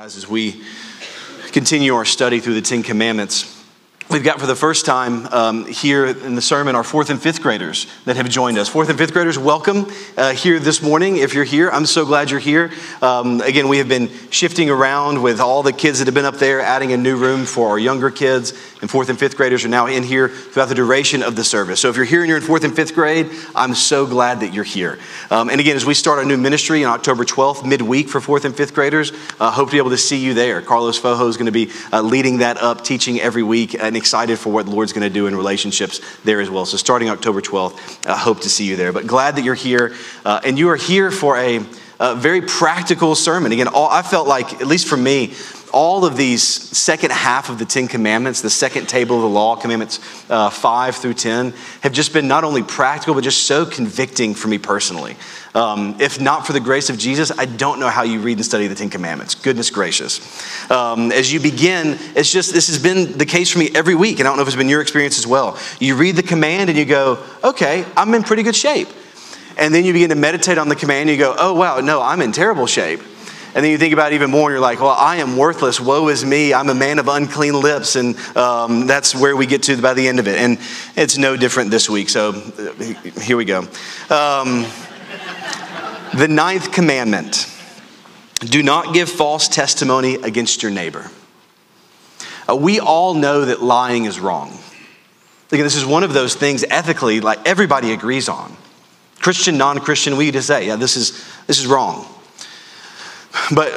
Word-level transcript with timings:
guys, 0.00 0.16
as 0.16 0.28
we 0.28 0.62
continue 1.50 1.92
our 1.92 2.04
study 2.04 2.38
through 2.38 2.54
the 2.54 2.62
Ten 2.62 2.84
Commandments, 2.84 3.57
we've 4.18 4.24
got 4.24 4.40
for 4.40 4.46
the 4.46 4.56
first 4.56 4.84
time 4.84 5.28
um, 5.28 5.64
here 5.66 6.04
in 6.04 6.34
the 6.34 6.42
sermon 6.42 6.74
our 6.74 6.82
fourth 6.82 7.08
and 7.08 7.22
fifth 7.22 7.40
graders 7.40 7.86
that 8.04 8.16
have 8.16 8.28
joined 8.28 8.58
us. 8.58 8.68
Fourth 8.68 8.88
and 8.88 8.98
fifth 8.98 9.12
graders, 9.12 9.38
welcome 9.38 9.86
uh, 10.16 10.32
here 10.32 10.58
this 10.58 10.82
morning. 10.82 11.18
If 11.18 11.34
you're 11.34 11.44
here, 11.44 11.70
I'm 11.70 11.86
so 11.86 12.04
glad 12.04 12.28
you're 12.28 12.40
here. 12.40 12.72
Um, 13.00 13.40
again, 13.42 13.68
we 13.68 13.78
have 13.78 13.88
been 13.88 14.10
shifting 14.30 14.70
around 14.70 15.22
with 15.22 15.38
all 15.38 15.62
the 15.62 15.72
kids 15.72 16.00
that 16.00 16.06
have 16.06 16.14
been 16.14 16.24
up 16.24 16.38
there, 16.38 16.60
adding 16.60 16.92
a 16.92 16.96
new 16.96 17.16
room 17.16 17.44
for 17.44 17.68
our 17.68 17.78
younger 17.78 18.10
kids. 18.10 18.54
And 18.80 18.90
fourth 18.90 19.08
and 19.08 19.18
fifth 19.18 19.36
graders 19.36 19.64
are 19.64 19.68
now 19.68 19.86
in 19.86 20.02
here 20.02 20.28
throughout 20.28 20.68
the 20.68 20.74
duration 20.74 21.22
of 21.22 21.34
the 21.36 21.42
service. 21.42 21.80
So 21.80 21.88
if 21.88 21.96
you're 21.96 22.04
here 22.04 22.20
and 22.20 22.28
you're 22.28 22.38
in 22.38 22.44
fourth 22.44 22.64
and 22.64 22.74
fifth 22.74 22.94
grade, 22.94 23.30
I'm 23.54 23.74
so 23.74 24.06
glad 24.06 24.40
that 24.40 24.54
you're 24.54 24.64
here. 24.64 24.98
Um, 25.30 25.48
and 25.50 25.60
again, 25.60 25.76
as 25.76 25.84
we 25.84 25.94
start 25.94 26.18
our 26.18 26.24
new 26.24 26.36
ministry 26.36 26.84
on 26.84 26.92
October 26.92 27.24
12th, 27.24 27.66
midweek 27.66 28.08
for 28.08 28.20
fourth 28.20 28.44
and 28.44 28.56
fifth 28.56 28.74
graders, 28.74 29.12
uh, 29.40 29.50
hope 29.50 29.68
to 29.68 29.72
be 29.72 29.78
able 29.78 29.90
to 29.90 29.98
see 29.98 30.18
you 30.18 30.34
there. 30.34 30.62
Carlos 30.62 31.00
Fojo 31.00 31.28
is 31.28 31.36
going 31.36 31.46
to 31.46 31.52
be 31.52 31.70
uh, 31.92 32.02
leading 32.02 32.38
that 32.38 32.56
up, 32.58 32.84
teaching 32.84 33.20
every 33.20 33.42
week, 33.42 33.74
excited 34.08 34.38
for 34.38 34.50
what 34.50 34.64
the 34.64 34.72
Lord's 34.72 34.94
going 34.94 35.06
to 35.06 35.12
do 35.12 35.26
in 35.26 35.36
relationships 35.36 36.00
there 36.24 36.40
as 36.40 36.48
well. 36.48 36.64
So 36.64 36.78
starting 36.78 37.10
October 37.10 37.42
12th, 37.42 38.06
I 38.08 38.16
hope 38.16 38.40
to 38.40 38.48
see 38.48 38.64
you 38.64 38.74
there. 38.74 38.90
But 38.90 39.06
glad 39.06 39.36
that 39.36 39.44
you're 39.44 39.54
here, 39.54 39.94
uh, 40.24 40.40
and 40.44 40.58
you 40.58 40.70
are 40.70 40.76
here 40.76 41.10
for 41.10 41.36
a, 41.36 41.60
a 42.00 42.14
very 42.14 42.40
practical 42.40 43.14
sermon. 43.14 43.52
Again, 43.52 43.68
all, 43.68 43.90
I 43.90 44.00
felt 44.00 44.26
like, 44.26 44.62
at 44.62 44.66
least 44.66 44.88
for 44.88 44.96
me, 44.96 45.34
all 45.78 46.04
of 46.04 46.16
these 46.16 46.42
second 46.42 47.12
half 47.12 47.50
of 47.50 47.60
the 47.60 47.64
Ten 47.64 47.86
Commandments, 47.86 48.40
the 48.40 48.50
second 48.50 48.88
table 48.88 49.14
of 49.14 49.22
the 49.22 49.28
law, 49.28 49.54
commandments 49.54 50.00
uh, 50.28 50.50
five 50.50 50.96
through 50.96 51.14
10, 51.14 51.54
have 51.82 51.92
just 51.92 52.12
been 52.12 52.26
not 52.26 52.42
only 52.42 52.64
practical, 52.64 53.14
but 53.14 53.22
just 53.22 53.44
so 53.44 53.64
convicting 53.64 54.34
for 54.34 54.48
me 54.48 54.58
personally. 54.58 55.14
Um, 55.54 55.94
if 56.00 56.20
not 56.20 56.44
for 56.44 56.52
the 56.52 56.58
grace 56.58 56.90
of 56.90 56.98
Jesus, 56.98 57.30
I 57.30 57.44
don't 57.44 57.78
know 57.78 57.90
how 57.90 58.02
you 58.02 58.18
read 58.18 58.38
and 58.38 58.44
study 58.44 58.66
the 58.66 58.74
Ten 58.74 58.90
Commandments. 58.90 59.36
Goodness 59.36 59.70
gracious. 59.70 60.18
Um, 60.68 61.12
as 61.12 61.32
you 61.32 61.38
begin, 61.38 61.96
it's 62.16 62.32
just, 62.32 62.52
this 62.52 62.66
has 62.66 62.82
been 62.82 63.16
the 63.16 63.24
case 63.24 63.52
for 63.52 63.60
me 63.60 63.70
every 63.72 63.94
week, 63.94 64.18
and 64.18 64.26
I 64.26 64.32
don't 64.32 64.36
know 64.36 64.42
if 64.42 64.48
it's 64.48 64.56
been 64.56 64.68
your 64.68 64.80
experience 64.80 65.16
as 65.16 65.28
well. 65.28 65.56
You 65.78 65.94
read 65.94 66.16
the 66.16 66.24
command 66.24 66.70
and 66.70 66.76
you 66.76 66.86
go, 66.86 67.22
okay, 67.44 67.84
I'm 67.96 68.12
in 68.14 68.24
pretty 68.24 68.42
good 68.42 68.56
shape. 68.56 68.88
And 69.56 69.72
then 69.72 69.84
you 69.84 69.92
begin 69.92 70.10
to 70.10 70.16
meditate 70.16 70.58
on 70.58 70.68
the 70.68 70.76
command 70.76 71.08
and 71.08 71.16
you 71.16 71.24
go, 71.24 71.36
oh, 71.38 71.54
wow, 71.54 71.78
no, 71.78 72.02
I'm 72.02 72.20
in 72.20 72.32
terrible 72.32 72.66
shape. 72.66 73.00
And 73.58 73.64
then 73.64 73.72
you 73.72 73.78
think 73.78 73.92
about 73.92 74.12
it 74.12 74.14
even 74.14 74.30
more, 74.30 74.50
and 74.50 74.52
you're 74.52 74.60
like, 74.60 74.78
well, 74.78 74.94
I 74.96 75.16
am 75.16 75.36
worthless. 75.36 75.80
Woe 75.80 76.06
is 76.10 76.24
me. 76.24 76.54
I'm 76.54 76.68
a 76.68 76.76
man 76.76 77.00
of 77.00 77.08
unclean 77.08 77.60
lips. 77.60 77.96
And 77.96 78.16
um, 78.36 78.86
that's 78.86 79.16
where 79.16 79.34
we 79.34 79.46
get 79.46 79.64
to 79.64 79.82
by 79.82 79.94
the 79.94 80.06
end 80.06 80.20
of 80.20 80.28
it. 80.28 80.38
And 80.38 80.60
it's 80.94 81.18
no 81.18 81.36
different 81.36 81.72
this 81.72 81.90
week. 81.90 82.08
So 82.08 82.28
uh, 82.30 83.20
here 83.20 83.36
we 83.36 83.44
go. 83.44 83.62
Um, 84.10 84.64
the 86.16 86.28
ninth 86.30 86.70
commandment 86.70 87.52
do 88.38 88.62
not 88.62 88.94
give 88.94 89.08
false 89.08 89.48
testimony 89.48 90.14
against 90.14 90.62
your 90.62 90.70
neighbor. 90.70 91.10
Uh, 92.48 92.54
we 92.54 92.78
all 92.78 93.14
know 93.14 93.44
that 93.44 93.60
lying 93.60 94.04
is 94.04 94.20
wrong. 94.20 94.56
Again, 95.50 95.64
this 95.64 95.74
is 95.74 95.84
one 95.84 96.04
of 96.04 96.12
those 96.12 96.36
things 96.36 96.64
ethically, 96.70 97.20
like 97.20 97.40
everybody 97.44 97.92
agrees 97.92 98.28
on. 98.28 98.56
Christian, 99.18 99.58
non 99.58 99.80
Christian, 99.80 100.16
we 100.16 100.30
just 100.30 100.46
say, 100.46 100.68
yeah, 100.68 100.76
this 100.76 100.96
is, 100.96 101.28
this 101.48 101.58
is 101.58 101.66
wrong. 101.66 102.06
But 103.50 103.68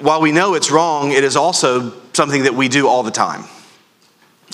while 0.00 0.20
we 0.20 0.32
know 0.32 0.54
it's 0.54 0.70
wrong, 0.70 1.12
it 1.12 1.24
is 1.24 1.36
also 1.36 1.92
something 2.12 2.44
that 2.44 2.54
we 2.54 2.68
do 2.68 2.88
all 2.88 3.02
the 3.02 3.10
time. 3.10 3.44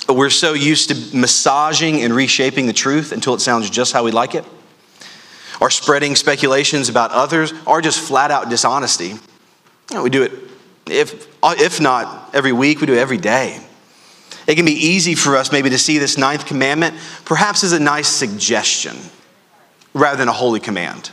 We're 0.08 0.30
so 0.30 0.52
used 0.52 0.91
to 0.91 1.17
massaging 1.17 2.02
and 2.02 2.14
reshaping 2.14 2.67
the 2.67 2.72
truth 2.72 3.12
until 3.12 3.34
it 3.34 3.41
sounds 3.41 3.70
just 3.70 3.92
how 3.92 4.05
we 4.05 4.11
like 4.11 4.34
it, 4.34 4.44
or 5.61 5.70
spreading 5.70 6.17
speculations 6.17 6.89
about 6.89 7.11
others, 7.11 7.52
or 7.67 7.80
just 7.80 8.00
flat 8.00 8.30
out 8.30 8.48
dishonesty. 8.50 9.08
You 9.08 9.19
know, 9.92 10.02
we 10.02 10.11
do 10.11 10.22
it, 10.25 10.33
if, 10.86 11.28
uh, 11.42 11.55
if 11.58 11.80
not 11.80 12.34
every 12.34 12.52
week, 12.52 12.80
we 12.80 12.86
do 12.86 12.95
it 12.95 12.98
every 12.98 13.19
day. 13.19 13.61
It 14.47 14.56
can 14.56 14.64
be 14.64 14.72
easy 14.72 15.14
for 15.14 15.36
us 15.36 15.52
maybe 15.52 15.70
to 15.70 15.78
see 15.78 15.98
this 15.98 16.19
ninth 16.19 16.47
commandment 16.47 16.97
perhaps 17.24 17.62
as 17.62 17.72
a 17.72 17.80
nice 17.80 18.08
suggestion 18.08 18.96
rather 19.95 20.17
than 20.17 20.29
a 20.29 20.33
holy 20.33 20.61
command. 20.61 21.11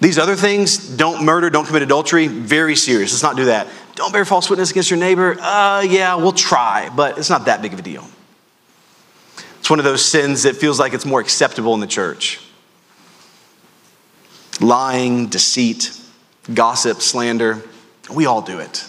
These 0.00 0.18
other 0.18 0.36
things, 0.36 0.76
don't 0.76 1.24
murder, 1.24 1.48
don't 1.48 1.64
commit 1.64 1.82
adultery, 1.82 2.26
very 2.26 2.76
serious. 2.76 3.12
Let's 3.12 3.22
not 3.22 3.36
do 3.36 3.46
that. 3.46 3.66
Don't 3.94 4.12
bear 4.12 4.24
false 4.24 4.50
witness 4.50 4.70
against 4.70 4.90
your 4.90 4.98
neighbor. 4.98 5.36
Uh, 5.40 5.80
yeah, 5.88 6.16
we'll 6.16 6.32
try, 6.32 6.90
but 6.94 7.16
it's 7.18 7.30
not 7.30 7.46
that 7.46 7.62
big 7.62 7.72
of 7.72 7.78
a 7.78 7.82
deal. 7.82 8.06
It's 9.58 9.70
one 9.70 9.78
of 9.78 9.84
those 9.84 10.04
sins 10.04 10.42
that 10.42 10.56
feels 10.56 10.78
like 10.78 10.92
it's 10.92 11.06
more 11.06 11.20
acceptable 11.20 11.74
in 11.74 11.80
the 11.80 11.86
church. 11.86 12.40
Lying, 14.60 15.26
deceit, 15.26 15.98
gossip, 16.52 17.00
slander, 17.00 17.62
we 18.12 18.26
all 18.26 18.42
do 18.42 18.58
it. 18.58 18.86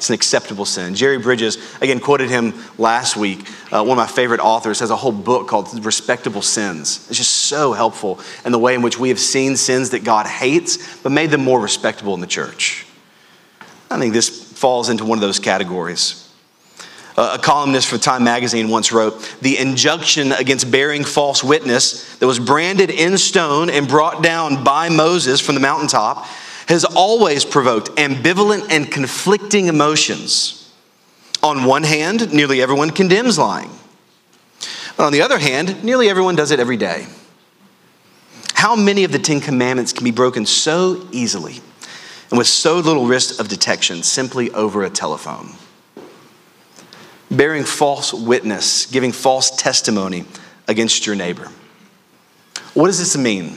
It's 0.00 0.08
an 0.08 0.14
acceptable 0.14 0.64
sin. 0.64 0.94
Jerry 0.94 1.18
Bridges, 1.18 1.58
again, 1.82 2.00
quoted 2.00 2.30
him 2.30 2.54
last 2.78 3.18
week. 3.18 3.46
Uh, 3.70 3.84
one 3.84 3.90
of 3.90 3.96
my 3.98 4.06
favorite 4.06 4.40
authors 4.40 4.80
has 4.80 4.88
a 4.88 4.96
whole 4.96 5.12
book 5.12 5.46
called 5.46 5.84
Respectable 5.84 6.40
Sins. 6.40 7.06
It's 7.10 7.18
just 7.18 7.32
so 7.32 7.74
helpful 7.74 8.18
in 8.46 8.50
the 8.50 8.58
way 8.58 8.74
in 8.74 8.80
which 8.80 8.98
we 8.98 9.10
have 9.10 9.20
seen 9.20 9.58
sins 9.58 9.90
that 9.90 10.02
God 10.02 10.26
hates, 10.26 10.96
but 11.02 11.12
made 11.12 11.30
them 11.30 11.44
more 11.44 11.60
respectable 11.60 12.14
in 12.14 12.20
the 12.20 12.26
church. 12.26 12.86
I 13.90 13.98
think 13.98 14.14
this 14.14 14.30
falls 14.30 14.88
into 14.88 15.04
one 15.04 15.18
of 15.18 15.20
those 15.20 15.38
categories. 15.38 16.26
Uh, 17.18 17.36
a 17.38 17.42
columnist 17.42 17.86
for 17.86 17.98
Time 17.98 18.24
magazine 18.24 18.70
once 18.70 18.92
wrote 18.92 19.20
The 19.42 19.58
injunction 19.58 20.32
against 20.32 20.70
bearing 20.70 21.04
false 21.04 21.44
witness 21.44 22.16
that 22.16 22.26
was 22.26 22.38
branded 22.38 22.88
in 22.88 23.18
stone 23.18 23.68
and 23.68 23.86
brought 23.86 24.22
down 24.22 24.64
by 24.64 24.88
Moses 24.88 25.42
from 25.42 25.56
the 25.56 25.60
mountaintop 25.60 26.26
has 26.70 26.84
always 26.84 27.44
provoked 27.44 27.88
ambivalent 27.96 28.70
and 28.70 28.90
conflicting 28.90 29.66
emotions. 29.66 30.72
On 31.42 31.64
one 31.64 31.82
hand, 31.82 32.32
nearly 32.32 32.62
everyone 32.62 32.90
condemns 32.90 33.38
lying. 33.38 33.70
But 34.96 35.04
on 35.06 35.12
the 35.12 35.22
other 35.22 35.38
hand, 35.38 35.82
nearly 35.82 36.08
everyone 36.08 36.36
does 36.36 36.52
it 36.52 36.60
every 36.60 36.76
day. 36.76 37.06
How 38.54 38.76
many 38.76 39.02
of 39.02 39.10
the 39.10 39.18
Ten 39.18 39.40
Commandments 39.40 39.92
can 39.92 40.04
be 40.04 40.12
broken 40.12 40.46
so 40.46 41.08
easily 41.10 41.60
and 42.30 42.38
with 42.38 42.46
so 42.46 42.76
little 42.76 43.06
risk 43.06 43.40
of 43.40 43.48
detection 43.48 44.04
simply 44.04 44.52
over 44.52 44.84
a 44.84 44.90
telephone? 44.90 45.54
Bearing 47.32 47.64
false 47.64 48.14
witness, 48.14 48.86
giving 48.86 49.10
false 49.10 49.50
testimony 49.50 50.24
against 50.68 51.04
your 51.04 51.16
neighbor. 51.16 51.48
What 52.74 52.86
does 52.86 53.00
this 53.00 53.16
mean? 53.16 53.56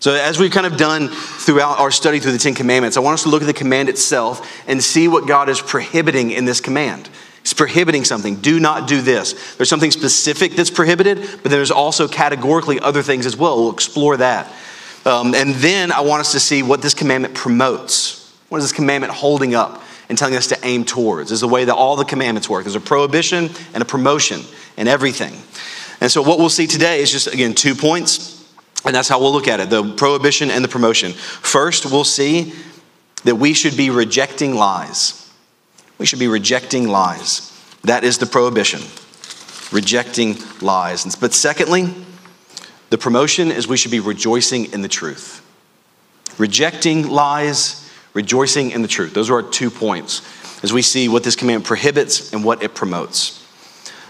So, 0.00 0.14
as 0.14 0.38
we've 0.38 0.50
kind 0.50 0.64
of 0.64 0.78
done 0.78 1.08
throughout 1.08 1.78
our 1.78 1.90
study 1.90 2.20
through 2.20 2.32
the 2.32 2.38
Ten 2.38 2.54
Commandments, 2.54 2.96
I 2.96 3.00
want 3.00 3.14
us 3.14 3.24
to 3.24 3.28
look 3.28 3.42
at 3.42 3.46
the 3.46 3.52
command 3.52 3.90
itself 3.90 4.50
and 4.66 4.82
see 4.82 5.08
what 5.08 5.28
God 5.28 5.50
is 5.50 5.60
prohibiting 5.60 6.30
in 6.30 6.46
this 6.46 6.58
command. 6.58 7.10
He's 7.42 7.52
prohibiting 7.52 8.04
something. 8.04 8.36
Do 8.36 8.58
not 8.58 8.88
do 8.88 9.02
this. 9.02 9.56
There's 9.56 9.68
something 9.68 9.90
specific 9.90 10.52
that's 10.52 10.70
prohibited, 10.70 11.18
but 11.42 11.50
there's 11.50 11.70
also 11.70 12.08
categorically 12.08 12.80
other 12.80 13.02
things 13.02 13.26
as 13.26 13.36
well. 13.36 13.58
We'll 13.58 13.72
explore 13.74 14.16
that. 14.16 14.50
Um, 15.04 15.34
and 15.34 15.54
then 15.56 15.92
I 15.92 16.00
want 16.00 16.20
us 16.20 16.32
to 16.32 16.40
see 16.40 16.62
what 16.62 16.80
this 16.80 16.94
commandment 16.94 17.34
promotes. 17.34 18.34
What 18.48 18.56
is 18.56 18.64
this 18.64 18.72
commandment 18.72 19.12
holding 19.12 19.54
up 19.54 19.82
and 20.08 20.16
telling 20.16 20.34
us 20.34 20.46
to 20.46 20.58
aim 20.62 20.86
towards? 20.86 21.30
Is 21.30 21.40
the 21.40 21.48
way 21.48 21.66
that 21.66 21.74
all 21.74 21.96
the 21.96 22.06
commandments 22.06 22.48
work. 22.48 22.64
There's 22.64 22.74
a 22.74 22.80
prohibition 22.80 23.50
and 23.74 23.82
a 23.82 23.86
promotion 23.86 24.40
and 24.78 24.88
everything. 24.88 25.34
And 26.00 26.10
so, 26.10 26.22
what 26.22 26.38
we'll 26.38 26.48
see 26.48 26.66
today 26.66 27.00
is 27.00 27.12
just, 27.12 27.26
again, 27.26 27.52
two 27.52 27.74
points 27.74 28.39
and 28.84 28.94
that's 28.94 29.08
how 29.08 29.20
we'll 29.20 29.32
look 29.32 29.48
at 29.48 29.60
it 29.60 29.70
the 29.70 29.94
prohibition 29.94 30.50
and 30.50 30.64
the 30.64 30.68
promotion. 30.68 31.12
First, 31.12 31.86
we'll 31.86 32.04
see 32.04 32.52
that 33.24 33.36
we 33.36 33.52
should 33.52 33.76
be 33.76 33.90
rejecting 33.90 34.54
lies. 34.54 35.30
We 35.98 36.06
should 36.06 36.18
be 36.18 36.28
rejecting 36.28 36.88
lies. 36.88 37.46
That 37.82 38.04
is 38.04 38.18
the 38.18 38.26
prohibition, 38.26 38.80
rejecting 39.70 40.36
lies. 40.60 41.14
But 41.16 41.34
secondly, 41.34 41.94
the 42.88 42.98
promotion 42.98 43.50
is 43.50 43.68
we 43.68 43.76
should 43.76 43.90
be 43.90 44.00
rejoicing 44.00 44.72
in 44.72 44.82
the 44.82 44.88
truth. 44.88 45.46
Rejecting 46.38 47.08
lies, 47.08 47.90
rejoicing 48.14 48.70
in 48.70 48.82
the 48.82 48.88
truth. 48.88 49.12
Those 49.12 49.30
are 49.30 49.42
our 49.42 49.50
two 49.50 49.70
points 49.70 50.22
as 50.62 50.72
we 50.72 50.82
see 50.82 51.08
what 51.08 51.22
this 51.22 51.36
command 51.36 51.64
prohibits 51.64 52.32
and 52.32 52.44
what 52.44 52.62
it 52.62 52.74
promotes. 52.74 53.38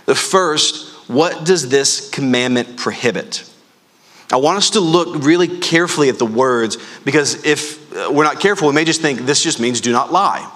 The 0.07 0.15
first, 0.15 1.09
what 1.09 1.45
does 1.45 1.69
this 1.69 2.09
commandment 2.11 2.77
prohibit? 2.77 3.50
I 4.33 4.37
want 4.37 4.59
us 4.59 4.71
to 4.71 4.81
look 4.81 5.25
really 5.25 5.49
carefully 5.49 6.09
at 6.09 6.19
the 6.19 6.27
words 6.27 6.79
because 7.05 7.45
if 7.45 7.93
uh, 7.95 8.11
we're 8.13 8.25
not 8.25 8.41
careful, 8.41 8.69
we 8.69 8.75
may 8.75 8.85
just 8.85 9.01
think 9.01 9.21
this 9.21 9.43
just 9.43 9.59
means 9.59 9.81
do 9.81 9.93
not 9.93 10.13
lie. 10.13 10.49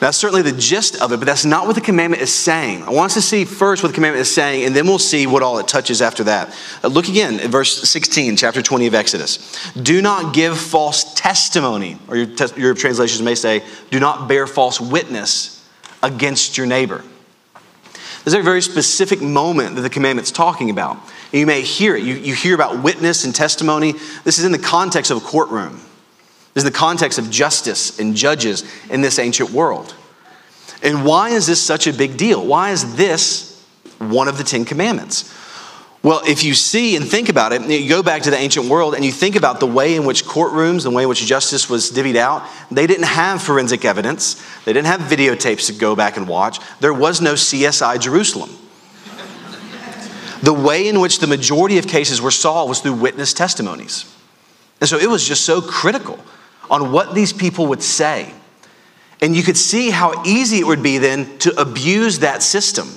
That's 0.00 0.18
certainly 0.18 0.42
the 0.42 0.52
gist 0.52 1.00
of 1.00 1.12
it, 1.12 1.18
but 1.18 1.24
that's 1.24 1.44
not 1.44 1.66
what 1.66 1.76
the 1.76 1.80
commandment 1.80 2.20
is 2.20 2.34
saying. 2.34 2.82
I 2.82 2.90
want 2.90 3.06
us 3.06 3.14
to 3.14 3.22
see 3.22 3.44
first 3.44 3.82
what 3.82 3.88
the 3.88 3.94
commandment 3.94 4.20
is 4.20 4.34
saying, 4.34 4.64
and 4.64 4.74
then 4.74 4.86
we'll 4.86 4.98
see 4.98 5.26
what 5.26 5.42
all 5.42 5.58
it 5.58 5.68
touches 5.68 6.02
after 6.02 6.24
that. 6.24 6.54
Uh, 6.82 6.88
look 6.88 7.08
again 7.08 7.40
at 7.40 7.48
verse 7.48 7.88
16, 7.88 8.36
chapter 8.36 8.60
20 8.60 8.86
of 8.86 8.94
Exodus. 8.94 9.72
Do 9.72 10.02
not 10.02 10.34
give 10.34 10.58
false 10.58 11.14
testimony, 11.14 11.96
or 12.08 12.16
your, 12.16 12.26
te- 12.26 12.60
your 12.60 12.74
translations 12.74 13.22
may 13.22 13.34
say, 13.34 13.62
do 13.90 14.00
not 14.00 14.28
bear 14.28 14.46
false 14.46 14.80
witness 14.80 15.66
against 16.02 16.58
your 16.58 16.66
neighbor. 16.66 17.02
There's 18.24 18.34
a 18.34 18.42
very 18.42 18.62
specific 18.62 19.20
moment 19.20 19.76
that 19.76 19.82
the 19.82 19.90
commandment's 19.90 20.30
talking 20.30 20.70
about. 20.70 20.98
You 21.30 21.46
may 21.46 21.60
hear 21.60 21.94
it. 21.94 22.02
You, 22.04 22.14
you 22.14 22.34
hear 22.34 22.54
about 22.54 22.82
witness 22.82 23.24
and 23.24 23.34
testimony. 23.34 23.92
This 24.24 24.38
is 24.38 24.44
in 24.44 24.52
the 24.52 24.58
context 24.58 25.10
of 25.10 25.18
a 25.18 25.20
courtroom. 25.20 25.80
This 26.54 26.64
is 26.64 26.70
the 26.70 26.76
context 26.76 27.18
of 27.18 27.30
justice 27.30 27.98
and 27.98 28.16
judges 28.16 28.64
in 28.88 29.02
this 29.02 29.18
ancient 29.18 29.50
world. 29.50 29.94
And 30.82 31.04
why 31.04 31.30
is 31.30 31.46
this 31.46 31.60
such 31.60 31.86
a 31.86 31.92
big 31.92 32.16
deal? 32.16 32.44
Why 32.44 32.70
is 32.70 32.96
this 32.96 33.62
one 33.98 34.28
of 34.28 34.38
the 34.38 34.44
Ten 34.44 34.64
Commandments? 34.64 35.30
Well, 36.04 36.20
if 36.26 36.44
you 36.44 36.52
see 36.52 36.96
and 36.96 37.08
think 37.08 37.30
about 37.30 37.54
it, 37.54 37.62
you 37.62 37.88
go 37.88 38.02
back 38.02 38.22
to 38.24 38.30
the 38.30 38.36
ancient 38.36 38.66
world 38.66 38.94
and 38.94 39.02
you 39.02 39.10
think 39.10 39.36
about 39.36 39.58
the 39.58 39.66
way 39.66 39.96
in 39.96 40.04
which 40.04 40.26
courtrooms, 40.26 40.82
the 40.82 40.90
way 40.90 41.04
in 41.04 41.08
which 41.08 41.24
justice 41.24 41.70
was 41.70 41.90
divvied 41.90 42.16
out, 42.16 42.46
they 42.70 42.86
didn't 42.86 43.06
have 43.06 43.42
forensic 43.42 43.86
evidence. 43.86 44.34
They 44.66 44.74
didn't 44.74 44.88
have 44.88 45.00
videotapes 45.00 45.68
to 45.68 45.72
go 45.72 45.96
back 45.96 46.18
and 46.18 46.28
watch. 46.28 46.60
There 46.80 46.92
was 46.92 47.22
no 47.22 47.32
CSI 47.32 47.98
Jerusalem. 47.98 48.50
the 50.42 50.52
way 50.52 50.88
in 50.88 51.00
which 51.00 51.20
the 51.20 51.26
majority 51.26 51.78
of 51.78 51.86
cases 51.88 52.20
were 52.20 52.30
solved 52.30 52.68
was 52.68 52.80
through 52.80 53.00
witness 53.00 53.32
testimonies. 53.32 54.04
And 54.82 54.90
so 54.90 54.98
it 54.98 55.08
was 55.08 55.26
just 55.26 55.46
so 55.46 55.62
critical 55.62 56.18
on 56.70 56.92
what 56.92 57.14
these 57.14 57.32
people 57.32 57.68
would 57.68 57.82
say. 57.82 58.30
And 59.22 59.34
you 59.34 59.42
could 59.42 59.56
see 59.56 59.88
how 59.88 60.22
easy 60.26 60.58
it 60.58 60.66
would 60.66 60.82
be 60.82 60.98
then 60.98 61.38
to 61.38 61.58
abuse 61.58 62.18
that 62.18 62.42
system 62.42 62.88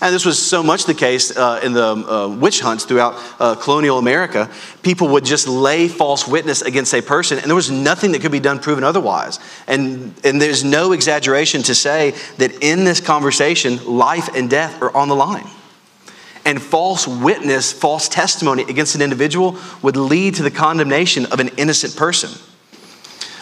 and 0.00 0.14
this 0.14 0.24
was 0.24 0.44
so 0.44 0.62
much 0.62 0.84
the 0.84 0.94
case 0.94 1.36
uh, 1.36 1.60
in 1.62 1.72
the 1.72 1.84
uh, 1.84 2.28
witch 2.28 2.60
hunts 2.60 2.84
throughout 2.84 3.14
uh, 3.40 3.56
colonial 3.56 3.98
America. 3.98 4.48
People 4.82 5.08
would 5.08 5.24
just 5.24 5.48
lay 5.48 5.88
false 5.88 6.26
witness 6.28 6.62
against 6.62 6.94
a 6.94 7.02
person, 7.02 7.38
and 7.38 7.46
there 7.46 7.56
was 7.56 7.70
nothing 7.70 8.12
that 8.12 8.22
could 8.22 8.30
be 8.30 8.38
done 8.38 8.60
proven 8.60 8.84
otherwise. 8.84 9.40
And, 9.66 10.14
and 10.24 10.40
there's 10.40 10.62
no 10.62 10.92
exaggeration 10.92 11.64
to 11.64 11.74
say 11.74 12.14
that 12.36 12.62
in 12.62 12.84
this 12.84 13.00
conversation, 13.00 13.84
life 13.86 14.28
and 14.36 14.48
death 14.48 14.80
are 14.80 14.96
on 14.96 15.08
the 15.08 15.16
line. 15.16 15.48
And 16.44 16.62
false 16.62 17.06
witness, 17.08 17.72
false 17.72 18.08
testimony 18.08 18.62
against 18.62 18.94
an 18.94 19.02
individual 19.02 19.58
would 19.82 19.96
lead 19.96 20.36
to 20.36 20.44
the 20.44 20.50
condemnation 20.50 21.26
of 21.26 21.40
an 21.40 21.48
innocent 21.56 21.96
person. 21.96 22.30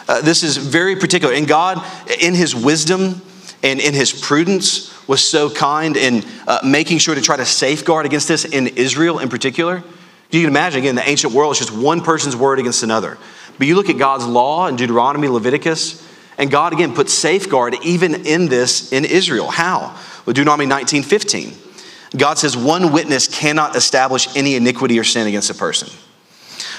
Uh, 0.08 0.22
this 0.22 0.42
is 0.42 0.56
very 0.56 0.96
particular. 0.96 1.34
And 1.34 1.46
God, 1.46 1.84
in 2.20 2.34
His 2.34 2.54
wisdom 2.54 3.20
and 3.62 3.80
in 3.80 3.94
His 3.94 4.12
prudence, 4.12 4.92
was 5.08 5.24
so 5.24 5.48
kind 5.48 5.96
in 5.96 6.24
uh, 6.46 6.60
making 6.64 6.98
sure 6.98 7.14
to 7.14 7.20
try 7.20 7.36
to 7.36 7.44
safeguard 7.44 8.06
against 8.06 8.28
this 8.28 8.44
in 8.44 8.66
Israel 8.68 9.18
in 9.18 9.28
particular. 9.28 9.82
You 10.30 10.40
can 10.40 10.50
imagine, 10.50 10.80
again, 10.80 10.96
the 10.96 11.08
ancient 11.08 11.32
world 11.32 11.52
is 11.52 11.58
just 11.58 11.72
one 11.72 12.00
person's 12.00 12.34
word 12.34 12.58
against 12.58 12.82
another. 12.82 13.16
But 13.58 13.66
you 13.66 13.76
look 13.76 13.88
at 13.88 13.98
God's 13.98 14.26
law 14.26 14.66
in 14.66 14.76
Deuteronomy, 14.76 15.28
Leviticus, 15.28 16.06
and 16.38 16.50
God 16.50 16.72
again 16.72 16.94
put 16.94 17.08
safeguard 17.08 17.76
even 17.82 18.26
in 18.26 18.48
this 18.48 18.92
in 18.92 19.04
Israel. 19.04 19.48
How? 19.48 19.96
Well, 20.26 20.34
Deuteronomy 20.34 20.66
19 20.66 21.02
15. 21.02 21.54
God 22.16 22.38
says, 22.38 22.56
one 22.56 22.92
witness 22.92 23.26
cannot 23.26 23.76
establish 23.76 24.34
any 24.36 24.54
iniquity 24.54 24.98
or 24.98 25.04
sin 25.04 25.26
against 25.26 25.50
a 25.50 25.54
person. 25.54 25.88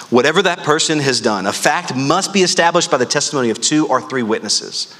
Whatever 0.09 0.41
that 0.41 0.59
person 0.59 0.99
has 0.99 1.19
done, 1.19 1.45
a 1.45 1.53
fact 1.53 1.93
must 1.95 2.33
be 2.33 2.41
established 2.41 2.89
by 2.89 2.97
the 2.97 3.05
testimony 3.05 3.49
of 3.49 3.59
two 3.59 3.87
or 3.87 4.01
three 4.01 4.23
witnesses. 4.23 4.95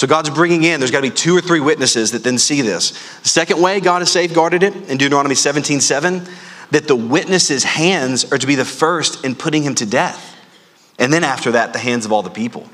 So 0.00 0.06
God's 0.06 0.30
bringing 0.30 0.64
in, 0.64 0.80
there's 0.80 0.90
got 0.90 1.02
to 1.02 1.10
be 1.10 1.14
two 1.14 1.36
or 1.36 1.42
three 1.42 1.60
witnesses 1.60 2.12
that 2.12 2.24
then 2.24 2.38
see 2.38 2.62
this. 2.62 2.92
The 3.18 3.28
second 3.28 3.60
way 3.60 3.80
God 3.80 3.98
has 3.98 4.10
safeguarded 4.10 4.62
it 4.62 4.74
in 4.88 4.96
Deuteronomy 4.96 5.34
17 5.34 5.78
7, 5.78 6.26
that 6.70 6.88
the 6.88 6.96
witnesses' 6.96 7.64
hands 7.64 8.32
are 8.32 8.38
to 8.38 8.46
be 8.46 8.54
the 8.54 8.64
first 8.64 9.22
in 9.26 9.34
putting 9.34 9.62
him 9.62 9.74
to 9.74 9.84
death. 9.84 10.38
And 10.98 11.12
then 11.12 11.22
after 11.22 11.52
that, 11.52 11.74
the 11.74 11.78
hands 11.78 12.06
of 12.06 12.12
all 12.12 12.22
the 12.22 12.30
people. 12.30 12.66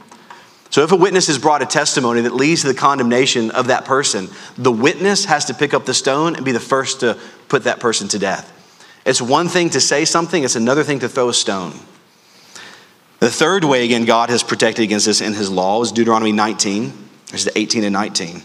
So 0.71 0.85
if 0.85 0.93
a 0.93 0.97
witness 0.97 1.27
has 1.27 1.37
brought 1.37 1.63
a 1.63 1.67
testimony 1.67 2.21
that 2.21 2.33
leads 2.33 2.61
to 2.61 2.69
the 2.69 2.75
condemnation 2.75 3.51
of 3.51 3.67
that 3.67 3.85
person, 3.85 4.29
the 4.57 4.71
witness 4.71 5.25
has 5.25 5.47
to 5.47 5.55
pick 5.55 5.75
up 5.75 5.85
the 5.85 5.95
stone 5.95 6.37
and 6.37 6.45
be 6.45 6.53
the 6.53 6.61
first 6.61 7.01
to 7.01 7.19
put 7.49 7.65
that 7.65 7.81
person 7.81 8.07
to 8.07 8.21
death. 8.21 8.53
It's 9.05 9.21
one 9.21 9.49
thing 9.49 9.71
to 9.71 9.81
say 9.81 10.05
something, 10.05 10.45
it's 10.45 10.55
another 10.55 10.85
thing 10.85 11.01
to 11.01 11.09
throw 11.09 11.31
a 11.31 11.35
stone. 11.35 11.73
The 13.19 13.31
third 13.31 13.65
way, 13.65 13.85
again, 13.85 14.05
God 14.05 14.31
has 14.31 14.45
protected 14.45 14.85
against 14.85 15.07
this 15.07 15.21
in 15.21 15.33
his 15.33 15.51
law 15.51 15.83
is 15.83 15.91
Deuteronomy 15.91 16.31
19 16.31 17.06
verses 17.37 17.53
18 17.55 17.85
and 17.85 17.93
19. 17.93 18.43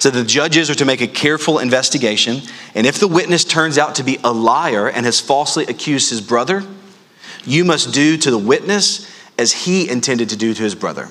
So 0.00 0.10
the 0.10 0.24
judges 0.24 0.68
are 0.68 0.74
to 0.74 0.84
make 0.84 1.00
a 1.00 1.06
careful 1.06 1.60
investigation, 1.60 2.42
and 2.74 2.86
if 2.86 2.98
the 2.98 3.06
witness 3.06 3.44
turns 3.44 3.78
out 3.78 3.94
to 3.96 4.02
be 4.02 4.18
a 4.24 4.32
liar 4.32 4.88
and 4.88 5.06
has 5.06 5.20
falsely 5.20 5.64
accused 5.66 6.10
his 6.10 6.20
brother, 6.20 6.64
you 7.44 7.64
must 7.64 7.94
do 7.94 8.16
to 8.16 8.30
the 8.30 8.38
witness 8.38 9.08
as 9.38 9.52
he 9.52 9.88
intended 9.88 10.28
to 10.30 10.36
do 10.36 10.54
to 10.54 10.62
his 10.62 10.74
brother. 10.74 11.08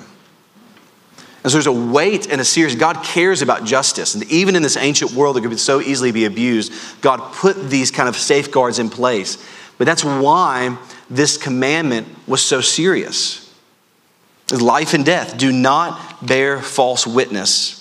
And 1.43 1.51
so 1.51 1.57
there's 1.57 1.67
a 1.67 1.71
weight 1.71 2.29
and 2.29 2.41
a 2.41 2.45
serious, 2.45 2.75
God 2.75 3.01
cares 3.01 3.41
about 3.41 3.63
justice. 3.63 4.13
And 4.13 4.29
even 4.29 4.57
in 4.57 4.61
this 4.61 4.75
ancient 4.75 5.11
world 5.11 5.37
that 5.37 5.43
could 5.43 5.59
so 5.59 5.79
easily 5.79 6.11
be 6.11 6.25
abused, 6.25 6.73
God 6.99 7.19
put 7.33 7.69
these 7.69 7.91
kind 7.91 8.09
of 8.09 8.17
safeguards 8.17 8.79
in 8.79 8.89
place. 8.89 9.37
But 9.77 9.85
that's 9.85 10.03
why 10.03 10.77
this 11.09 11.37
commandment 11.37 12.07
was 12.27 12.41
so 12.41 12.59
serious 12.59 13.46
life 14.51 14.93
and 14.93 15.05
death. 15.05 15.37
Do 15.37 15.51
not 15.51 16.25
bear 16.25 16.61
false 16.61 17.05
witness 17.05 17.77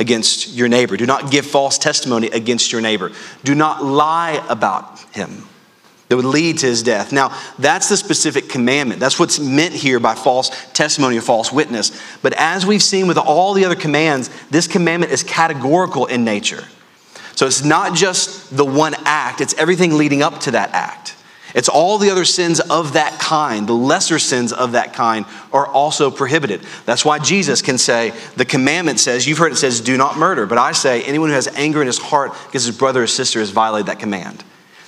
against 0.00 0.54
your 0.54 0.68
neighbor. 0.68 0.96
Do 0.96 1.06
not 1.06 1.30
give 1.30 1.46
false 1.46 1.78
testimony 1.78 2.28
against 2.28 2.72
your 2.72 2.80
neighbor. 2.80 3.12
Do 3.44 3.54
not 3.54 3.84
lie 3.84 4.44
about 4.48 5.00
him 5.12 5.44
that 6.08 6.16
would 6.16 6.24
lead 6.24 6.58
to 6.58 6.66
his 6.66 6.82
death. 6.82 7.12
Now, 7.12 7.38
that's 7.58 7.88
the 7.88 7.96
specific 7.96 8.48
commandment. 8.48 9.00
That's 9.00 9.18
what's 9.18 9.38
meant 9.38 9.74
here 9.74 10.00
by 10.00 10.14
false 10.14 10.50
testimony 10.72 11.18
or 11.18 11.20
false 11.20 11.52
witness. 11.52 12.00
But 12.22 12.32
as 12.34 12.64
we've 12.64 12.82
seen 12.82 13.06
with 13.08 13.18
all 13.18 13.52
the 13.52 13.64
other 13.64 13.76
commands, 13.76 14.30
this 14.50 14.66
commandment 14.66 15.12
is 15.12 15.22
categorical 15.22 16.06
in 16.06 16.24
nature. 16.24 16.64
So 17.34 17.46
it's 17.46 17.62
not 17.62 17.94
just 17.94 18.56
the 18.56 18.64
one 18.64 18.94
act, 19.04 19.40
it's 19.40 19.54
everything 19.54 19.96
leading 19.96 20.22
up 20.22 20.40
to 20.40 20.52
that 20.52 20.70
act. 20.72 21.14
It's 21.54 21.68
all 21.68 21.98
the 21.98 22.10
other 22.10 22.24
sins 22.24 22.60
of 22.60 22.92
that 22.92 23.18
kind, 23.18 23.66
the 23.66 23.72
lesser 23.72 24.18
sins 24.18 24.52
of 24.52 24.72
that 24.72 24.92
kind, 24.92 25.24
are 25.52 25.66
also 25.66 26.10
prohibited. 26.10 26.60
That's 26.84 27.04
why 27.04 27.18
Jesus 27.18 27.62
can 27.62 27.78
say, 27.78 28.12
the 28.36 28.44
commandment 28.44 29.00
says, 29.00 29.26
you've 29.26 29.38
heard 29.38 29.52
it 29.52 29.56
says, 29.56 29.80
do 29.80 29.96
not 29.96 30.18
murder. 30.18 30.46
But 30.46 30.58
I 30.58 30.72
say, 30.72 31.02
anyone 31.04 31.30
who 31.30 31.34
has 31.34 31.48
anger 31.48 31.80
in 31.80 31.86
his 31.86 31.98
heart 31.98 32.32
against 32.48 32.66
his 32.66 32.76
brother 32.76 33.02
or 33.02 33.06
sister 33.06 33.40
has 33.40 33.50
violated 33.50 33.86
that 33.86 33.98
command. 33.98 34.44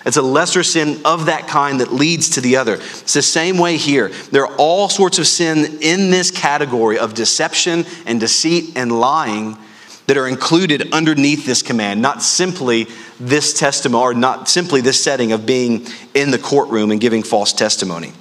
It's 0.06 0.16
a 0.16 0.22
lesser 0.22 0.62
sin 0.62 1.00
of 1.04 1.26
that 1.26 1.46
kind 1.46 1.80
that 1.80 1.92
leads 1.92 2.30
to 2.30 2.40
the 2.40 2.56
other. 2.56 2.74
It's 2.74 3.12
the 3.12 3.22
same 3.22 3.58
way 3.58 3.76
here. 3.76 4.08
There 4.08 4.46
are 4.46 4.56
all 4.56 4.88
sorts 4.88 5.18
of 5.18 5.26
sin 5.26 5.78
in 5.82 6.10
this 6.10 6.30
category 6.30 6.98
of 6.98 7.14
deception 7.14 7.84
and 8.06 8.18
deceit 8.18 8.76
and 8.76 8.98
lying 8.98 9.58
that 10.10 10.16
are 10.16 10.26
included 10.26 10.92
underneath 10.92 11.46
this 11.46 11.62
command, 11.62 12.02
not 12.02 12.20
simply 12.20 12.88
this 13.20 13.52
testimony, 13.52 14.02
or 14.02 14.12
not 14.12 14.48
simply 14.48 14.80
this 14.80 15.00
setting 15.00 15.30
of 15.30 15.46
being 15.46 15.86
in 16.14 16.32
the 16.32 16.38
courtroom 16.38 16.90
and 16.90 17.00
giving 17.00 17.22
false 17.22 17.52
testimony. 17.52 18.12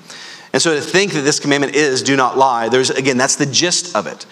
And 0.54 0.62
so 0.62 0.76
to 0.76 0.82
think 0.82 1.14
that 1.14 1.22
this 1.22 1.40
commandment 1.40 1.74
is 1.74 2.04
do 2.04 2.16
not 2.16 2.38
lie, 2.38 2.70
there's 2.70 2.92
again, 2.92 3.18
that's 3.18 3.38
the 3.38 3.48
gist 3.48 3.96
of 3.96 4.06
it. 4.06 4.28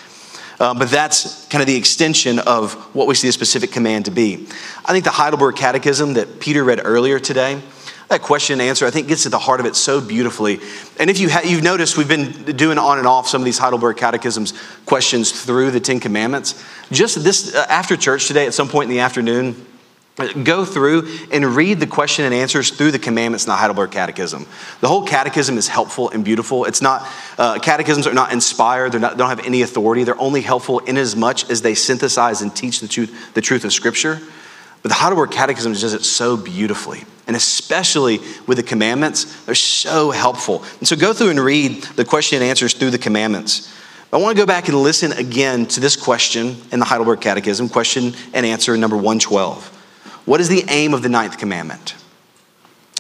Um, 0.60 0.78
but 0.78 0.92
that's 0.92 1.48
kind 1.48 1.64
of 1.64 1.68
the 1.68 1.76
extension 1.76 2.38
of 2.38 2.76
what 2.94 3.08
we 3.08 3.16
see 3.16 3.28
the 3.28 3.32
specific 3.32 3.72
command 3.72 4.06
to 4.06 4.12
be. 4.12 4.46
I 4.86 4.92
think 4.92 5.04
the 5.04 5.10
Heidelberg 5.10 5.56
Catechism 5.56 6.14
that 6.14 6.40
Peter 6.40 6.64
read 6.64 6.82
earlier 6.84 7.18
today, 7.18 7.60
that 8.10 8.22
question 8.22 8.54
and 8.54 8.62
answer, 8.62 8.86
I 8.86 8.92
think, 8.92 9.08
gets 9.08 9.24
to 9.24 9.30
the 9.30 9.40
heart 9.40 9.60
of 9.60 9.66
it 9.66 9.76
so 9.76 10.00
beautifully. 10.00 10.60
And 11.00 11.10
if 11.10 11.20
you 11.20 11.30
ha- 11.30 11.42
you've 11.44 11.64
noticed, 11.64 11.98
we've 11.98 12.08
been 12.08 12.56
doing 12.56 12.78
on 12.78 12.98
and 13.00 13.08
off 13.08 13.28
some 13.28 13.42
of 13.42 13.46
these 13.46 13.58
Heidelberg 13.58 13.98
Catechisms 13.98 14.54
questions 14.86 15.44
through 15.44 15.72
the 15.72 15.80
Ten 15.80 16.00
Commandments. 16.00 16.64
Just 16.92 17.24
this, 17.24 17.54
uh, 17.54 17.66
after 17.70 17.98
church 17.98 18.28
today, 18.28 18.48
at 18.48 18.54
some 18.54 18.70
point 18.70 18.90
in 18.90 18.96
the 18.96 19.02
afternoon, 19.02 19.68
Go 20.44 20.66
through 20.66 21.08
and 21.32 21.46
read 21.46 21.80
the 21.80 21.86
question 21.86 22.26
and 22.26 22.34
answers 22.34 22.72
through 22.72 22.92
the 22.92 22.98
commandments 22.98 23.46
in 23.46 23.50
the 23.50 23.56
Heidelberg 23.56 23.92
Catechism. 23.92 24.48
The 24.82 24.88
whole 24.88 25.06
catechism 25.06 25.60
is 25.60 25.68
helpful 25.68 26.10
and 26.10 26.26
beautiful. 26.26 26.66
It's 26.66 26.82
not, 26.82 27.08
uh, 27.38 27.60
catechisms 27.60 28.08
are 28.08 28.16
not 28.16 28.34
inspired, 28.34 28.94
they 28.94 29.00
don't 29.00 29.20
have 29.20 29.46
any 29.46 29.62
authority. 29.62 30.04
They're 30.04 30.20
only 30.20 30.42
helpful 30.42 30.80
in 30.80 30.98
as 30.98 31.16
much 31.16 31.48
as 31.52 31.62
they 31.62 31.76
synthesize 31.76 32.42
and 32.42 32.56
teach 32.56 32.80
the 32.80 32.88
truth, 32.88 33.36
the 33.36 33.42
truth 33.42 33.64
of 33.64 33.72
Scripture. 33.72 34.20
But 34.88 34.94
the 34.94 35.00
Heidelberg 35.02 35.32
Catechism 35.32 35.74
does 35.74 35.94
it 35.94 36.06
so 36.06 36.38
beautifully, 36.38 37.04
and 37.28 37.36
especially 37.36 38.22
with 38.48 38.56
the 38.56 38.64
commandments, 38.64 39.44
they're 39.44 39.54
so 39.54 40.12
helpful. 40.12 40.64
And 40.80 40.88
so 40.88 40.96
go 40.96 41.12
through 41.12 41.32
and 41.32 41.42
read 41.42 41.84
the 41.98 42.06
question 42.06 42.38
and 42.38 42.50
answers 42.50 42.74
through 42.74 42.92
the 42.92 42.98
commandments. 42.98 43.70
I 44.14 44.18
want 44.18 44.38
to 44.38 44.42
go 44.42 44.46
back 44.46 44.70
and 44.70 44.82
listen 44.82 45.12
again 45.12 45.66
to 45.66 45.82
this 45.82 45.98
question 45.98 46.56
in 46.72 46.80
the 46.80 46.86
Heidelberg 46.86 47.20
Catechism, 47.20 47.68
question 47.68 48.14
and 48.34 48.46
answer 48.46 48.78
number 48.78 48.96
112. 48.96 49.68
What 50.24 50.40
is 50.40 50.48
the 50.48 50.64
aim 50.70 50.94
of 50.94 51.04
the 51.04 51.10
ninth 51.10 51.38
commandment? 51.38 51.94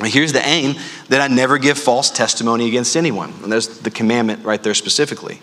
Here's 0.03 0.34
the 0.34 0.46
aim 0.46 0.75
that 1.08 1.22
I 1.22 1.34
never 1.34 1.58
give 1.58 1.77
false 1.77 2.12
testimony 2.12 2.67
against 2.67 2.98
anyone. 2.98 3.34
And 3.44 3.50
there's 3.50 3.79
the 3.79 3.91
commandment 3.91 4.44
right 4.44 4.62
there 4.62 4.74
specifically. 4.74 5.39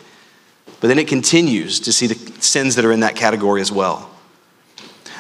But 0.83 0.89
then 0.89 0.99
it 0.99 1.09
continues 1.09 1.81
to 1.81 1.91
see 1.91 2.07
the 2.07 2.43
sins 2.43 2.75
that 2.75 2.85
are 2.85 2.93
in 2.93 3.01
that 3.01 3.17
category 3.17 3.63
as 3.63 3.73
well 3.73 4.11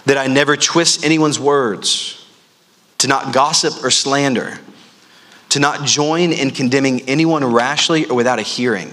that 0.06 0.18
I 0.18 0.26
never 0.26 0.56
twist 0.56 1.04
anyone's 1.04 1.38
words, 1.38 2.24
to 2.98 3.08
not 3.08 3.32
gossip 3.32 3.82
or 3.82 3.90
slander, 3.90 4.58
to 5.50 5.60
not 5.60 5.86
join 5.86 6.32
in 6.32 6.50
condemning 6.50 7.02
anyone 7.02 7.44
rashly 7.44 8.06
or 8.06 8.14
without 8.14 8.38
a 8.38 8.42
hearing. 8.42 8.90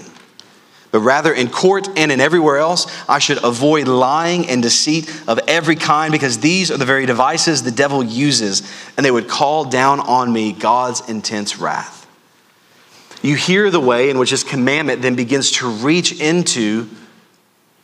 But 0.90 1.00
rather, 1.00 1.32
in 1.32 1.48
court 1.48 1.88
and 1.96 2.12
in 2.12 2.20
everywhere 2.20 2.58
else, 2.58 2.86
I 3.08 3.18
should 3.18 3.42
avoid 3.42 3.88
lying 3.88 4.46
and 4.48 4.62
deceit 4.62 5.10
of 5.26 5.40
every 5.48 5.74
kind 5.74 6.12
because 6.12 6.38
these 6.38 6.70
are 6.70 6.76
the 6.76 6.84
very 6.84 7.06
devices 7.06 7.62
the 7.62 7.70
devil 7.70 8.02
uses, 8.04 8.62
and 8.96 9.04
they 9.04 9.10
would 9.10 9.26
call 9.26 9.64
down 9.64 10.00
on 10.00 10.30
me 10.30 10.52
God's 10.52 11.08
intense 11.08 11.58
wrath. 11.58 12.06
you 13.22 13.36
hear 13.36 13.70
the 13.70 13.80
way 13.80 14.10
in 14.10 14.18
which 14.18 14.32
this 14.32 14.44
commandment 14.44 15.00
then 15.00 15.14
begins 15.14 15.52
to 15.52 15.68
reach 15.68 16.20
into 16.20 16.88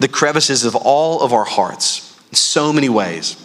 the 0.01 0.09
crevices 0.09 0.65
of 0.65 0.77
all 0.77 1.23
of 1.23 1.33
our 1.33 1.45
hearts 1.45 2.08
in 2.31 2.35
so 2.35 2.73
many 2.73 2.89
ways. 2.89 3.45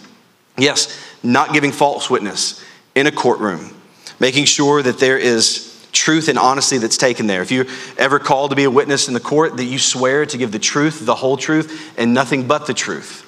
Yes, 0.56 0.98
not 1.22 1.52
giving 1.52 1.72
false 1.72 2.08
witness 2.08 2.64
in 2.94 3.06
a 3.06 3.12
courtroom, 3.12 3.74
making 4.20 4.44
sure 4.44 4.82
that 4.82 4.98
there 4.98 5.18
is 5.18 5.70
truth 5.92 6.28
and 6.28 6.38
honesty 6.38 6.78
that's 6.78 6.96
taken 6.96 7.26
there. 7.26 7.40
If 7.40 7.50
you're 7.50 7.66
ever 7.96 8.18
called 8.18 8.50
to 8.50 8.56
be 8.56 8.64
a 8.64 8.70
witness 8.70 9.08
in 9.08 9.14
the 9.14 9.20
court, 9.20 9.56
that 9.56 9.64
you 9.64 9.78
swear 9.78 10.26
to 10.26 10.36
give 10.36 10.52
the 10.52 10.58
truth, 10.58 11.06
the 11.06 11.14
whole 11.14 11.36
truth, 11.36 11.94
and 11.96 12.12
nothing 12.12 12.46
but 12.46 12.66
the 12.66 12.74
truth. 12.74 13.22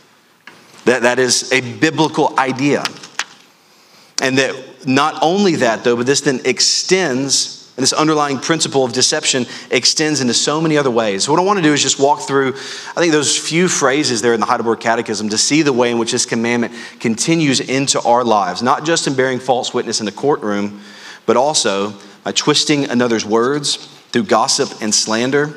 That, 0.85 1.03
that 1.03 1.19
is 1.19 1.53
a 1.53 1.61
biblical 1.79 2.39
idea. 2.39 2.85
And 4.23 4.39
that 4.39 4.87
not 4.87 5.19
only 5.23 5.57
that, 5.57 5.85
though, 5.85 5.97
but 5.97 6.07
this 6.07 6.21
then 6.21 6.41
extends 6.45 7.56
and 7.77 7.83
this 7.83 7.93
underlying 7.93 8.39
principle 8.39 8.85
of 8.85 8.95
deception 8.95 9.45
extends 9.71 10.23
into 10.23 10.33
so 10.33 10.63
many 10.63 10.79
other 10.79 10.91
ways. 10.91 11.29
What 11.29 11.39
I 11.39 11.43
want 11.43 11.59
to 11.59 11.63
do 11.63 11.75
is 11.75 11.83
just 11.83 11.99
walk 11.99 12.23
through, 12.23 12.55
I 12.55 13.01
think, 13.01 13.13
those 13.13 13.37
few 13.37 13.69
phrases 13.69 14.23
there 14.23 14.33
in 14.33 14.41
the 14.41 14.47
Heidelberg 14.47 14.81
Catechism 14.81 15.29
to 15.29 15.37
see 15.37 15.61
the 15.61 15.75
way 15.75 15.91
in 15.91 15.99
which 15.99 16.13
this 16.13 16.25
commandment 16.25 16.73
continues 17.01 17.61
into 17.61 18.01
our 18.01 18.25
lives, 18.25 18.63
not 18.63 18.87
just 18.87 19.07
in 19.07 19.15
bearing 19.15 19.39
false 19.39 19.75
witness 19.75 20.01
in 20.01 20.07
the 20.07 20.13
courtroom, 20.13 20.81
but 21.27 21.37
also 21.37 21.93
by 22.25 22.33
twisting 22.33 22.87
another's 22.87 23.27
words 23.27 23.77
through 24.11 24.25
gossip 24.25 24.81
and 24.81 24.95
slander 24.95 25.55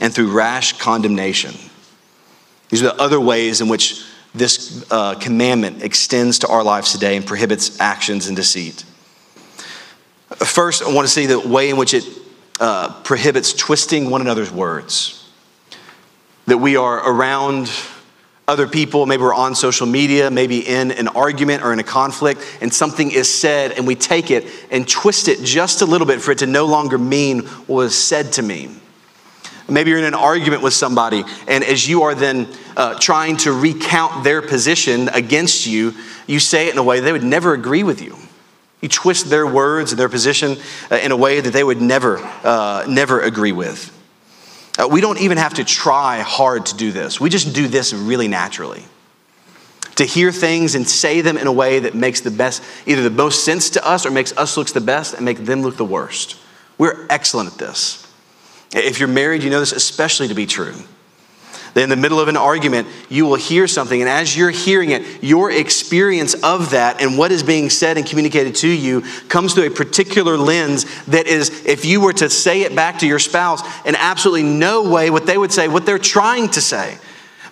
and 0.00 0.12
through 0.12 0.32
rash 0.32 0.78
condemnation. 0.78 1.54
These 2.70 2.82
are 2.82 2.86
the 2.86 3.00
other 3.00 3.20
ways 3.20 3.60
in 3.60 3.68
which 3.68 4.04
this 4.34 4.84
uh, 4.90 5.14
commandment 5.14 5.84
extends 5.84 6.40
to 6.40 6.48
our 6.48 6.64
lives 6.64 6.90
today 6.90 7.16
and 7.16 7.24
prohibits 7.24 7.78
actions 7.80 8.26
and 8.26 8.34
deceit. 8.34 8.84
First, 10.36 10.82
I 10.82 10.92
want 10.92 11.06
to 11.06 11.12
see 11.12 11.26
the 11.26 11.38
way 11.38 11.70
in 11.70 11.76
which 11.76 11.94
it 11.94 12.04
uh, 12.60 12.92
prohibits 13.02 13.52
twisting 13.52 14.10
one 14.10 14.20
another's 14.20 14.50
words. 14.50 15.28
That 16.46 16.58
we 16.58 16.76
are 16.76 16.98
around 17.08 17.70
other 18.48 18.66
people, 18.66 19.06
maybe 19.06 19.22
we're 19.22 19.34
on 19.34 19.54
social 19.54 19.86
media, 19.86 20.30
maybe 20.30 20.58
in 20.58 20.90
an 20.92 21.08
argument 21.08 21.62
or 21.62 21.72
in 21.72 21.78
a 21.78 21.84
conflict, 21.84 22.40
and 22.60 22.72
something 22.72 23.10
is 23.10 23.32
said, 23.32 23.72
and 23.72 23.86
we 23.86 23.94
take 23.94 24.30
it 24.30 24.44
and 24.70 24.88
twist 24.88 25.28
it 25.28 25.42
just 25.42 25.80
a 25.80 25.86
little 25.86 26.06
bit 26.06 26.20
for 26.20 26.32
it 26.32 26.38
to 26.38 26.46
no 26.46 26.66
longer 26.66 26.98
mean 26.98 27.40
what 27.40 27.76
was 27.76 27.96
said 27.96 28.32
to 28.32 28.42
mean. 28.42 28.80
Maybe 29.68 29.90
you're 29.90 30.00
in 30.00 30.04
an 30.04 30.14
argument 30.14 30.62
with 30.62 30.74
somebody, 30.74 31.24
and 31.46 31.62
as 31.62 31.88
you 31.88 32.02
are 32.02 32.14
then 32.14 32.48
uh, 32.76 32.98
trying 32.98 33.36
to 33.38 33.52
recount 33.52 34.24
their 34.24 34.42
position 34.42 35.08
against 35.10 35.66
you, 35.66 35.94
you 36.26 36.40
say 36.40 36.66
it 36.66 36.72
in 36.72 36.78
a 36.78 36.82
way 36.82 37.00
they 37.00 37.12
would 37.12 37.24
never 37.24 37.54
agree 37.54 37.84
with 37.84 38.02
you. 38.02 38.16
You 38.82 38.88
twist 38.88 39.30
their 39.30 39.46
words 39.46 39.92
and 39.92 39.98
their 39.98 40.08
position 40.08 40.58
uh, 40.90 40.96
in 40.96 41.12
a 41.12 41.16
way 41.16 41.40
that 41.40 41.52
they 41.52 41.64
would 41.64 41.80
never, 41.80 42.18
uh, 42.18 42.84
never 42.88 43.20
agree 43.20 43.52
with. 43.52 43.96
Uh, 44.78 44.88
we 44.88 45.00
don't 45.00 45.20
even 45.20 45.38
have 45.38 45.54
to 45.54 45.64
try 45.64 46.20
hard 46.20 46.66
to 46.66 46.76
do 46.76 46.92
this. 46.92 47.20
We 47.20 47.30
just 47.30 47.54
do 47.54 47.68
this 47.68 47.94
really 47.94 48.28
naturally. 48.28 48.82
To 49.96 50.04
hear 50.04 50.32
things 50.32 50.74
and 50.74 50.88
say 50.88 51.20
them 51.20 51.38
in 51.38 51.46
a 51.46 51.52
way 51.52 51.78
that 51.78 51.94
makes 51.94 52.22
the 52.22 52.30
best, 52.30 52.62
either 52.86 53.02
the 53.02 53.10
most 53.10 53.44
sense 53.44 53.70
to 53.70 53.86
us 53.86 54.04
or 54.04 54.10
makes 54.10 54.36
us 54.36 54.56
look 54.56 54.68
the 54.68 54.80
best 54.80 55.14
and 55.14 55.24
make 55.24 55.38
them 55.38 55.62
look 55.62 55.76
the 55.76 55.84
worst. 55.84 56.36
We're 56.76 57.06
excellent 57.08 57.52
at 57.52 57.58
this. 57.58 58.06
If 58.74 58.98
you're 58.98 59.08
married, 59.08 59.42
you 59.42 59.50
know 59.50 59.60
this 59.60 59.72
especially 59.72 60.28
to 60.28 60.34
be 60.34 60.46
true 60.46 60.74
in 61.74 61.88
the 61.88 61.96
middle 61.96 62.20
of 62.20 62.28
an 62.28 62.36
argument, 62.36 62.86
you 63.08 63.24
will 63.24 63.36
hear 63.36 63.66
something. 63.66 64.00
And 64.00 64.08
as 64.08 64.36
you're 64.36 64.50
hearing 64.50 64.90
it, 64.90 65.22
your 65.22 65.50
experience 65.50 66.34
of 66.34 66.70
that 66.70 67.00
and 67.00 67.16
what 67.16 67.32
is 67.32 67.42
being 67.42 67.70
said 67.70 67.96
and 67.96 68.06
communicated 68.06 68.54
to 68.56 68.68
you 68.68 69.02
comes 69.28 69.54
through 69.54 69.66
a 69.66 69.70
particular 69.70 70.36
lens 70.36 70.84
that 71.06 71.26
is, 71.26 71.64
if 71.64 71.84
you 71.84 72.00
were 72.00 72.12
to 72.12 72.28
say 72.28 72.62
it 72.62 72.76
back 72.76 72.98
to 72.98 73.06
your 73.06 73.18
spouse, 73.18 73.62
in 73.86 73.94
absolutely 73.96 74.42
no 74.42 74.90
way 74.90 75.10
what 75.10 75.26
they 75.26 75.38
would 75.38 75.52
say, 75.52 75.68
what 75.68 75.86
they're 75.86 75.98
trying 75.98 76.48
to 76.50 76.60
say. 76.60 76.98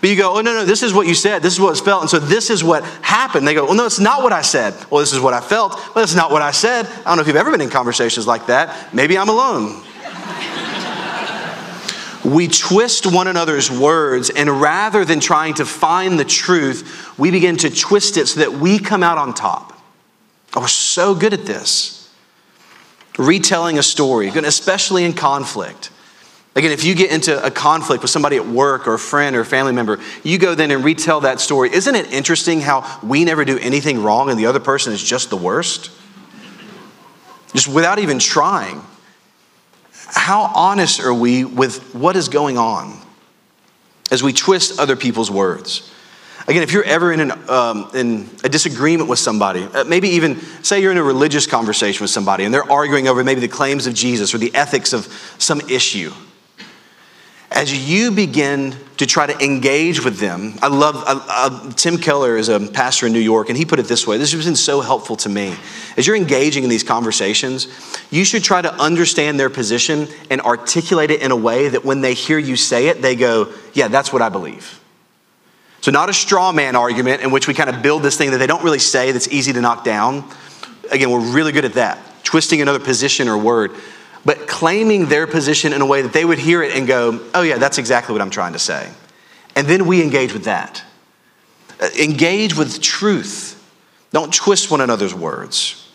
But 0.00 0.08
you 0.08 0.16
go, 0.16 0.38
oh, 0.38 0.40
no, 0.40 0.54
no, 0.54 0.64
this 0.64 0.82
is 0.82 0.94
what 0.94 1.06
you 1.06 1.14
said. 1.14 1.42
This 1.42 1.52
is 1.52 1.60
what 1.60 1.78
it 1.78 1.84
felt. 1.84 2.00
And 2.02 2.10
so 2.10 2.18
this 2.18 2.48
is 2.48 2.64
what 2.64 2.84
happened. 3.02 3.46
They 3.46 3.52
go, 3.52 3.66
well, 3.66 3.74
no, 3.74 3.84
it's 3.84 4.00
not 4.00 4.22
what 4.22 4.32
I 4.32 4.40
said. 4.40 4.74
Well, 4.90 5.00
this 5.00 5.12
is 5.12 5.20
what 5.20 5.34
I 5.34 5.40
felt. 5.40 5.74
Well, 5.74 5.96
that's 5.96 6.14
not 6.14 6.30
what 6.30 6.40
I 6.40 6.52
said. 6.52 6.86
I 6.86 7.02
don't 7.04 7.16
know 7.16 7.20
if 7.20 7.26
you've 7.26 7.36
ever 7.36 7.50
been 7.50 7.60
in 7.60 7.68
conversations 7.68 8.26
like 8.26 8.46
that. 8.46 8.94
Maybe 8.94 9.18
I'm 9.18 9.28
alone 9.28 9.82
we 12.24 12.48
twist 12.48 13.06
one 13.06 13.26
another's 13.26 13.70
words, 13.70 14.30
and 14.30 14.60
rather 14.60 15.04
than 15.04 15.20
trying 15.20 15.54
to 15.54 15.64
find 15.64 16.18
the 16.18 16.24
truth, 16.24 17.18
we 17.18 17.30
begin 17.30 17.56
to 17.58 17.70
twist 17.70 18.16
it 18.16 18.26
so 18.26 18.40
that 18.40 18.52
we 18.52 18.78
come 18.78 19.02
out 19.02 19.18
on 19.18 19.32
top. 19.32 19.72
Oh, 20.54 20.60
we're 20.60 20.68
so 20.68 21.14
good 21.14 21.32
at 21.32 21.46
this. 21.46 22.12
Retelling 23.18 23.78
a 23.78 23.82
story, 23.82 24.28
especially 24.28 25.04
in 25.04 25.12
conflict. 25.12 25.90
Again, 26.56 26.72
if 26.72 26.84
you 26.84 26.94
get 26.94 27.12
into 27.12 27.42
a 27.44 27.50
conflict 27.50 28.02
with 28.02 28.10
somebody 28.10 28.36
at 28.36 28.46
work 28.46 28.88
or 28.88 28.94
a 28.94 28.98
friend 28.98 29.36
or 29.36 29.40
a 29.40 29.46
family 29.46 29.72
member, 29.72 30.00
you 30.24 30.36
go 30.36 30.54
then 30.54 30.70
and 30.72 30.84
retell 30.84 31.20
that 31.20 31.40
story. 31.40 31.72
Isn't 31.72 31.94
it 31.94 32.12
interesting 32.12 32.60
how 32.60 33.00
we 33.02 33.24
never 33.24 33.44
do 33.44 33.56
anything 33.58 34.02
wrong 34.02 34.30
and 34.30 34.38
the 34.38 34.46
other 34.46 34.58
person 34.58 34.92
is 34.92 35.02
just 35.02 35.30
the 35.30 35.36
worst? 35.36 35.90
Just 37.54 37.68
without 37.68 37.98
even 37.98 38.18
trying 38.18 38.82
how 40.12 40.50
honest 40.54 41.00
are 41.00 41.14
we 41.14 41.44
with 41.44 41.94
what 41.94 42.16
is 42.16 42.28
going 42.28 42.58
on 42.58 43.00
as 44.10 44.22
we 44.22 44.32
twist 44.32 44.78
other 44.78 44.96
people's 44.96 45.30
words? 45.30 45.90
Again, 46.48 46.62
if 46.62 46.72
you're 46.72 46.84
ever 46.84 47.12
in, 47.12 47.20
an, 47.20 47.32
um, 47.48 47.90
in 47.94 48.28
a 48.42 48.48
disagreement 48.48 49.08
with 49.08 49.18
somebody, 49.18 49.62
uh, 49.62 49.84
maybe 49.84 50.08
even 50.10 50.40
say 50.64 50.80
you're 50.80 50.90
in 50.90 50.98
a 50.98 51.02
religious 51.02 51.46
conversation 51.46 52.02
with 52.02 52.10
somebody 52.10 52.44
and 52.44 52.52
they're 52.52 52.70
arguing 52.70 53.06
over 53.06 53.22
maybe 53.22 53.40
the 53.40 53.48
claims 53.48 53.86
of 53.86 53.94
Jesus 53.94 54.34
or 54.34 54.38
the 54.38 54.52
ethics 54.54 54.92
of 54.92 55.06
some 55.38 55.60
issue, 55.68 56.12
as 57.50 57.90
you 57.90 58.12
begin 58.12 58.76
to 58.98 59.06
try 59.06 59.26
to 59.26 59.44
engage 59.44 60.04
with 60.04 60.18
them, 60.18 60.54
I 60.62 60.68
love, 60.68 60.96
uh, 60.96 61.20
uh, 61.28 61.72
Tim 61.72 61.98
Keller 61.98 62.36
is 62.36 62.48
a 62.48 62.60
pastor 62.60 63.06
in 63.06 63.12
New 63.12 63.18
York, 63.18 63.48
and 63.48 63.58
he 63.58 63.64
put 63.64 63.80
it 63.80 63.86
this 63.86 64.06
way 64.06 64.18
this 64.18 64.32
has 64.32 64.44
been 64.44 64.54
so 64.54 64.80
helpful 64.80 65.16
to 65.16 65.28
me. 65.28 65.56
As 65.96 66.06
you're 66.06 66.16
engaging 66.16 66.62
in 66.62 66.70
these 66.70 66.84
conversations, 66.84 67.66
you 68.10 68.24
should 68.24 68.44
try 68.44 68.62
to 68.62 68.72
understand 68.74 69.40
their 69.40 69.50
position 69.50 70.06
and 70.30 70.40
articulate 70.42 71.10
it 71.10 71.22
in 71.22 71.32
a 71.32 71.36
way 71.36 71.68
that 71.68 71.84
when 71.84 72.02
they 72.02 72.14
hear 72.14 72.38
you 72.38 72.56
say 72.56 72.86
it, 72.86 73.02
they 73.02 73.16
go, 73.16 73.52
Yeah, 73.74 73.88
that's 73.88 74.12
what 74.12 74.22
I 74.22 74.28
believe. 74.28 74.80
So, 75.80 75.90
not 75.90 76.08
a 76.08 76.12
straw 76.12 76.52
man 76.52 76.76
argument 76.76 77.22
in 77.22 77.32
which 77.32 77.48
we 77.48 77.54
kind 77.54 77.70
of 77.70 77.82
build 77.82 78.02
this 78.02 78.16
thing 78.16 78.30
that 78.30 78.38
they 78.38 78.46
don't 78.46 78.62
really 78.62 78.78
say 78.78 79.12
that's 79.12 79.28
easy 79.28 79.52
to 79.54 79.60
knock 79.60 79.82
down. 79.82 80.24
Again, 80.92 81.10
we're 81.10 81.32
really 81.32 81.52
good 81.52 81.64
at 81.64 81.72
that, 81.74 81.98
twisting 82.22 82.60
another 82.60 82.80
position 82.80 83.28
or 83.28 83.38
word 83.38 83.72
but 84.24 84.46
claiming 84.46 85.06
their 85.06 85.26
position 85.26 85.72
in 85.72 85.80
a 85.80 85.86
way 85.86 86.02
that 86.02 86.12
they 86.12 86.24
would 86.24 86.38
hear 86.38 86.62
it 86.62 86.76
and 86.76 86.86
go, 86.86 87.20
oh, 87.34 87.42
yeah, 87.42 87.58
that's 87.58 87.78
exactly 87.78 88.12
what 88.12 88.20
I'm 88.20 88.30
trying 88.30 88.52
to 88.52 88.58
say. 88.58 88.90
And 89.56 89.66
then 89.66 89.86
we 89.86 90.02
engage 90.02 90.32
with 90.32 90.44
that. 90.44 90.82
Uh, 91.80 91.88
engage 91.98 92.56
with 92.56 92.80
truth. 92.82 93.56
Don't 94.12 94.32
twist 94.32 94.70
one 94.70 94.80
another's 94.80 95.14
words. 95.14 95.88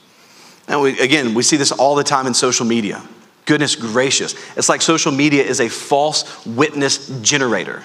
And 0.68 0.82
we, 0.82 1.00
again, 1.00 1.36
we 1.36 1.44
see 1.44 1.58
this 1.58 1.72
all 1.72 1.96
the 1.96 2.04
time 2.04 2.26
in 2.26 2.34
social 2.34 2.66
media. 2.66 3.04
Goodness 3.46 3.76
gracious. 3.76 4.34
It's 4.58 4.70
like 4.70 4.82
social 4.82 5.12
media 5.12 5.44
is 5.44 5.60
a 5.60 5.70
false 5.70 6.46
witness 6.48 7.08
generator. 7.22 7.84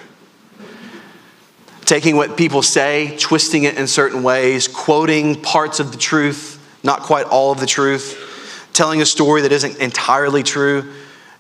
Taking 1.85 2.17
what 2.17 2.39
people 2.39 2.63
say, 2.63 3.17
twisting 3.19 3.65
it 3.65 3.77
in 3.77 3.87
certain 3.87 4.23
ways, 4.23 4.69
quoting 4.69 5.43
parts 5.43 5.81
of 5.81 5.93
the 5.93 5.99
truth, 5.99 6.57
not 6.83 7.03
quite 7.03 7.27
all 7.27 7.53
of 7.53 7.61
the 7.61 7.67
truth 7.67 8.29
telling 8.73 9.01
a 9.03 9.07
story 9.07 9.43
that 9.43 9.53
isn't 9.53 9.79
entirely 9.79 10.43
true. 10.43 10.93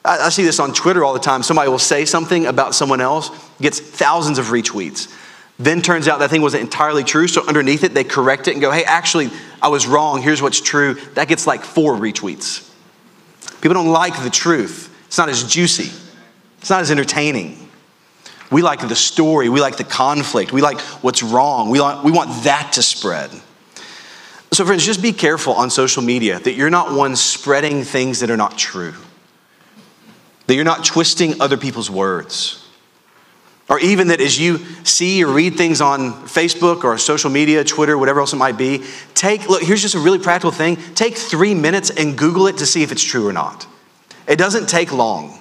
I, 0.05 0.19
I 0.19 0.29
see 0.31 0.45
this 0.45 0.59
on 0.61 0.73
Twitter 0.73 1.05
all 1.05 1.13
the 1.13 1.21
time. 1.21 1.43
Somebody 1.43 1.71
will 1.71 1.79
say 1.79 2.05
something 2.05 2.47
about 2.47 2.75
someone 2.75 3.01
else, 3.01 3.31
gets 3.61 3.81
thousands 3.81 4.39
of 4.39 4.47
retweets. 4.47 5.15
Then 5.59 5.83
turns 5.83 6.09
out 6.09 6.21
that 6.21 6.31
thing 6.31 6.41
wasn't 6.41 6.63
entirely 6.63 7.05
true. 7.05 7.29
So 7.29 7.47
underneath 7.47 7.85
it, 7.85 7.93
they 7.93 8.05
correct 8.05 8.49
it 8.49 8.53
and 8.53 8.61
go, 8.61 8.71
hey, 8.71 8.85
actually, 8.85 9.31
I 9.61 9.69
was 9.69 9.87
wrong. 9.87 10.23
Here's 10.23 10.41
what's 10.41 10.61
true. 10.61 10.95
That 11.15 11.29
gets 11.29 11.47
like 11.47 11.63
four 11.63 11.95
retweets. 11.95 12.67
People 13.61 13.75
don't 13.75 13.93
like 13.93 14.23
the 14.23 14.31
truth. 14.31 14.87
It's 15.07 15.19
not 15.19 15.29
as 15.29 15.45
juicy, 15.45 15.91
it's 16.61 16.71
not 16.71 16.81
as 16.81 16.91
entertaining. 16.91 17.57
We 18.51 18.63
like 18.63 18.81
the 18.81 18.97
story, 18.97 19.49
we 19.49 19.61
like 19.61 19.77
the 19.77 19.85
conflict, 19.85 20.53
we 20.53 20.61
like 20.61 20.81
what's 21.03 21.23
wrong. 21.23 21.71
We, 21.71 21.81
like, 21.81 22.03
we 22.03 22.11
want 22.11 22.45
that 22.45 22.73
to 22.75 22.83
spread. 22.83 23.31
So, 24.53 24.67
friends, 24.67 24.85
just 24.85 25.01
be 25.01 25.13
careful 25.13 25.53
on 25.55 25.71
social 25.71 26.03
media 26.03 26.41
that 26.41 26.55
you're 26.55 26.71
not 26.71 26.93
one 26.93 27.15
spreading 27.15 27.85
things 27.85 28.21
that 28.21 28.31
are 28.31 28.37
not 28.37 28.59
true, 28.59 28.95
that 30.47 30.55
you're 30.55 30.65
not 30.65 30.85
twisting 30.85 31.41
other 31.41 31.57
people's 31.57 31.91
words. 31.91 32.67
Or 33.69 33.79
even 33.79 34.09
that 34.09 34.21
as 34.21 34.37
you 34.37 34.59
see 34.83 35.23
or 35.23 35.29
read 35.29 35.55
things 35.55 35.81
on 35.81 36.13
Facebook 36.25 36.83
or 36.83 36.99
social 36.99 37.31
media, 37.31 37.63
Twitter, 37.63 37.97
whatever 37.97 38.19
else 38.19 38.33
it 38.33 38.37
might 38.37 38.59
be, 38.59 38.83
take, 39.15 39.49
look, 39.49 39.63
here's 39.63 39.81
just 39.81 39.95
a 39.95 40.01
really 40.01 40.19
practical 40.19 40.51
thing. 40.51 40.77
Take 40.97 41.17
three 41.17 41.55
minutes 41.55 41.91
and 41.91 42.19
Google 42.19 42.49
it 42.49 42.57
to 42.57 42.67
see 42.67 42.83
if 42.83 42.91
it's 42.91 43.05
true 43.05 43.29
or 43.29 43.33
not. 43.33 43.69
It 44.27 44.37
doesn't 44.37 44.69
take 44.69 44.93
long. 44.93 45.39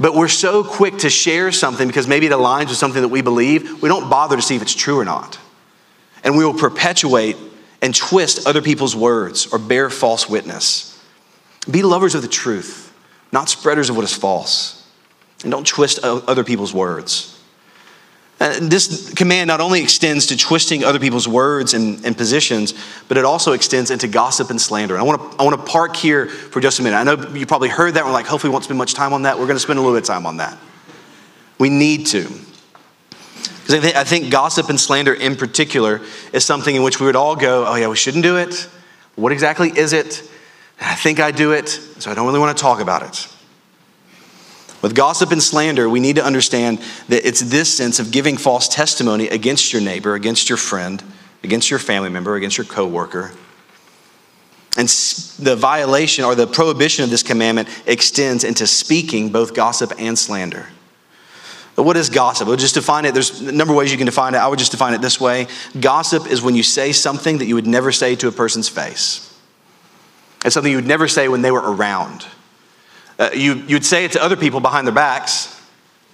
But 0.00 0.16
we're 0.16 0.26
so 0.26 0.64
quick 0.64 0.98
to 0.98 1.10
share 1.10 1.52
something 1.52 1.86
because 1.86 2.08
maybe 2.08 2.26
it 2.26 2.32
aligns 2.32 2.70
with 2.70 2.76
something 2.76 3.02
that 3.02 3.08
we 3.08 3.22
believe, 3.22 3.80
we 3.80 3.88
don't 3.88 4.10
bother 4.10 4.34
to 4.34 4.42
see 4.42 4.56
if 4.56 4.62
it's 4.62 4.74
true 4.74 4.98
or 4.98 5.04
not. 5.04 5.38
And 6.24 6.36
we 6.36 6.44
will 6.44 6.54
perpetuate 6.54 7.36
and 7.80 7.94
twist 7.94 8.46
other 8.46 8.62
people's 8.62 8.96
words 8.96 9.46
or 9.52 9.58
bear 9.58 9.90
false 9.90 10.28
witness. 10.28 11.00
Be 11.70 11.82
lovers 11.82 12.14
of 12.14 12.22
the 12.22 12.28
truth. 12.28 12.86
not 13.30 13.48
spreaders 13.48 13.90
of 13.90 13.96
what 13.96 14.04
is 14.04 14.14
false. 14.14 14.86
And 15.42 15.52
don't 15.52 15.66
twist 15.66 15.98
other 16.02 16.42
people's 16.42 16.72
words. 16.72 17.38
And 18.40 18.70
this 18.70 19.12
command 19.14 19.48
not 19.48 19.60
only 19.60 19.82
extends 19.82 20.26
to 20.26 20.36
twisting 20.36 20.84
other 20.84 21.00
people's 21.00 21.26
words 21.26 21.74
and, 21.74 22.04
and, 22.04 22.16
positions, 22.16 22.72
but 23.08 23.16
it 23.16 23.24
also 23.24 23.52
extends 23.52 23.90
into 23.90 24.06
gossip 24.06 24.50
and 24.50 24.60
slander. 24.60 24.94
And 24.94 25.02
I 25.02 25.04
want, 25.04 25.32
to, 25.32 25.38
I 25.38 25.44
want 25.44 25.58
to 25.58 25.70
park 25.70 25.96
here 25.96 26.26
for 26.26 26.60
just 26.60 26.78
a 26.78 26.82
minute. 26.82 26.96
I 26.96 27.02
know 27.02 27.34
you 27.34 27.46
probably 27.46 27.68
heard 27.68 27.94
that. 27.94 28.04
We're 28.04 28.12
like, 28.12 28.26
hopefully, 28.26 28.50
we 28.50 28.52
won't 28.52 28.64
spend 28.64 28.78
much 28.78 28.94
time 28.94 29.12
on 29.12 29.22
that. 29.22 29.38
We're 29.38 29.46
going 29.46 29.56
to 29.56 29.60
spend 29.60 29.80
a 29.80 29.82
little 29.82 29.96
bit 29.96 30.04
of 30.04 30.14
time 30.14 30.24
on 30.24 30.36
that. 30.36 30.56
We 31.58 31.68
need 31.68 32.06
to. 32.08 32.28
Because 33.68 33.84
I 33.84 33.84
think, 33.84 33.96
I 33.96 34.04
think 34.04 34.32
gossip 34.32 34.70
and 34.70 34.80
slander 34.80 35.12
in 35.12 35.36
particular 35.36 36.00
is 36.32 36.42
something 36.42 36.74
in 36.74 36.82
which 36.82 37.00
we 37.00 37.04
would 37.06 37.16
all 37.16 37.36
go, 37.36 37.66
oh, 37.66 37.74
yeah, 37.74 37.88
we 37.88 37.96
shouldn't 37.96 38.24
do 38.24 38.38
it. 38.38 38.66
What 39.14 39.30
exactly 39.30 39.68
is 39.68 39.92
it? 39.92 40.22
I 40.80 40.94
think 40.94 41.20
I 41.20 41.32
do 41.32 41.52
it, 41.52 41.68
so 41.68 42.10
I 42.10 42.14
don't 42.14 42.26
really 42.26 42.38
want 42.38 42.56
to 42.56 42.62
talk 42.62 42.80
about 42.80 43.02
it. 43.02 43.28
With 44.80 44.94
gossip 44.94 45.32
and 45.32 45.42
slander, 45.42 45.86
we 45.86 46.00
need 46.00 46.16
to 46.16 46.24
understand 46.24 46.78
that 47.08 47.28
it's 47.28 47.40
this 47.40 47.76
sense 47.76 47.98
of 47.98 48.10
giving 48.10 48.38
false 48.38 48.68
testimony 48.68 49.28
against 49.28 49.70
your 49.70 49.82
neighbor, 49.82 50.14
against 50.14 50.48
your 50.48 50.56
friend, 50.56 51.04
against 51.44 51.68
your 51.68 51.78
family 51.78 52.08
member, 52.08 52.36
against 52.36 52.56
your 52.56 52.64
coworker. 52.64 53.32
And 54.78 54.88
the 54.88 55.56
violation 55.56 56.24
or 56.24 56.34
the 56.34 56.46
prohibition 56.46 57.04
of 57.04 57.10
this 57.10 57.22
commandment 57.22 57.68
extends 57.84 58.44
into 58.44 58.66
speaking 58.66 59.28
both 59.28 59.52
gossip 59.52 59.92
and 59.98 60.18
slander. 60.18 60.68
What 61.82 61.96
is 61.96 62.10
gossip? 62.10 62.48
We'll 62.48 62.56
just 62.56 62.74
define 62.74 63.04
it. 63.04 63.14
There's 63.14 63.40
a 63.40 63.52
number 63.52 63.72
of 63.72 63.78
ways 63.78 63.92
you 63.92 63.98
can 63.98 64.06
define 64.06 64.34
it. 64.34 64.38
I 64.38 64.48
would 64.48 64.58
just 64.58 64.72
define 64.72 64.94
it 64.94 65.00
this 65.00 65.20
way 65.20 65.46
Gossip 65.78 66.26
is 66.26 66.42
when 66.42 66.56
you 66.56 66.64
say 66.64 66.90
something 66.92 67.38
that 67.38 67.46
you 67.46 67.54
would 67.54 67.68
never 67.68 67.92
say 67.92 68.16
to 68.16 68.28
a 68.28 68.32
person's 68.32 68.68
face. 68.68 69.24
It's 70.44 70.54
something 70.54 70.70
you 70.70 70.78
would 70.78 70.86
never 70.86 71.06
say 71.06 71.28
when 71.28 71.42
they 71.42 71.50
were 71.50 71.60
around. 71.60 72.26
Uh, 73.18 73.30
you, 73.34 73.54
you'd 73.66 73.84
say 73.84 74.04
it 74.04 74.12
to 74.12 74.22
other 74.22 74.36
people 74.36 74.60
behind 74.60 74.86
their 74.86 74.94
backs, 74.94 75.60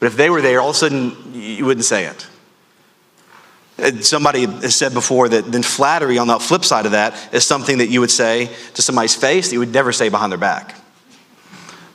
but 0.00 0.06
if 0.06 0.16
they 0.16 0.30
were 0.30 0.40
there, 0.40 0.60
all 0.60 0.70
of 0.70 0.76
a 0.76 0.78
sudden 0.78 1.34
you 1.34 1.64
wouldn't 1.64 1.84
say 1.84 2.06
it. 2.06 2.26
Uh, 3.78 3.90
somebody 4.00 4.46
has 4.46 4.76
said 4.76 4.94
before 4.94 5.28
that 5.28 5.50
then 5.50 5.62
flattery 5.62 6.18
on 6.18 6.26
the 6.26 6.38
flip 6.38 6.64
side 6.64 6.86
of 6.86 6.92
that 6.92 7.34
is 7.34 7.44
something 7.44 7.78
that 7.78 7.88
you 7.88 8.00
would 8.00 8.10
say 8.10 8.48
to 8.74 8.82
somebody's 8.82 9.14
face 9.14 9.48
that 9.48 9.54
you 9.54 9.58
would 9.58 9.72
never 9.72 9.92
say 9.92 10.08
behind 10.08 10.30
their 10.30 10.38
back. 10.38 10.76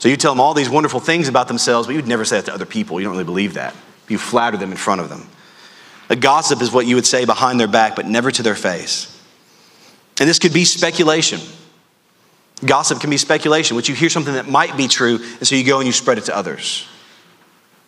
So 0.00 0.08
you 0.08 0.16
tell 0.16 0.32
them 0.32 0.40
all 0.40 0.54
these 0.54 0.70
wonderful 0.70 0.98
things 0.98 1.28
about 1.28 1.46
themselves, 1.46 1.86
but 1.86 1.94
you'd 1.94 2.08
never 2.08 2.24
say 2.24 2.36
that 2.36 2.46
to 2.46 2.54
other 2.54 2.66
people. 2.66 2.98
You 2.98 3.04
don't 3.04 3.12
really 3.12 3.24
believe 3.24 3.54
that. 3.54 3.74
You 4.08 4.18
flatter 4.18 4.56
them 4.56 4.72
in 4.72 4.76
front 4.76 5.02
of 5.02 5.08
them. 5.08 5.28
A 6.08 6.16
gossip 6.16 6.62
is 6.62 6.72
what 6.72 6.86
you 6.86 6.96
would 6.96 7.06
say 7.06 7.24
behind 7.26 7.60
their 7.60 7.68
back, 7.68 7.94
but 7.94 8.06
never 8.06 8.30
to 8.32 8.42
their 8.42 8.56
face. 8.56 9.16
And 10.18 10.28
this 10.28 10.38
could 10.38 10.54
be 10.54 10.64
speculation. 10.64 11.38
Gossip 12.64 13.00
can 13.00 13.10
be 13.10 13.18
speculation, 13.18 13.76
which 13.76 13.88
you 13.88 13.94
hear 13.94 14.08
something 14.08 14.34
that 14.34 14.48
might 14.48 14.76
be 14.76 14.88
true, 14.88 15.16
and 15.16 15.46
so 15.46 15.54
you 15.54 15.64
go 15.64 15.78
and 15.78 15.86
you 15.86 15.92
spread 15.92 16.18
it 16.18 16.24
to 16.24 16.36
others. 16.36 16.86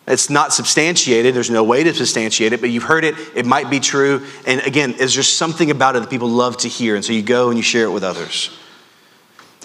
It's 0.07 0.29
not 0.29 0.53
substantiated, 0.53 1.33
there's 1.33 1.49
no 1.49 1.63
way 1.63 1.83
to 1.83 1.93
substantiate 1.93 2.53
it, 2.53 2.61
but 2.61 2.69
you've 2.69 2.83
heard 2.83 3.05
it, 3.05 3.15
it 3.35 3.45
might 3.45 3.69
be 3.69 3.79
true. 3.79 4.25
And 4.45 4.61
again, 4.61 4.93
is 4.93 5.13
just 5.13 5.37
something 5.37 5.71
about 5.71 5.95
it 5.95 6.01
that 6.01 6.09
people 6.09 6.27
love 6.27 6.57
to 6.57 6.67
hear? 6.67 6.95
And 6.95 7.03
so 7.03 7.13
you 7.13 7.21
go 7.23 7.49
and 7.49 7.57
you 7.57 7.63
share 7.63 7.85
it 7.85 7.91
with 7.91 8.03
others. 8.03 8.49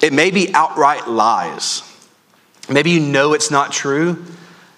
It 0.00 0.12
may 0.12 0.31
be 0.31 0.55
outright 0.55 1.09
lies. 1.09 1.83
Maybe 2.68 2.90
you 2.90 3.00
know 3.00 3.32
it's 3.32 3.50
not 3.50 3.72
true, 3.72 4.25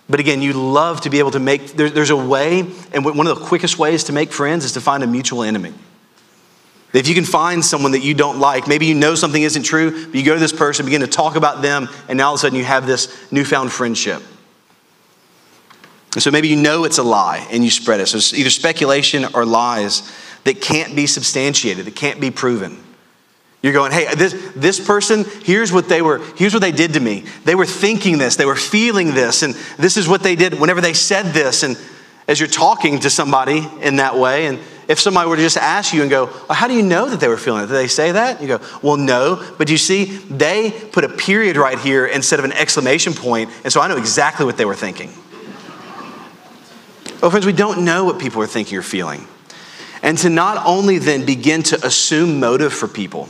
but 0.09 0.20
again, 0.20 0.42
you 0.42 0.52
love 0.52 1.02
to 1.02 1.11
be 1.11 1.18
able 1.18 1.30
to 1.32 1.40
make, 1.40 1.73
there, 1.73 1.90
there's 1.90 2.11
a 2.11 2.16
way, 2.16 2.61
and 2.92 3.04
one 3.04 3.26
of 3.26 3.38
the 3.38 3.44
quickest 3.44 3.78
ways 3.78 4.04
to 4.04 4.12
make 4.12 4.32
friends 4.32 4.64
is 4.64 4.73
to 4.73 4.80
find 4.80 5.02
a 5.02 5.06
mutual 5.06 5.42
enemy. 5.42 5.73
If 6.92 7.06
you 7.06 7.14
can 7.14 7.25
find 7.25 7.64
someone 7.64 7.92
that 7.92 8.00
you 8.00 8.14
don't 8.14 8.40
like, 8.40 8.66
maybe 8.66 8.87
you 8.87 8.94
know 8.94 9.14
something 9.14 9.42
isn't 9.42 9.62
true, 9.62 10.06
but 10.06 10.14
you 10.14 10.25
go 10.25 10.35
to 10.35 10.40
this 10.40 10.52
person, 10.52 10.85
begin 10.85 11.02
to 11.02 11.06
talk 11.06 11.37
about 11.37 11.62
them, 11.62 11.88
and 12.09 12.18
now 12.18 12.28
all 12.28 12.35
of 12.35 12.38
a 12.38 12.40
sudden 12.40 12.59
you 12.59 12.64
have 12.64 12.87
this 12.87 13.16
newfound 13.30 13.70
friendship. 13.70 14.23
And 16.14 16.23
so 16.23 16.32
maybe 16.32 16.49
you 16.49 16.56
know 16.56 16.82
it's 16.82 16.99
a 16.99 17.04
lie 17.04 17.47
and 17.52 17.62
you 17.62 17.70
spread 17.70 18.00
it. 18.00 18.06
So 18.06 18.16
it's 18.16 18.35
either 18.35 18.50
speculation 18.50 19.26
or 19.32 19.44
lies 19.44 20.02
that 20.42 20.61
can't 20.61 20.97
be 20.97 21.06
substantiated, 21.06 21.87
that 21.87 21.94
can't 21.94 22.20
be 22.20 22.33
proven. 22.33 22.83
You're 23.62 23.75
going, 23.75 23.92
hey, 23.92 24.14
this, 24.14 24.33
this 24.57 24.85
person, 24.85 25.25
here's 25.42 25.70
what 25.70 25.88
they 25.88 26.01
were, 26.01 26.18
here's 26.37 26.55
what 26.55 26.62
they 26.62 26.73
did 26.73 26.94
to 26.94 27.01
me. 27.01 27.25
They 27.44 27.55
were 27.55 27.66
thinking 27.66 28.16
this, 28.16 28.37
they 28.37 28.46
were 28.46 28.57
feeling 28.57 29.12
this, 29.12 29.42
and 29.42 29.55
this 29.79 29.99
is 29.99 30.09
what 30.09 30.23
they 30.23 30.35
did 30.35 30.59
whenever 30.59 30.81
they 30.81 30.94
said 30.94 31.35
this. 31.35 31.62
And 31.62 31.79
as 32.27 32.40
you're 32.40 32.49
talking 32.49 33.01
to 33.01 33.11
somebody 33.11 33.68
in 33.83 33.96
that 33.96 34.16
way, 34.16 34.46
and 34.46 34.59
if 34.88 34.99
somebody 34.99 35.29
were 35.29 35.37
to 35.37 35.42
just 35.42 35.59
ask 35.59 35.92
you 35.92 36.01
and 36.01 36.11
go, 36.11 36.25
well, 36.25 36.55
How 36.55 36.68
do 36.68 36.75
you 36.75 36.83
know 36.83 37.11
that 37.11 37.20
they 37.20 37.29
were 37.29 37.37
feeling 37.37 37.64
it? 37.64 37.66
Did 37.66 37.75
they 37.75 37.87
say 37.87 38.12
that? 38.12 38.40
You 38.40 38.49
go, 38.49 38.61
Well, 38.83 38.96
no. 38.96 39.55
But 39.59 39.68
you 39.68 39.77
see, 39.77 40.07
they 40.07 40.70
put 40.70 41.05
a 41.05 41.09
period 41.09 41.59
right 41.59 41.79
here 41.79 42.07
instead 42.07 42.38
of 42.38 42.46
an 42.46 42.53
exclamation 42.53 43.12
point, 43.12 43.51
and 43.62 43.73
so 43.73 43.83
I 43.83 43.88
know 43.88 43.99
exactly 43.99 44.46
what 44.46 44.57
they 44.57 44.64
were 44.64 44.75
thinking. 44.75 45.11
oh, 47.23 47.29
friends, 47.29 47.44
we 47.44 47.53
don't 47.53 47.85
know 47.85 48.05
what 48.05 48.18
people 48.18 48.40
are 48.40 48.46
thinking 48.46 48.79
or 48.79 48.83
feeling. 48.83 49.27
And 50.03 50.16
to 50.18 50.31
not 50.31 50.66
only 50.66 50.96
then 50.96 51.27
begin 51.27 51.62
to 51.64 51.87
assume 51.87 52.40
motive 52.40 52.73
for 52.73 52.88
people, 52.88 53.29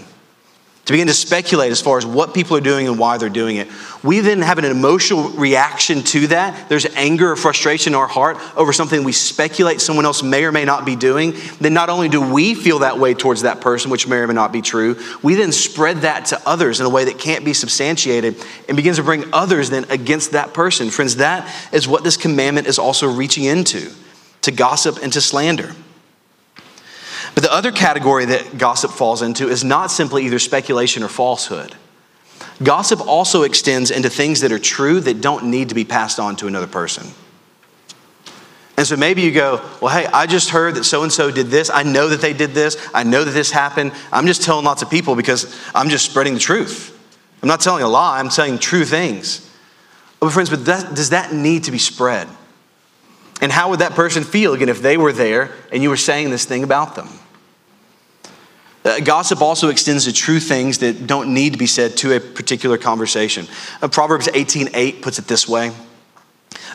to 0.91 0.95
begin 0.95 1.07
to 1.07 1.15
speculate 1.15 1.71
as 1.71 1.81
far 1.81 1.99
as 1.99 2.05
what 2.05 2.35
people 2.35 2.57
are 2.57 2.61
doing 2.61 2.89
and 2.89 2.99
why 2.99 3.17
they're 3.17 3.29
doing 3.29 3.59
it. 3.59 3.69
We 4.03 4.19
then 4.19 4.43
have 4.43 4.59
an 4.59 4.65
emotional 4.65 5.29
reaction 5.31 6.03
to 6.03 6.27
that. 6.27 6.69
There's 6.69 6.85
anger 6.97 7.31
or 7.31 7.37
frustration 7.37 7.93
in 7.93 7.95
our 7.97 8.09
heart 8.09 8.39
over 8.57 8.73
something 8.73 9.05
we 9.05 9.13
speculate 9.13 9.81
someone 9.81 10.05
else 10.05 10.25
may 10.25 10.43
or 10.43 10.51
may 10.51 10.65
not 10.65 10.85
be 10.85 10.97
doing. 10.97 11.35
Then 11.61 11.75
not 11.75 11.91
only 11.91 12.09
do 12.09 12.21
we 12.21 12.57
feel 12.57 12.81
that 12.81 12.99
way 12.99 13.15
towards 13.15 13.43
that 13.43 13.61
person, 13.61 13.93
which 13.93 14.09
may 14.09 14.17
or 14.17 14.27
may 14.27 14.35
not 14.35 14.51
be 14.51 14.63
true, 14.63 14.99
we 15.23 15.37
then 15.37 15.53
spread 15.53 15.99
that 15.99 16.25
to 16.27 16.43
others 16.45 16.81
in 16.81 16.87
a 16.87 16.91
way 16.91 17.05
that 17.05 17.21
can't 17.21 17.45
be 17.45 17.55
substantiated 17.55 18.35
and 18.67 18.77
begins 18.77 18.97
to 18.97 19.05
bring 19.05 19.33
others 19.33 19.71
then 19.71 19.85
against 19.91 20.33
that 20.33 20.55
person. 20.55 20.91
Friends, 20.91 21.17
that 21.17 21.49
is 21.73 21.87
what 21.87 22.03
this 22.03 22.17
commandment 22.17 22.67
is 22.67 22.81
also 22.81 23.09
reaching 23.09 23.45
into 23.45 23.93
to 24.43 24.51
gossip 24.51 24.99
and 25.05 25.13
to 25.13 25.21
slander. 25.21 25.73
But 27.35 27.45
the 27.45 27.53
other 27.53 27.73
category 27.73 28.25
that 28.27 28.59
gossip 28.59 28.91
falls 28.91 29.23
into 29.23 29.49
is 29.49 29.65
not 29.65 29.91
simply 29.91 30.27
either 30.27 30.39
speculation 30.39 31.03
or 31.03 31.09
falsehood. 31.09 31.75
Gossip 32.63 33.01
also 33.07 33.43
extends 33.43 33.91
into 33.91 34.11
things 34.11 34.41
that 34.41 34.53
are 34.53 34.59
true 34.59 35.01
that 35.01 35.21
don't 35.21 35.51
need 35.51 35.71
to 35.71 35.75
be 35.75 35.85
passed 35.85 36.19
on 36.19 36.37
to 36.37 36.47
another 36.47 36.67
person. 36.67 37.07
And 38.77 38.87
so 38.87 38.97
maybe 38.97 39.23
you 39.23 39.31
go, 39.31 39.63
well, 39.81 39.95
hey, 39.95 40.07
I 40.07 40.27
just 40.27 40.51
heard 40.51 40.77
that 40.77 40.85
so 40.85 41.03
and 41.03 41.13
so 41.13 41.31
did 41.31 41.49
this. 41.49 41.71
I 41.71 41.83
know 41.83 42.09
that 42.09 42.23
they 42.23 42.33
did 42.33 42.53
this. 42.53 42.77
I 42.95 43.03
know 43.03 43.25
that 43.25 43.33
this 43.33 43.51
happened. 43.51 43.93
I'm 44.11 44.27
just 44.27 44.43
telling 44.43 44.65
lots 44.65 44.81
of 44.81 44.89
people 44.89 45.15
because 45.17 45.55
I'm 45.75 45.91
just 45.91 46.07
spreading 46.07 46.35
the 46.35 46.41
truth. 46.41 46.99
I'm 47.43 47.49
not 47.49 47.61
telling 47.61 47.83
a 47.83 47.89
lie, 47.89 48.19
I'm 48.19 48.29
telling 48.29 48.59
true 48.59 48.85
things. 48.85 49.47
Oh, 50.23 50.27
but, 50.27 50.33
friends, 50.33 50.51
but 50.51 50.65
that, 50.67 50.95
does 50.95 51.11
that 51.11 51.33
need 51.33 51.65
to 51.65 51.71
be 51.71 51.79
spread? 51.79 52.29
And 53.41 53.51
how 53.51 53.71
would 53.71 53.81
that 53.81 53.93
person 53.93 54.25
feel 54.25 54.53
again 54.53 54.69
if 54.69 54.83
they 54.83 54.99
were 54.99 55.13
there 55.13 55.53
and 55.73 55.83
you 55.83 55.89
were 55.89 55.97
saying 55.97 56.31
this 56.31 56.45
thing 56.45 56.63
about 56.63 56.95
them? 56.95 57.09
Uh, 58.85 58.99
gossip 59.01 59.43
also 59.43 59.69
extends 59.69 60.07
to 60.07 60.13
true 60.13 60.41
things 60.41 60.79
that 60.79 61.07
don't 61.07 61.35
need 61.35 61.53
to 61.53 61.59
be 61.59 61.67
said 61.67 61.97
to 61.99 62.17
a 62.17 62.21
particular 62.21 62.79
conversation. 62.79 63.47
Uh, 63.83 63.89
Proverbs 63.89 64.29
18:8 64.29 65.03
puts 65.03 65.19
it 65.19 65.27
this 65.27 65.47
way: 65.47 65.73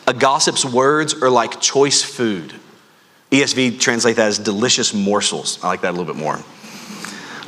"A 0.06 0.14
gossip's 0.14 0.64
words 0.64 1.14
are 1.14 1.30
like 1.30 1.60
choice 1.60 2.02
food." 2.02 2.54
ESV 3.32 3.78
translate 3.80 4.16
that 4.16 4.28
as 4.28 4.38
delicious 4.38 4.94
morsels. 4.94 5.58
I 5.62 5.68
like 5.68 5.80
that 5.80 5.90
a 5.90 5.96
little 5.96 6.12
bit 6.12 6.16
more. 6.16 6.40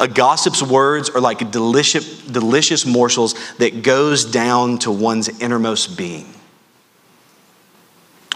A 0.01 0.09
gossip's 0.09 0.63
words 0.63 1.11
are 1.11 1.21
like 1.21 1.51
delicious, 1.51 2.23
delicious 2.23 2.85
morsels 2.85 3.35
that 3.59 3.83
goes 3.83 4.25
down 4.25 4.79
to 4.79 4.91
one's 4.91 5.29
innermost 5.41 5.97
being. 5.97 6.33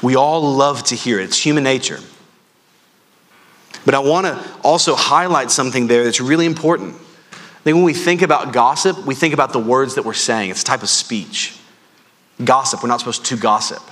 We 0.02 0.16
all 0.16 0.54
love 0.54 0.82
to 0.84 0.96
hear 0.96 1.20
it. 1.20 1.24
It's 1.24 1.38
human 1.38 1.62
nature. 1.62 2.00
But 3.84 3.94
I 3.94 3.98
want 3.98 4.26
to 4.26 4.60
also 4.62 4.94
highlight 4.94 5.50
something 5.50 5.86
there 5.86 6.04
that's 6.04 6.20
really 6.20 6.46
important. 6.46 6.94
I 6.94 7.64
think 7.64 7.76
when 7.76 7.84
we 7.84 7.94
think 7.94 8.22
about 8.22 8.52
gossip, 8.52 9.04
we 9.06 9.14
think 9.14 9.34
about 9.34 9.52
the 9.52 9.58
words 9.58 9.94
that 9.96 10.04
we're 10.04 10.14
saying. 10.14 10.50
It's 10.50 10.62
a 10.62 10.64
type 10.64 10.82
of 10.82 10.88
speech. 10.88 11.56
Gossip, 12.42 12.82
we're 12.82 12.88
not 12.88 13.00
supposed 13.00 13.24
to 13.26 13.36
gossip. 13.36 13.82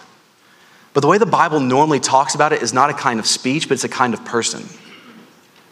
But 0.92 1.00
the 1.00 1.06
way 1.06 1.18
the 1.18 1.26
Bible 1.26 1.60
normally 1.60 2.00
talks 2.00 2.34
about 2.34 2.52
it 2.52 2.62
is 2.62 2.72
not 2.72 2.90
a 2.90 2.94
kind 2.94 3.20
of 3.20 3.26
speech, 3.26 3.68
but 3.68 3.74
it's 3.74 3.84
a 3.84 3.88
kind 3.88 4.12
of 4.12 4.24
person. 4.24 4.64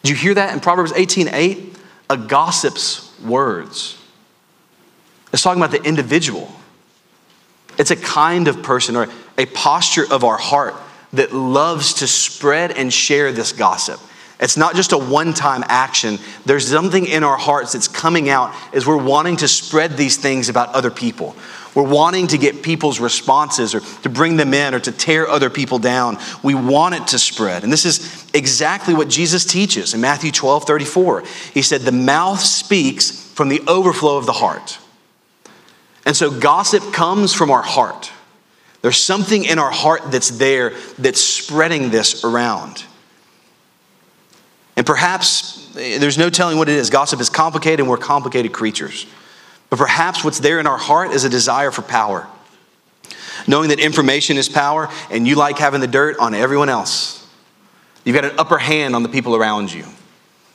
Did 0.02 0.10
you 0.10 0.16
hear 0.16 0.34
that 0.34 0.54
in 0.54 0.60
Proverbs 0.60 0.92
18 0.94 1.28
8? 1.32 1.76
A 2.10 2.16
gossip's 2.16 3.12
words. 3.20 4.00
It's 5.32 5.42
talking 5.42 5.60
about 5.60 5.72
the 5.72 5.82
individual. 5.86 6.50
It's 7.78 7.90
a 7.90 7.96
kind 7.96 8.48
of 8.48 8.62
person 8.62 8.96
or 8.96 9.08
a 9.36 9.46
posture 9.46 10.04
of 10.10 10.24
our 10.24 10.38
heart 10.38 10.74
that 11.12 11.32
loves 11.32 11.94
to 11.94 12.06
spread 12.06 12.72
and 12.72 12.92
share 12.92 13.32
this 13.32 13.52
gossip. 13.52 14.00
It's 14.40 14.56
not 14.56 14.76
just 14.76 14.92
a 14.92 14.98
one 14.98 15.34
time 15.34 15.64
action. 15.66 16.18
There's 16.46 16.68
something 16.68 17.06
in 17.06 17.24
our 17.24 17.36
hearts 17.36 17.72
that's 17.72 17.88
coming 17.88 18.28
out 18.28 18.54
as 18.72 18.86
we're 18.86 19.02
wanting 19.02 19.36
to 19.38 19.48
spread 19.48 19.96
these 19.96 20.16
things 20.16 20.48
about 20.48 20.74
other 20.74 20.90
people. 20.90 21.34
We're 21.74 21.88
wanting 21.88 22.28
to 22.28 22.38
get 22.38 22.62
people's 22.62 22.98
responses 22.98 23.74
or 23.74 23.80
to 24.02 24.08
bring 24.08 24.36
them 24.36 24.54
in 24.54 24.74
or 24.74 24.80
to 24.80 24.92
tear 24.92 25.28
other 25.28 25.50
people 25.50 25.78
down. 25.78 26.18
We 26.42 26.54
want 26.54 26.94
it 26.94 27.06
to 27.08 27.18
spread. 27.18 27.62
And 27.62 27.72
this 27.72 27.84
is 27.84 28.28
exactly 28.32 28.94
what 28.94 29.08
Jesus 29.08 29.44
teaches 29.44 29.94
in 29.94 30.00
Matthew 30.00 30.30
12 30.30 30.64
34. 30.64 31.24
He 31.52 31.62
said, 31.62 31.82
The 31.82 31.92
mouth 31.92 32.40
speaks 32.40 33.10
from 33.10 33.48
the 33.48 33.60
overflow 33.66 34.18
of 34.18 34.26
the 34.26 34.32
heart. 34.32 34.78
And 36.06 36.16
so 36.16 36.30
gossip 36.30 36.92
comes 36.92 37.34
from 37.34 37.50
our 37.50 37.62
heart. 37.62 38.10
There's 38.82 38.96
something 39.02 39.44
in 39.44 39.58
our 39.58 39.70
heart 39.70 40.10
that's 40.10 40.30
there 40.30 40.74
that's 40.98 41.20
spreading 41.20 41.90
this 41.90 42.24
around. 42.24 42.84
And 44.76 44.86
perhaps 44.86 45.76
eh, 45.76 45.98
there's 45.98 46.18
no 46.18 46.30
telling 46.30 46.58
what 46.58 46.68
it 46.68 46.76
is. 46.76 46.88
Gossip 46.88 47.20
is 47.20 47.28
complicated 47.28 47.80
and 47.80 47.88
we're 47.88 47.96
complicated 47.96 48.52
creatures. 48.52 49.06
But 49.70 49.78
perhaps 49.78 50.24
what's 50.24 50.38
there 50.38 50.60
in 50.60 50.66
our 50.66 50.78
heart 50.78 51.10
is 51.10 51.24
a 51.24 51.28
desire 51.28 51.70
for 51.72 51.82
power. 51.82 52.26
Knowing 53.48 53.70
that 53.70 53.80
information 53.80 54.36
is 54.36 54.48
power 54.48 54.88
and 55.10 55.26
you 55.26 55.34
like 55.34 55.58
having 55.58 55.80
the 55.80 55.86
dirt 55.86 56.16
on 56.18 56.34
everyone 56.34 56.68
else. 56.68 57.26
You've 58.04 58.14
got 58.14 58.24
an 58.24 58.38
upper 58.38 58.58
hand 58.58 58.94
on 58.94 59.02
the 59.02 59.08
people 59.08 59.34
around 59.34 59.72
you. 59.72 59.84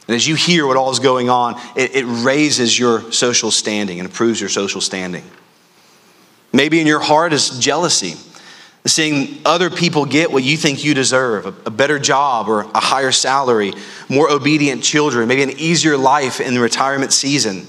And 0.07 0.15
as 0.15 0.27
you 0.27 0.35
hear 0.35 0.65
what 0.65 0.77
all 0.77 0.91
is 0.91 0.99
going 0.99 1.29
on, 1.29 1.59
it, 1.75 1.95
it 1.95 2.05
raises 2.05 2.77
your 2.77 3.11
social 3.11 3.51
standing 3.51 3.99
and 3.99 4.07
improves 4.07 4.39
your 4.39 4.49
social 4.49 4.81
standing. 4.81 5.23
Maybe 6.53 6.79
in 6.79 6.85
your 6.85 6.99
heart 6.99 7.33
is 7.33 7.49
jealousy, 7.57 8.15
seeing 8.85 9.41
other 9.43 9.71
people 9.71 10.05
get 10.05 10.31
what 10.31 10.43
you 10.43 10.55
think 10.55 10.83
you 10.83 10.93
deserve 10.93 11.45
a, 11.65 11.71
better 11.71 11.97
job 11.97 12.47
or 12.47 12.61
a 12.61 12.79
higher 12.79 13.11
salary, 13.11 13.73
more 14.07 14.31
obedient 14.31 14.83
children, 14.83 15.27
maybe 15.27 15.41
an 15.41 15.57
easier 15.57 15.97
life 15.97 16.39
in 16.39 16.53
the 16.53 16.59
retirement 16.59 17.11
season. 17.11 17.67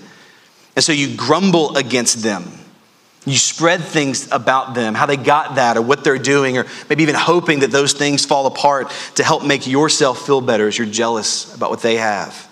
And 0.76 0.84
so 0.84 0.92
you 0.92 1.16
grumble 1.16 1.76
against 1.76 2.22
them. 2.22 2.44
You 3.26 3.36
spread 3.36 3.80
things 3.80 4.30
about 4.30 4.74
them, 4.74 4.94
how 4.94 5.06
they 5.06 5.16
got 5.16 5.54
that, 5.54 5.78
or 5.78 5.82
what 5.82 6.04
they're 6.04 6.18
doing, 6.18 6.58
or 6.58 6.66
maybe 6.90 7.04
even 7.04 7.14
hoping 7.14 7.60
that 7.60 7.70
those 7.70 7.94
things 7.94 8.26
fall 8.26 8.44
apart 8.46 8.92
to 9.14 9.24
help 9.24 9.46
make 9.46 9.66
yourself 9.66 10.26
feel 10.26 10.42
better 10.42 10.68
as 10.68 10.76
you're 10.76 10.86
jealous 10.86 11.54
about 11.54 11.70
what 11.70 11.80
they 11.80 11.96
have. 11.96 12.48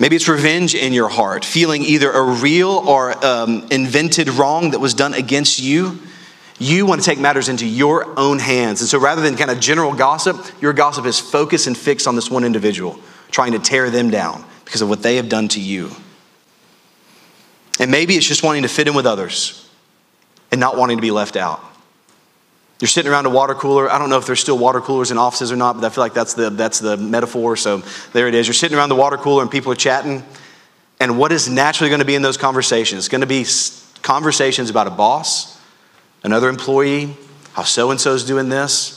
Maybe 0.00 0.14
it's 0.14 0.28
revenge 0.28 0.74
in 0.74 0.92
your 0.92 1.08
heart, 1.08 1.44
feeling 1.44 1.82
either 1.82 2.10
a 2.10 2.22
real 2.22 2.70
or 2.70 3.24
um, 3.24 3.66
invented 3.70 4.28
wrong 4.28 4.70
that 4.70 4.78
was 4.78 4.94
done 4.94 5.12
against 5.12 5.58
you. 5.58 5.98
You 6.60 6.86
want 6.86 7.00
to 7.00 7.04
take 7.04 7.18
matters 7.18 7.48
into 7.48 7.66
your 7.66 8.18
own 8.18 8.38
hands. 8.38 8.80
And 8.80 8.88
so 8.88 8.98
rather 8.98 9.22
than 9.22 9.36
kind 9.36 9.50
of 9.50 9.58
general 9.58 9.92
gossip, 9.94 10.36
your 10.60 10.72
gossip 10.72 11.04
is 11.04 11.18
focused 11.18 11.66
and 11.66 11.76
fixed 11.76 12.06
on 12.06 12.14
this 12.14 12.30
one 12.30 12.44
individual, 12.44 12.98
trying 13.30 13.52
to 13.52 13.58
tear 13.58 13.90
them 13.90 14.10
down 14.10 14.44
because 14.64 14.82
of 14.82 14.88
what 14.88 15.02
they 15.02 15.16
have 15.16 15.28
done 15.28 15.48
to 15.48 15.60
you. 15.60 15.90
And 17.80 17.90
maybe 17.90 18.14
it's 18.14 18.26
just 18.26 18.42
wanting 18.42 18.62
to 18.62 18.68
fit 18.68 18.88
in 18.88 18.94
with 18.94 19.06
others 19.06 19.68
and 20.50 20.60
not 20.60 20.76
wanting 20.76 20.96
to 20.96 21.00
be 21.00 21.10
left 21.10 21.36
out. 21.36 21.60
You're 22.80 22.88
sitting 22.88 23.10
around 23.10 23.26
a 23.26 23.30
water 23.30 23.54
cooler. 23.54 23.90
I 23.90 23.98
don't 23.98 24.08
know 24.08 24.18
if 24.18 24.26
there's 24.26 24.40
still 24.40 24.58
water 24.58 24.80
coolers 24.80 25.10
in 25.10 25.18
offices 25.18 25.50
or 25.50 25.56
not, 25.56 25.74
but 25.74 25.84
I 25.84 25.88
feel 25.88 26.04
like 26.04 26.14
that's 26.14 26.34
the, 26.34 26.50
that's 26.50 26.78
the 26.78 26.96
metaphor. 26.96 27.56
So 27.56 27.82
there 28.12 28.28
it 28.28 28.34
is. 28.34 28.46
You're 28.46 28.54
sitting 28.54 28.78
around 28.78 28.88
the 28.88 28.94
water 28.94 29.16
cooler 29.16 29.42
and 29.42 29.50
people 29.50 29.72
are 29.72 29.76
chatting. 29.76 30.22
And 31.00 31.18
what 31.18 31.32
is 31.32 31.48
naturally 31.48 31.90
going 31.90 32.00
to 32.00 32.04
be 32.04 32.14
in 32.14 32.22
those 32.22 32.36
conversations? 32.36 33.00
It's 33.00 33.08
going 33.08 33.22
to 33.22 33.26
be 33.26 33.44
conversations 34.02 34.70
about 34.70 34.86
a 34.86 34.90
boss, 34.90 35.60
another 36.22 36.48
employee, 36.48 37.16
how 37.52 37.64
so 37.64 37.90
and 37.90 38.00
so 38.00 38.14
is 38.14 38.24
doing 38.24 38.48
this. 38.48 38.94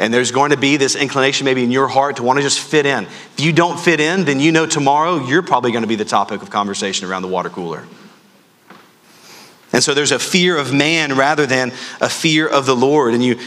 And 0.00 0.12
there's 0.12 0.32
going 0.32 0.50
to 0.50 0.56
be 0.56 0.76
this 0.76 0.96
inclination 0.96 1.44
maybe 1.44 1.62
in 1.62 1.70
your 1.70 1.86
heart 1.86 2.16
to 2.16 2.24
want 2.24 2.38
to 2.38 2.42
just 2.42 2.58
fit 2.58 2.86
in. 2.86 3.04
If 3.04 3.36
you 3.38 3.52
don't 3.52 3.78
fit 3.78 4.00
in, 4.00 4.24
then 4.24 4.40
you 4.40 4.50
know 4.50 4.66
tomorrow 4.66 5.24
you're 5.24 5.42
probably 5.42 5.70
going 5.70 5.82
to 5.82 5.88
be 5.88 5.94
the 5.94 6.04
topic 6.04 6.42
of 6.42 6.50
conversation 6.50 7.08
around 7.08 7.22
the 7.22 7.28
water 7.28 7.48
cooler. 7.48 7.84
And 9.74 9.82
so 9.82 9.92
there's 9.92 10.12
a 10.12 10.20
fear 10.20 10.56
of 10.56 10.72
man 10.72 11.16
rather 11.16 11.46
than 11.46 11.72
a 12.00 12.08
fear 12.08 12.46
of 12.46 12.64
the 12.64 12.76
Lord. 12.76 13.12
And 13.12 13.24
you 13.24 13.40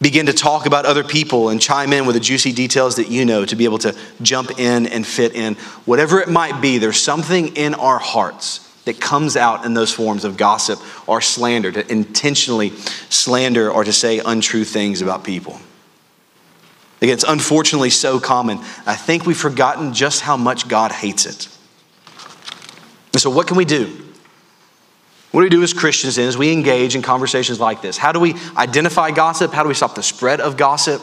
begin 0.00 0.26
to 0.26 0.32
talk 0.32 0.66
about 0.66 0.84
other 0.84 1.04
people 1.04 1.48
and 1.48 1.62
chime 1.62 1.92
in 1.92 2.06
with 2.06 2.14
the 2.14 2.20
juicy 2.20 2.52
details 2.52 2.96
that 2.96 3.08
you 3.08 3.24
know 3.24 3.44
to 3.44 3.54
be 3.54 3.64
able 3.64 3.78
to 3.78 3.96
jump 4.20 4.58
in 4.58 4.88
and 4.88 5.06
fit 5.06 5.36
in. 5.36 5.54
Whatever 5.84 6.20
it 6.20 6.28
might 6.28 6.60
be, 6.60 6.78
there's 6.78 7.00
something 7.00 7.56
in 7.56 7.74
our 7.74 8.00
hearts 8.00 8.68
that 8.84 9.00
comes 9.00 9.36
out 9.36 9.64
in 9.64 9.74
those 9.74 9.92
forms 9.92 10.24
of 10.24 10.36
gossip 10.36 10.80
or 11.06 11.20
slander, 11.20 11.70
to 11.70 11.88
intentionally 11.88 12.70
slander 13.08 13.70
or 13.70 13.84
to 13.84 13.92
say 13.92 14.18
untrue 14.18 14.64
things 14.64 15.02
about 15.02 15.22
people. 15.22 15.60
Again, 17.00 17.14
it's 17.14 17.24
unfortunately 17.24 17.90
so 17.90 18.18
common. 18.18 18.58
I 18.86 18.96
think 18.96 19.24
we've 19.24 19.38
forgotten 19.38 19.94
just 19.94 20.22
how 20.22 20.36
much 20.36 20.66
God 20.66 20.90
hates 20.90 21.26
it. 21.26 21.48
And 23.12 23.22
so, 23.22 23.30
what 23.30 23.46
can 23.46 23.56
we 23.56 23.64
do? 23.64 24.07
What 25.30 25.40
do 25.40 25.44
we 25.44 25.50
do 25.50 25.62
as 25.62 25.74
Christians 25.74 26.18
as 26.18 26.38
we 26.38 26.52
engage 26.52 26.96
in 26.96 27.02
conversations 27.02 27.60
like 27.60 27.82
this? 27.82 27.98
How 27.98 28.12
do 28.12 28.20
we 28.20 28.34
identify 28.56 29.10
gossip? 29.10 29.52
How 29.52 29.62
do 29.62 29.68
we 29.68 29.74
stop 29.74 29.94
the 29.94 30.02
spread 30.02 30.40
of 30.40 30.56
gossip? 30.56 31.02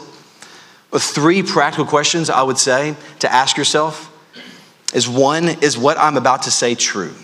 Well, 0.90 1.00
three 1.00 1.42
practical 1.42 1.86
questions 1.86 2.28
I 2.28 2.42
would 2.42 2.58
say 2.58 2.96
to 3.20 3.32
ask 3.32 3.56
yourself 3.56 4.12
is 4.94 5.08
one, 5.08 5.48
is 5.62 5.76
what 5.76 5.98
I'm 5.98 6.16
about 6.16 6.42
to 6.42 6.50
say 6.50 6.74
true? 6.74 7.14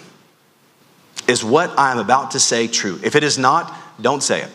Is 1.29 1.45
what 1.45 1.73
I'm 1.77 1.99
about 1.99 2.33
to 2.33 2.41
say 2.41 2.69
true? 2.69 3.01
If 3.03 3.17
it 3.17 3.25
is 3.25 3.39
not, 3.39 3.75
don't 4.01 4.23
say 4.23 4.43
it. 4.43 4.51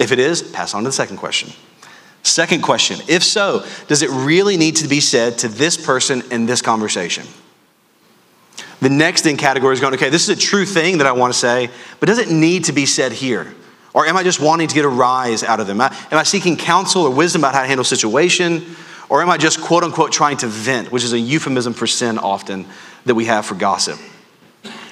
If 0.00 0.12
it 0.12 0.18
is, 0.18 0.42
pass 0.42 0.74
on 0.74 0.82
to 0.82 0.88
the 0.88 0.92
second 0.92 1.18
question. 1.18 1.50
Second 2.22 2.62
question, 2.62 3.00
if 3.08 3.22
so, 3.22 3.64
does 3.88 4.02
it 4.02 4.10
really 4.10 4.56
need 4.56 4.76
to 4.76 4.88
be 4.88 5.00
said 5.00 5.38
to 5.38 5.48
this 5.48 5.76
person 5.76 6.22
in 6.30 6.46
this 6.46 6.62
conversation? 6.62 7.26
The 8.82 8.90
next 8.90 9.26
in 9.26 9.36
category 9.36 9.72
is 9.74 9.80
going, 9.80 9.94
okay, 9.94 10.10
this 10.10 10.28
is 10.28 10.36
a 10.36 10.40
true 10.40 10.66
thing 10.66 10.98
that 10.98 11.06
I 11.06 11.12
want 11.12 11.32
to 11.32 11.38
say, 11.38 11.70
but 12.00 12.06
does 12.06 12.18
it 12.18 12.32
need 12.32 12.64
to 12.64 12.72
be 12.72 12.84
said 12.84 13.12
here? 13.12 13.54
Or 13.94 14.06
am 14.06 14.16
I 14.16 14.24
just 14.24 14.40
wanting 14.40 14.66
to 14.66 14.74
get 14.74 14.84
a 14.84 14.88
rise 14.88 15.44
out 15.44 15.60
of 15.60 15.68
them? 15.68 15.80
Am 15.80 15.92
I 16.10 16.24
seeking 16.24 16.56
counsel 16.56 17.04
or 17.04 17.10
wisdom 17.14 17.42
about 17.42 17.54
how 17.54 17.60
to 17.60 17.68
handle 17.68 17.82
a 17.82 17.84
situation? 17.84 18.74
Or 19.08 19.22
am 19.22 19.30
I 19.30 19.38
just 19.38 19.60
quote 19.60 19.84
unquote 19.84 20.10
trying 20.10 20.36
to 20.38 20.48
vent, 20.48 20.90
which 20.90 21.04
is 21.04 21.12
a 21.12 21.18
euphemism 21.18 21.74
for 21.74 21.86
sin 21.86 22.18
often 22.18 22.66
that 23.04 23.14
we 23.14 23.26
have 23.26 23.46
for 23.46 23.54
gossip? 23.54 24.00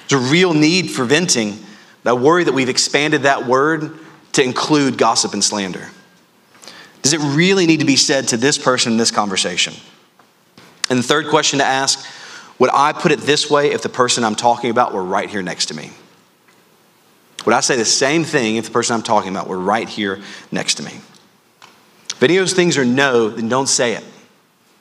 There's 0.07 0.25
a 0.25 0.31
real 0.31 0.53
need 0.53 0.89
for 0.89 1.03
venting, 1.03 1.59
I 2.05 2.13
worry 2.13 2.45
that 2.45 2.53
we've 2.53 2.69
expanded 2.69 3.23
that 3.23 3.45
word 3.45 3.99
to 4.31 4.41
include 4.41 4.97
gossip 4.97 5.33
and 5.33 5.43
slander. 5.43 5.89
Does 7.01 7.11
it 7.11 7.19
really 7.19 7.67
need 7.67 7.81
to 7.81 7.85
be 7.85 7.97
said 7.97 8.29
to 8.29 8.37
this 8.37 8.57
person 8.57 8.93
in 8.93 8.97
this 8.97 9.11
conversation? 9.11 9.73
And 10.89 10.97
the 10.97 11.03
third 11.03 11.27
question 11.27 11.59
to 11.59 11.65
ask 11.65 12.07
would 12.61 12.69
I 12.71 12.93
put 12.93 13.11
it 13.11 13.21
this 13.21 13.49
way 13.49 13.71
if 13.71 13.81
the 13.81 13.89
person 13.89 14.23
I'm 14.23 14.35
talking 14.35 14.69
about 14.69 14.93
were 14.93 15.03
right 15.03 15.27
here 15.27 15.41
next 15.41 15.65
to 15.69 15.73
me? 15.73 15.89
Would 17.43 17.55
I 17.55 17.59
say 17.59 17.75
the 17.75 17.85
same 17.85 18.23
thing 18.23 18.57
if 18.57 18.65
the 18.65 18.71
person 18.71 18.93
I'm 18.93 19.01
talking 19.01 19.31
about 19.31 19.47
were 19.47 19.57
right 19.57 19.89
here 19.89 20.21
next 20.51 20.75
to 20.75 20.83
me? 20.83 20.91
If 20.91 22.21
any 22.21 22.37
of 22.37 22.43
those 22.43 22.53
things 22.53 22.77
are 22.77 22.85
no, 22.85 23.29
then 23.29 23.49
don't 23.49 23.65
say 23.65 23.93
it. 23.93 24.03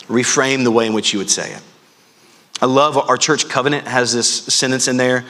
Reframe 0.08 0.62
the 0.62 0.70
way 0.70 0.88
in 0.88 0.92
which 0.92 1.14
you 1.14 1.20
would 1.20 1.30
say 1.30 1.54
it. 1.54 1.62
I 2.60 2.66
love 2.66 2.98
our 2.98 3.16
church 3.16 3.48
covenant 3.48 3.86
has 3.86 4.12
this 4.12 4.28
sentence 4.28 4.86
in 4.86 4.98
there, 4.98 5.24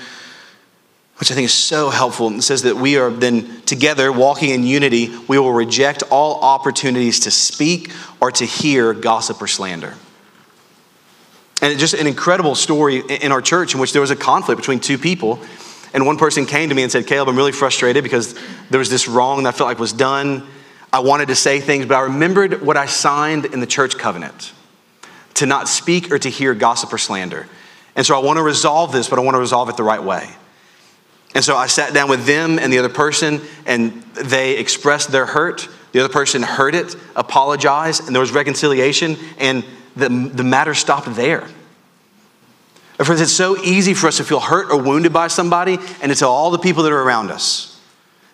which 1.21 1.31
I 1.31 1.37
think 1.37 1.45
is 1.45 1.55
so 1.55 1.89
helpful. 1.89 2.33
It 2.33 2.43
says 2.43 2.63
that 2.63 2.75
we 2.75 2.97
are 2.97 3.11
then 3.11 3.61
together 3.61 4.11
walking 4.11 4.51
in 4.51 4.65
unity, 4.65 5.17
we 5.29 5.39
will 5.39 5.53
reject 5.53 6.03
all 6.11 6.41
opportunities 6.41 7.21
to 7.21 7.31
speak 7.31 7.93
or 8.21 8.33
to 8.33 8.45
hear 8.45 8.93
gossip 8.93 9.41
or 9.41 9.47
slander. 9.47 9.95
And 11.63 11.73
it's 11.73 11.81
just 11.81 11.95
an 11.95 12.07
incredible 12.07 12.55
story 12.55 12.99
in 12.99 13.33
our 13.33 13.43
church 13.43 13.75
in 13.75 13.81
which 13.81 13.93
there 13.93 14.01
was 14.01 14.11
a 14.11 14.17
conflict 14.17 14.59
between 14.59 14.81
two 14.81 14.97
people. 14.97 15.39
And 15.93 16.07
one 16.07 16.17
person 16.17 16.47
came 16.47 16.69
to 16.69 16.75
me 16.75 16.83
and 16.83 16.91
said, 16.91 17.07
Caleb, 17.07 17.29
I'm 17.29 17.37
really 17.37 17.53
frustrated 17.53 18.03
because 18.03 18.35
there 18.71 18.79
was 18.79 18.89
this 18.91 19.09
wrong 19.09 19.43
that 19.43 19.55
I 19.55 19.57
felt 19.57 19.69
like 19.69 19.79
was 19.79 19.93
done. 19.93 20.47
I 20.93 21.01
wanted 21.01 21.29
to 21.29 21.35
say 21.35 21.61
things, 21.61 21.87
but 21.87 21.97
I 21.97 22.03
remembered 22.03 22.63
what 22.63 22.77
I 22.77 22.87
signed 22.87 23.47
in 23.47 23.61
the 23.61 23.67
church 23.67 23.99
covenant 23.99 24.53
to 25.35 25.47
not 25.47 25.69
speak 25.69 26.11
or 26.11 26.19
to 26.19 26.29
hear 26.31 26.55
gossip 26.55 26.93
or 26.93 26.99
slander. 26.99 27.47
And 27.97 28.07
so 28.07 28.17
I 28.17 28.25
want 28.25 28.39
to 28.39 28.43
resolve 28.43 28.93
this, 28.93 29.09
but 29.09 29.19
I 29.19 29.23
want 29.23 29.35
to 29.35 29.41
resolve 29.41 29.69
it 29.69 29.77
the 29.77 29.83
right 29.83 30.03
way. 30.03 30.29
And 31.35 31.45
so 31.45 31.57
I 31.57 31.67
sat 31.67 31.95
down 31.95 32.09
with 32.09 32.27
them 32.27 32.59
and 32.59 32.73
the 32.73 32.79
other 32.79 32.89
person, 32.89 33.41
and 33.67 34.03
they 34.15 34.57
expressed 34.57 35.13
their 35.13 35.27
hurt. 35.27 35.69
The 35.93 36.01
other 36.01 36.13
person 36.13 36.43
heard 36.43 36.75
it, 36.75 36.97
apologized, 37.15 38.07
and 38.07 38.15
there 38.15 38.21
was 38.21 38.33
reconciliation. 38.33 39.17
And 39.39 39.65
the, 39.97 40.09
the 40.09 40.45
matter 40.45 40.75
stopped 40.75 41.15
there. 41.15 41.49
And 42.99 43.07
friends, 43.07 43.23
it's 43.23 43.33
so 43.33 43.57
easy 43.63 43.95
for 43.95 44.09
us 44.09 44.19
to 44.19 44.25
feel 44.25 44.41
hurt 44.41 44.71
or 44.71 44.81
wounded 44.81 45.13
by 45.13 45.29
somebody 45.29 45.79
and 46.03 46.13
to 46.13 46.15
tell 46.15 46.31
all 46.31 46.51
the 46.51 46.59
people 46.59 46.83
that 46.83 46.93
are 46.93 47.03
around 47.03 47.31
us. 47.31 47.81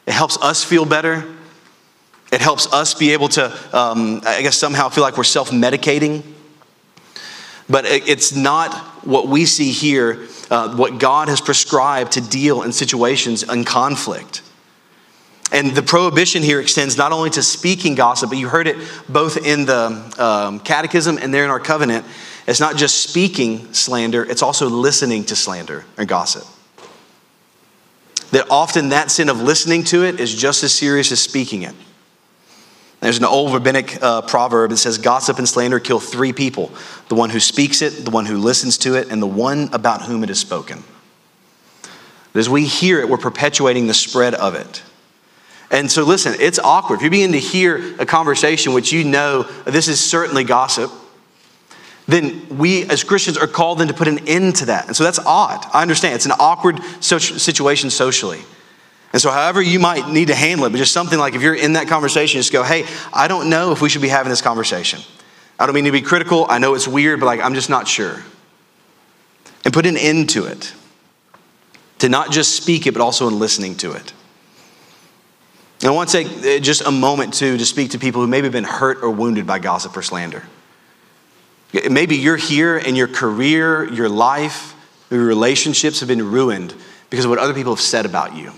It 0.07 0.13
helps 0.13 0.37
us 0.43 0.65
feel 0.65 0.85
better. 0.85 1.25
It 2.33 2.41
helps 2.41 2.73
us 2.73 2.95
be 2.95 3.13
able 3.13 3.29
to, 3.31 3.47
um, 3.77 4.23
I 4.27 4.43
guess, 4.43 4.57
somehow 4.57 4.89
feel 4.89 5.05
like 5.05 5.17
we're 5.17 5.25
self 5.25 5.51
medicating. 5.51 6.25
But 7.69 7.85
it's 7.87 8.35
not 8.35 8.75
what 9.05 9.29
we 9.29 9.45
see 9.45 9.73
here, 9.73 10.27
uh, 10.51 10.77
what 10.77 10.99
God 10.99 11.29
has 11.29 11.41
prescribed 11.41 12.13
to 12.13 12.21
deal 12.21 12.63
in 12.63 12.73
situations 12.73 13.43
in 13.43 13.65
conflict. 13.65 14.43
And 15.53 15.75
the 15.75 15.83
prohibition 15.83 16.43
here 16.43 16.61
extends 16.61 16.97
not 16.97 17.13
only 17.13 17.31
to 17.31 17.43
speaking 17.43 17.95
gossip, 17.95 18.31
but 18.31 18.39
you 18.39 18.49
heard 18.49 18.67
it 18.67 18.77
both 19.09 19.37
in 19.37 19.65
the 19.65 20.15
um, 20.19 20.61
catechism 20.61 21.19
and 21.19 21.33
there 21.33 21.45
in 21.45 21.51
our 21.51 21.61
covenant. 21.61 22.05
It's 22.47 22.61
not 22.61 22.77
just 22.77 23.03
speaking 23.03 23.73
slander, 23.73 24.25
it's 24.25 24.43
also 24.43 24.69
listening 24.69 25.25
to 25.25 25.37
slander 25.37 25.85
and 25.97 26.09
gossip. 26.09 26.45
That 28.33 28.47
often 28.51 28.89
that 28.89 29.11
sin 29.11 29.29
of 29.29 29.41
listening 29.41 29.85
to 29.85 30.05
it 30.05 30.19
is 30.21 30.35
just 30.35 30.65
as 30.65 30.73
serious 30.73 31.13
as 31.13 31.21
speaking 31.21 31.63
it. 31.63 31.75
There's 33.01 33.19
an 33.19 33.25
old 33.25 33.53
rabbinic 33.55 34.03
uh, 34.03 34.23
proverb 34.23 34.71
that 34.71 34.79
says, 34.79 34.99
Gossip 34.99 35.39
and 35.39 35.49
slander 35.49 35.79
kill 35.79 36.01
three 36.01 36.33
people 36.33 36.73
the 37.09 37.15
one 37.15 37.31
who 37.31 37.39
speaks 37.39 37.83
it, 37.83 38.05
the 38.05 38.11
one 38.11 38.27
who 38.27 38.37
listens 38.37 38.79
to 38.79 38.97
it, 38.97 39.09
and 39.11 39.23
the 39.23 39.27
one 39.29 39.69
about 39.73 40.03
whom 40.03 40.25
it 40.25 40.31
is 40.31 40.41
spoken. 40.41 40.83
But 42.33 42.41
as 42.41 42.49
we 42.49 42.65
hear 42.65 42.99
it, 42.99 43.09
we're 43.09 43.17
perpetuating 43.17 43.87
the 43.87 43.95
spread 43.95 44.35
of 44.35 44.55
it. 44.55 44.83
And 45.71 45.91
so, 45.91 46.05
listen, 46.05 46.35
it's 46.39 46.59
awkward. 46.59 46.97
If 46.97 47.03
you 47.03 47.11
begin 47.11 47.33
to 47.33 47.41
hear 47.41 48.01
a 48.01 48.07
conversation 48.07 48.73
which 48.73 48.93
you 48.93 49.05
know 49.05 49.43
this 49.65 49.89
is 49.89 49.99
certainly 49.99 50.45
gossip, 50.45 50.93
then 52.07 52.57
we 52.57 52.85
as 52.85 53.03
Christians 53.03 53.37
are 53.37 53.49
called 53.49 53.79
then 53.79 53.89
to 53.89 53.95
put 53.95 54.07
an 54.07 54.29
end 54.29 54.57
to 54.57 54.67
that. 54.67 54.87
And 54.87 54.95
so 54.95 55.03
that's 55.03 55.19
odd. 55.19 55.67
I 55.73 55.83
understand. 55.83 56.15
It's 56.15 56.27
an 56.27 56.33
awkward 56.39 56.81
situation 57.01 57.91
socially. 57.91 58.41
And 59.13 59.21
so, 59.21 59.31
however, 59.31 59.63
you 59.63 59.79
might 59.79 60.09
need 60.09 60.29
to 60.29 60.35
handle 60.35 60.67
it, 60.67 60.71
but 60.71 60.79
just 60.79 60.93
something 60.93 61.19
like 61.19 61.35
if 61.35 61.43
you're 61.43 61.55
in 61.55 61.73
that 61.73 61.89
conversation, 61.89 62.39
just 62.39 62.53
go, 62.53 62.63
hey, 62.63 62.85
I 63.13 63.29
don't 63.29 63.49
know 63.49 63.73
if 63.73 63.81
we 63.81 63.89
should 63.89 64.03
be 64.03 64.09
having 64.09 64.31
this 64.31 64.43
conversation. 64.43 65.01
I 65.59 65.67
don't 65.67 65.75
mean 65.75 65.85
to 65.85 65.93
be 65.93 66.03
critical. 66.03 66.47
I 66.49 66.59
know 66.59 66.75
it's 66.75 66.87
weird, 66.87 67.21
but 67.21 67.27
like, 67.27 67.41
I'm 67.41 67.55
just 67.55 67.71
not 67.71 67.89
sure. 67.89 68.23
And 69.65 69.73
put 69.73 69.87
an 69.87 69.97
end 69.97 70.31
to 70.31 70.45
it. 70.47 70.75
To 72.01 72.09
not 72.09 72.31
just 72.31 72.57
speak 72.57 72.87
it, 72.87 72.93
but 72.93 73.01
also 73.01 73.27
in 73.27 73.39
listening 73.39 73.75
to 73.77 73.93
it. 73.93 74.13
And 75.87 75.93
I 75.93 75.95
want 75.95 76.09
to 76.09 76.25
take 76.25 76.45
uh, 76.45 76.59
just 76.59 76.83
a 76.83 76.91
moment 76.91 77.33
too 77.33 77.57
to 77.59 77.65
speak 77.65 77.93
to 77.93 77.99
people 78.01 78.21
who 78.21 78.27
maybe 78.27 78.47
have 78.47 78.53
been 78.53 78.65
hurt 78.65 79.05
or 79.05 79.11
wounded 79.13 79.47
by 79.47 79.61
gossip 79.61 79.97
or 79.97 80.03
slander. 80.03 80.43
Maybe 81.89 82.17
you're 82.17 82.37
here 82.37 82.77
and 82.77 82.97
your 82.97 83.07
career, 83.07 83.85
your 83.85 84.09
life, 84.09 84.75
your 85.11 85.25
relationships 85.25 86.01
have 86.01 86.09
been 86.09 86.33
ruined 86.33 86.75
because 87.09 87.25
of 87.25 87.29
what 87.29 87.39
other 87.39 87.55
people 87.55 87.73
have 87.73 87.81
said 87.81 88.05
about 88.05 88.35
you. 88.35 88.51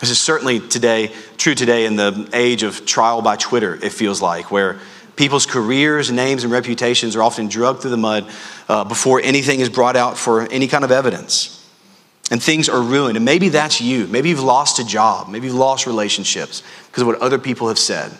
This 0.00 0.10
is 0.10 0.20
certainly 0.20 0.60
today, 0.60 1.14
true 1.38 1.54
today 1.54 1.86
in 1.86 1.96
the 1.96 2.28
age 2.34 2.62
of 2.62 2.84
trial 2.84 3.22
by 3.22 3.36
Twitter, 3.36 3.76
it 3.76 3.92
feels 3.92 4.20
like, 4.20 4.50
where 4.50 4.80
people's 5.16 5.46
careers, 5.46 6.10
names, 6.10 6.44
and 6.44 6.52
reputations 6.52 7.16
are 7.16 7.22
often 7.22 7.48
drugged 7.48 7.80
through 7.80 7.92
the 7.92 7.96
mud 7.96 8.30
uh, 8.68 8.84
before 8.84 9.22
anything 9.22 9.60
is 9.60 9.70
brought 9.70 9.96
out 9.96 10.18
for 10.18 10.42
any 10.52 10.68
kind 10.68 10.84
of 10.84 10.90
evidence. 10.90 11.57
And 12.30 12.42
things 12.42 12.68
are 12.68 12.82
ruined. 12.82 13.16
And 13.16 13.24
maybe 13.24 13.48
that's 13.48 13.80
you. 13.80 14.06
Maybe 14.06 14.28
you've 14.28 14.42
lost 14.42 14.78
a 14.78 14.84
job. 14.84 15.28
Maybe 15.28 15.46
you've 15.46 15.56
lost 15.56 15.86
relationships 15.86 16.62
because 16.86 17.02
of 17.02 17.06
what 17.06 17.20
other 17.20 17.38
people 17.38 17.68
have 17.68 17.78
said. 17.78 18.12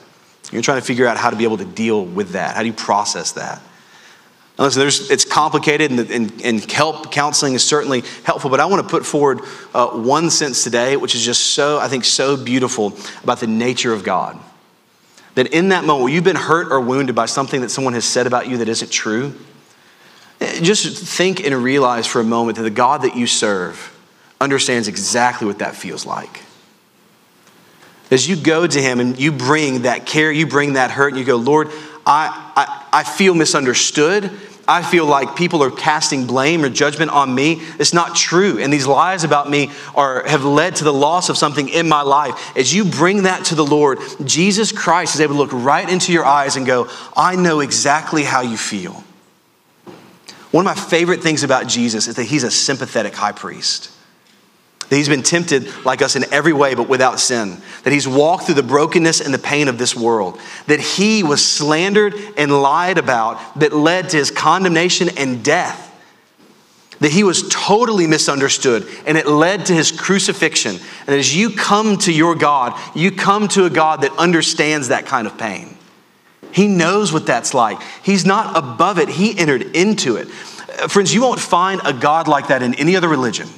You're 0.50 0.62
trying 0.62 0.80
to 0.80 0.86
figure 0.86 1.06
out 1.06 1.18
how 1.18 1.30
to 1.30 1.36
be 1.36 1.44
able 1.44 1.58
to 1.58 1.64
deal 1.64 2.04
with 2.04 2.30
that. 2.30 2.54
How 2.56 2.62
do 2.62 2.68
you 2.68 2.72
process 2.72 3.32
that? 3.32 3.60
Now, 4.58 4.64
listen, 4.64 5.12
it's 5.12 5.24
complicated, 5.24 5.92
and, 5.92 6.00
and, 6.10 6.42
and, 6.42 6.72
help 6.72 7.12
counseling 7.12 7.54
is 7.54 7.64
certainly 7.64 8.02
helpful. 8.24 8.50
But 8.50 8.58
I 8.58 8.66
want 8.66 8.82
to 8.82 8.88
put 8.88 9.06
forward 9.06 9.40
uh, 9.72 9.90
one 9.90 10.30
sense 10.30 10.64
today, 10.64 10.96
which 10.96 11.14
is 11.14 11.24
just 11.24 11.52
so, 11.52 11.78
I 11.78 11.86
think, 11.86 12.04
so 12.04 12.36
beautiful 12.36 12.92
about 13.22 13.38
the 13.38 13.46
nature 13.46 13.92
of 13.92 14.02
God. 14.02 14.36
That 15.36 15.52
in 15.52 15.68
that 15.68 15.84
moment, 15.84 16.04
where 16.04 16.12
you've 16.12 16.24
been 16.24 16.34
hurt 16.34 16.72
or 16.72 16.80
wounded 16.80 17.14
by 17.14 17.26
something 17.26 17.60
that 17.60 17.68
someone 17.68 17.92
has 17.92 18.04
said 18.04 18.26
about 18.26 18.48
you 18.48 18.56
that 18.56 18.68
isn't 18.68 18.90
true, 18.90 19.32
just 20.40 21.04
think 21.04 21.44
and 21.44 21.54
realize 21.54 22.08
for 22.08 22.20
a 22.20 22.24
moment 22.24 22.56
that 22.56 22.64
the 22.64 22.70
God 22.70 23.02
that 23.02 23.14
you 23.14 23.28
serve 23.28 23.94
understands 24.40 24.88
exactly 24.88 25.46
what 25.46 25.58
that 25.58 25.74
feels 25.74 26.06
like. 26.06 26.42
As 28.10 28.28
you 28.28 28.36
go 28.36 28.66
to 28.66 28.80
Him 28.80 29.00
and 29.00 29.18
you 29.18 29.32
bring 29.32 29.82
that 29.82 30.06
care, 30.06 30.32
you 30.32 30.46
bring 30.46 30.74
that 30.74 30.90
hurt, 30.90 31.08
and 31.08 31.18
you 31.18 31.24
go, 31.24 31.36
Lord, 31.36 31.68
I, 32.06 32.52
I, 32.56 33.00
I 33.00 33.04
feel 33.04 33.34
misunderstood. 33.34 34.30
I 34.66 34.82
feel 34.82 35.06
like 35.06 35.34
people 35.34 35.62
are 35.62 35.70
casting 35.70 36.26
blame 36.26 36.62
or 36.62 36.68
judgment 36.68 37.10
on 37.10 37.34
me. 37.34 37.62
It's 37.78 37.94
not 37.94 38.14
true. 38.14 38.58
And 38.58 38.70
these 38.70 38.86
lies 38.86 39.24
about 39.24 39.48
me 39.48 39.70
are, 39.94 40.26
have 40.26 40.44
led 40.44 40.76
to 40.76 40.84
the 40.84 40.92
loss 40.92 41.30
of 41.30 41.38
something 41.38 41.70
in 41.70 41.88
my 41.88 42.02
life. 42.02 42.54
As 42.54 42.74
you 42.74 42.84
bring 42.84 43.22
that 43.22 43.46
to 43.46 43.54
the 43.54 43.64
Lord, 43.64 43.98
Jesus 44.24 44.70
Christ 44.70 45.14
is 45.14 45.22
able 45.22 45.34
to 45.34 45.38
look 45.38 45.52
right 45.54 45.88
into 45.88 46.12
your 46.12 46.26
eyes 46.26 46.56
and 46.56 46.66
go, 46.66 46.88
I 47.16 47.34
know 47.36 47.60
exactly 47.60 48.24
how 48.24 48.42
you 48.42 48.58
feel. 48.58 49.04
One 50.50 50.66
of 50.66 50.76
my 50.76 50.82
favorite 50.82 51.22
things 51.22 51.42
about 51.42 51.66
Jesus 51.66 52.06
is 52.06 52.16
that 52.16 52.24
he's 52.24 52.44
a 52.44 52.50
sympathetic 52.50 53.14
high 53.14 53.32
priest. 53.32 53.90
That 54.88 54.96
he's 54.96 55.08
been 55.08 55.22
tempted 55.22 55.84
like 55.84 56.00
us 56.00 56.16
in 56.16 56.24
every 56.32 56.52
way, 56.52 56.74
but 56.74 56.88
without 56.88 57.20
sin. 57.20 57.58
That 57.84 57.92
he's 57.92 58.08
walked 58.08 58.44
through 58.44 58.54
the 58.54 58.62
brokenness 58.62 59.20
and 59.20 59.34
the 59.34 59.38
pain 59.38 59.68
of 59.68 59.76
this 59.76 59.94
world. 59.94 60.40
That 60.66 60.80
he 60.80 61.22
was 61.22 61.44
slandered 61.44 62.14
and 62.36 62.62
lied 62.62 62.96
about 62.96 63.58
that 63.60 63.74
led 63.74 64.10
to 64.10 64.16
his 64.16 64.30
condemnation 64.30 65.10
and 65.18 65.44
death. 65.44 65.84
That 67.00 67.12
he 67.12 67.22
was 67.22 67.48
totally 67.48 68.06
misunderstood 68.06 68.88
and 69.06 69.18
it 69.18 69.26
led 69.26 69.66
to 69.66 69.74
his 69.74 69.92
crucifixion. 69.92 70.78
And 71.06 71.14
as 71.14 71.36
you 71.36 71.50
come 71.50 71.98
to 71.98 72.12
your 72.12 72.34
God, 72.34 72.78
you 72.96 73.12
come 73.12 73.46
to 73.48 73.66
a 73.66 73.70
God 73.70 74.02
that 74.02 74.16
understands 74.16 74.88
that 74.88 75.06
kind 75.06 75.26
of 75.26 75.38
pain. 75.38 75.76
He 76.50 76.66
knows 76.66 77.12
what 77.12 77.26
that's 77.26 77.54
like. 77.54 77.80
He's 78.02 78.24
not 78.24 78.56
above 78.56 78.98
it, 78.98 79.08
he 79.08 79.38
entered 79.38 79.76
into 79.76 80.16
it. 80.16 80.28
Uh, 80.80 80.88
friends, 80.88 81.12
you 81.14 81.22
won't 81.22 81.40
find 81.40 81.80
a 81.84 81.92
God 81.92 82.26
like 82.26 82.48
that 82.48 82.62
in 82.62 82.74
any 82.74 82.96
other 82.96 83.08
religion. 83.08 83.48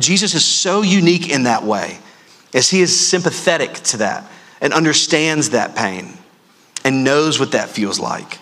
Jesus 0.00 0.34
is 0.34 0.44
so 0.44 0.82
unique 0.82 1.30
in 1.30 1.44
that 1.44 1.62
way, 1.62 1.98
as 2.52 2.70
he 2.70 2.80
is 2.80 3.08
sympathetic 3.08 3.74
to 3.74 3.98
that 3.98 4.30
and 4.60 4.72
understands 4.72 5.50
that 5.50 5.74
pain 5.74 6.14
and 6.84 7.04
knows 7.04 7.38
what 7.38 7.52
that 7.52 7.68
feels 7.68 7.98
like. 7.98 8.38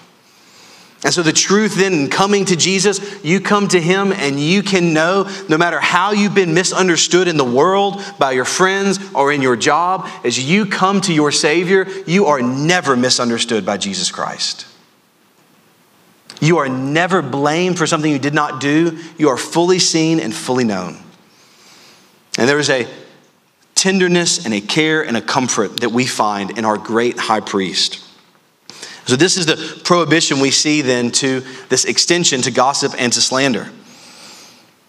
And 1.05 1.13
so, 1.13 1.23
the 1.23 1.33
truth 1.33 1.75
then, 1.75 1.93
in 1.93 2.09
coming 2.11 2.45
to 2.45 2.55
Jesus, 2.55 3.25
you 3.25 3.41
come 3.41 3.67
to 3.69 3.81
Him 3.81 4.13
and 4.13 4.39
you 4.39 4.63
can 4.63 4.93
know 4.95 5.29
no 5.49 5.59
matter 5.59 5.81
how 5.81 6.13
you've 6.13 6.35
been 6.35 6.55
misunderstood 6.55 7.27
in 7.27 7.37
the 7.37 7.45
world, 7.45 8.01
by 8.21 8.31
your 8.33 8.45
friends, 8.45 9.01
or 9.13 9.33
in 9.33 9.43
your 9.43 9.57
job, 9.57 10.09
as 10.23 10.39
you 10.39 10.65
come 10.65 11.01
to 11.01 11.13
your 11.13 11.33
Savior, 11.33 11.89
you 12.07 12.27
are 12.27 12.41
never 12.41 12.97
misunderstood 12.97 13.67
by 13.67 13.79
Jesus 13.79 14.13
Christ. 14.13 14.67
You 16.41 16.59
are 16.59 16.69
never 16.69 17.21
blamed 17.21 17.79
for 17.79 17.87
something 17.87 18.11
you 18.11 18.21
did 18.21 18.35
not 18.35 18.61
do. 18.61 18.97
You 19.19 19.29
are 19.31 19.37
fully 19.37 19.81
seen 19.81 20.21
and 20.21 20.33
fully 20.33 20.65
known. 20.65 20.99
And 22.39 22.49
there 22.49 22.59
is 22.59 22.71
a 22.71 22.87
tenderness 23.75 24.45
and 24.45 24.55
a 24.55 24.61
care 24.61 25.05
and 25.05 25.17
a 25.17 25.21
comfort 25.21 25.81
that 25.81 25.91
we 25.91 26.07
find 26.07 26.57
in 26.57 26.65
our 26.65 26.79
great 26.79 27.19
high 27.19 27.41
priest. 27.41 28.05
So, 29.07 29.17
this 29.17 29.37
is 29.37 29.47
the 29.47 29.81
prohibition 29.85 30.39
we 30.39 30.53
see 30.53 30.81
then 30.81 31.11
to 31.13 31.41
this 31.69 31.85
extension 31.85 32.41
to 32.43 32.51
gossip 32.53 32.95
and 32.97 33.13
to 33.13 33.21
slander. 33.21 33.69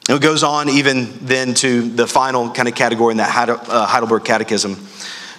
And 0.08 0.18
it 0.18 0.22
goes 0.22 0.44
on 0.44 0.70
even 0.70 1.26
then 1.26 1.54
to 1.56 1.90
the 1.90 2.06
final 2.06 2.52
kind 2.52 2.68
of 2.68 2.76
category 2.76 3.12
in 3.12 3.18
that 3.18 3.50
uh, 3.50 3.88
Heidelberg 3.88 4.24
Catechism 4.24 4.78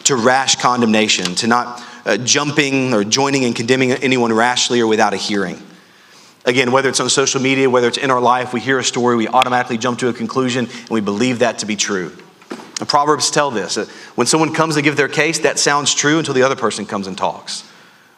to 0.04 0.16
rash 0.16 0.56
condemnation, 0.56 1.34
to 1.36 1.46
not 1.46 1.82
uh, 2.04 2.16
jumping 2.18 2.92
or 2.92 3.04
joining 3.04 3.44
and 3.44 3.54
condemning 3.54 3.92
anyone 3.92 4.32
rashly 4.32 4.80
or 4.80 4.86
without 4.86 5.14
a 5.14 5.16
hearing. 5.16 5.60
Again, 6.46 6.72
whether 6.72 6.90
it's 6.90 7.00
on 7.00 7.08
social 7.08 7.40
media, 7.40 7.70
whether 7.70 7.88
it's 7.88 7.96
in 7.96 8.10
our 8.10 8.20
life, 8.20 8.52
we 8.52 8.60
hear 8.60 8.78
a 8.78 8.84
story, 8.84 9.16
we 9.16 9.28
automatically 9.28 9.78
jump 9.78 9.98
to 10.00 10.08
a 10.08 10.12
conclusion, 10.12 10.66
and 10.66 10.90
we 10.90 11.00
believe 11.00 11.38
that 11.38 11.58
to 11.60 11.66
be 11.66 11.74
true. 11.74 12.12
The 12.78 12.86
Proverbs 12.86 13.30
tell 13.30 13.50
this 13.50 13.76
when 14.14 14.26
someone 14.26 14.52
comes 14.52 14.74
to 14.74 14.82
give 14.82 14.96
their 14.96 15.08
case, 15.08 15.38
that 15.40 15.58
sounds 15.58 15.94
true 15.94 16.18
until 16.18 16.34
the 16.34 16.42
other 16.42 16.56
person 16.56 16.84
comes 16.84 17.06
and 17.06 17.16
talks. 17.16 17.64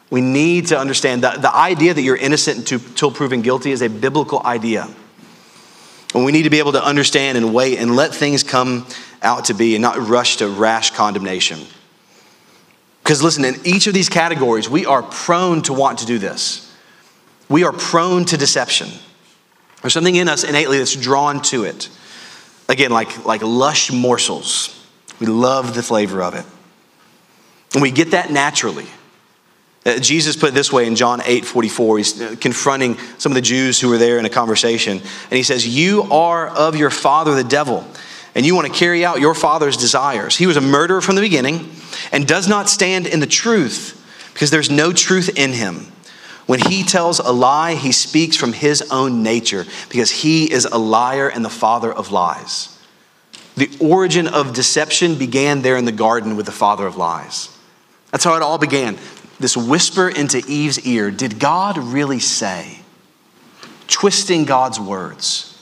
We 0.09 0.21
need 0.21 0.67
to 0.67 0.79
understand 0.79 1.23
that 1.23 1.41
the 1.41 1.53
idea 1.53 1.93
that 1.93 2.01
you're 2.01 2.17
innocent 2.17 2.71
until 2.71 3.11
proven 3.11 3.41
guilty 3.41 3.71
is 3.71 3.81
a 3.81 3.89
biblical 3.89 4.41
idea. 4.43 4.89
And 6.15 6.25
we 6.25 6.31
need 6.31 6.43
to 6.43 6.49
be 6.49 6.59
able 6.59 6.71
to 6.73 6.83
understand 6.83 7.37
and 7.37 7.53
wait 7.53 7.77
and 7.77 7.95
let 7.95 8.13
things 8.13 8.43
come 8.43 8.87
out 9.21 9.45
to 9.45 9.53
be 9.53 9.75
and 9.75 9.81
not 9.81 9.97
rush 10.07 10.37
to 10.37 10.47
rash 10.47 10.91
condemnation. 10.91 11.59
Because 13.03 13.21
listen, 13.21 13.45
in 13.45 13.55
each 13.65 13.87
of 13.87 13.93
these 13.93 14.09
categories, 14.09 14.69
we 14.69 14.85
are 14.85 15.03
prone 15.03 15.61
to 15.63 15.73
want 15.73 15.99
to 15.99 16.05
do 16.05 16.17
this 16.17 16.66
we 17.49 17.63
are 17.63 17.71
prone 17.71 18.25
to 18.25 18.37
deception. 18.37 18.89
There's 19.81 19.93
something 19.93 20.15
in 20.15 20.27
us 20.27 20.43
innately 20.43 20.79
that's 20.79 20.95
drawn 20.95 21.41
to 21.43 21.63
it. 21.63 21.89
Again, 22.67 22.91
like, 22.91 23.25
like 23.25 23.41
lush 23.41 23.91
morsels. 23.91 24.73
We 25.19 25.27
love 25.27 25.73
the 25.73 25.83
flavor 25.83 26.21
of 26.21 26.35
it. 26.35 26.45
And 27.73 27.81
we 27.81 27.91
get 27.91 28.11
that 28.11 28.31
naturally. 28.31 28.87
Uh, 29.85 29.99
Jesus 29.99 30.35
put 30.35 30.49
it 30.49 30.53
this 30.53 30.71
way 30.71 30.85
in 30.85 30.95
John 30.95 31.21
8 31.23 31.45
44. 31.45 31.97
He's 31.97 32.21
uh, 32.21 32.35
confronting 32.41 32.97
some 33.17 33.31
of 33.31 33.35
the 33.35 33.41
Jews 33.41 33.79
who 33.79 33.87
were 33.87 33.97
there 33.97 34.19
in 34.19 34.25
a 34.25 34.29
conversation. 34.29 34.97
And 34.97 35.31
he 35.31 35.43
says, 35.43 35.65
You 35.65 36.03
are 36.11 36.47
of 36.49 36.75
your 36.75 36.89
father, 36.89 37.35
the 37.35 37.43
devil, 37.43 37.85
and 38.35 38.45
you 38.45 38.53
want 38.53 38.67
to 38.67 38.73
carry 38.73 39.05
out 39.05 39.21
your 39.21 39.33
father's 39.33 39.77
desires. 39.77 40.35
He 40.35 40.45
was 40.45 40.57
a 40.57 40.61
murderer 40.61 40.99
from 40.99 41.15
the 41.15 41.21
beginning 41.21 41.71
and 42.11 42.27
does 42.27 42.49
not 42.49 42.67
stand 42.67 43.07
in 43.07 43.21
the 43.21 43.27
truth 43.27 43.93
because 44.33 44.51
there's 44.51 44.69
no 44.69 44.91
truth 44.91 45.29
in 45.37 45.53
him. 45.53 45.87
When 46.47 46.59
he 46.59 46.83
tells 46.83 47.19
a 47.19 47.31
lie, 47.31 47.75
he 47.75 47.91
speaks 47.91 48.37
from 48.37 48.53
his 48.53 48.81
own 48.89 49.21
nature 49.21 49.65
because 49.89 50.09
he 50.09 50.51
is 50.51 50.65
a 50.65 50.77
liar 50.77 51.27
and 51.27 51.45
the 51.45 51.49
father 51.49 51.91
of 51.91 52.11
lies. 52.11 52.73
The 53.55 53.69
origin 53.81 54.27
of 54.27 54.53
deception 54.53 55.15
began 55.15 55.61
there 55.61 55.77
in 55.77 55.85
the 55.85 55.91
garden 55.91 56.37
with 56.37 56.45
the 56.45 56.51
father 56.51 56.87
of 56.87 56.95
lies. 56.95 57.49
That's 58.11 58.23
how 58.23 58.35
it 58.35 58.41
all 58.41 58.57
began. 58.57 58.97
This 59.39 59.57
whisper 59.57 60.07
into 60.07 60.41
Eve's 60.47 60.79
ear 60.87 61.11
Did 61.11 61.37
God 61.37 61.77
really 61.77 62.19
say? 62.19 62.79
Twisting 63.87 64.45
God's 64.45 64.79
words, 64.79 65.57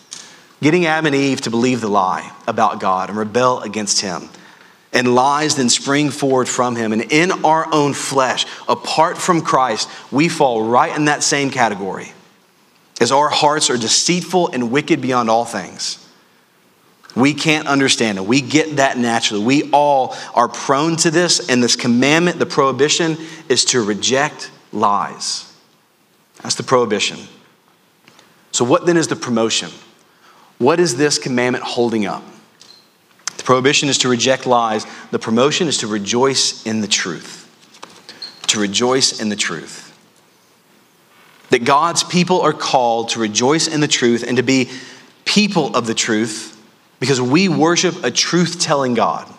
getting 0.62 0.86
Adam 0.86 1.08
and 1.08 1.15
Eve 1.15 1.41
to 1.41 1.50
believe 1.50 1.82
the 1.82 1.88
lie 1.88 2.32
about 2.48 2.80
God 2.80 3.10
and 3.10 3.17
rebel 3.17 3.62
against 3.62 4.02
him 4.02 4.30
and 4.95 5.13
lies 5.13 5.55
then 5.58 5.69
spring 5.69 6.10
forward 6.10 6.47
from 6.47 6.75
him. 6.75 6.93
And 6.93 7.12
in 7.12 7.31
our 7.43 7.67
own 7.71 7.93
flesh, 7.93 8.45
apart 8.67 9.17
from 9.17 9.41
Christ, 9.41 9.89
we 10.10 10.29
fall 10.29 10.63
right 10.63 10.95
in 10.95 11.05
that 11.05 11.21
same 11.21 11.51
category. 11.51 12.13
As 13.01 13.12
our 13.12 13.27
hearts 13.27 13.69
are 13.69 13.77
deceitful 13.77 14.49
and 14.53 14.71
wicked 14.71 15.01
beyond 15.01 15.29
all 15.29 15.43
things. 15.43 16.01
We 17.13 17.34
can't 17.34 17.67
understand 17.67 18.17
it. 18.17 18.25
We 18.25 18.41
get 18.41 18.77
that 18.77 18.97
naturally. 18.97 19.43
We 19.43 19.69
all 19.71 20.15
are 20.34 20.47
prone 20.47 20.95
to 20.97 21.12
this, 21.12 21.49
and 21.49 21.63
this 21.63 21.75
commandment, 21.75 22.39
the 22.39 22.45
prohibition, 22.45 23.17
is 23.47 23.63
to 23.65 23.81
reject 23.81 24.51
lies. 24.73 25.51
That's 26.41 26.55
the 26.55 26.63
prohibition. 26.63 27.19
So, 28.51 28.65
what 28.65 28.86
then 28.86 28.97
is 28.97 29.08
the 29.08 29.15
promotion? 29.15 29.69
What 30.58 30.79
is 30.79 30.97
this 30.97 31.17
commandment 31.17 31.63
holding 31.63 32.05
up? 32.05 32.23
Prohibition 33.45 33.89
is 33.89 33.99
to 33.99 34.10
reject 34.10 34.47
lies, 34.47 34.86
the 35.12 35.19
promotion 35.19 35.67
is 35.67 35.77
to 35.77 35.88
rejoice 35.88 36.65
in 36.65 36.81
the 36.81 36.88
truth. 36.88 37.43
To 38.47 38.60
rejoice 38.60 39.21
in 39.21 39.29
the 39.29 39.36
truth. 39.36 39.84
That 41.51 41.63
God's 41.63 42.03
people 42.03 42.41
are 42.41 42.53
called 42.53 43.10
to 43.10 43.19
rejoice 43.19 43.67
in 43.67 43.81
the 43.81 43.88
truth 43.88 44.23
and 44.27 44.38
to 44.38 44.43
be 44.43 44.71
people 45.25 45.75
of 45.75 45.86
the 45.86 45.93
truth 45.93 46.60
because 46.99 47.21
we 47.21 47.47
worship 47.47 48.03
a 48.03 48.10
truth 48.10 48.60
telling 48.60 48.95
God. 48.95 49.31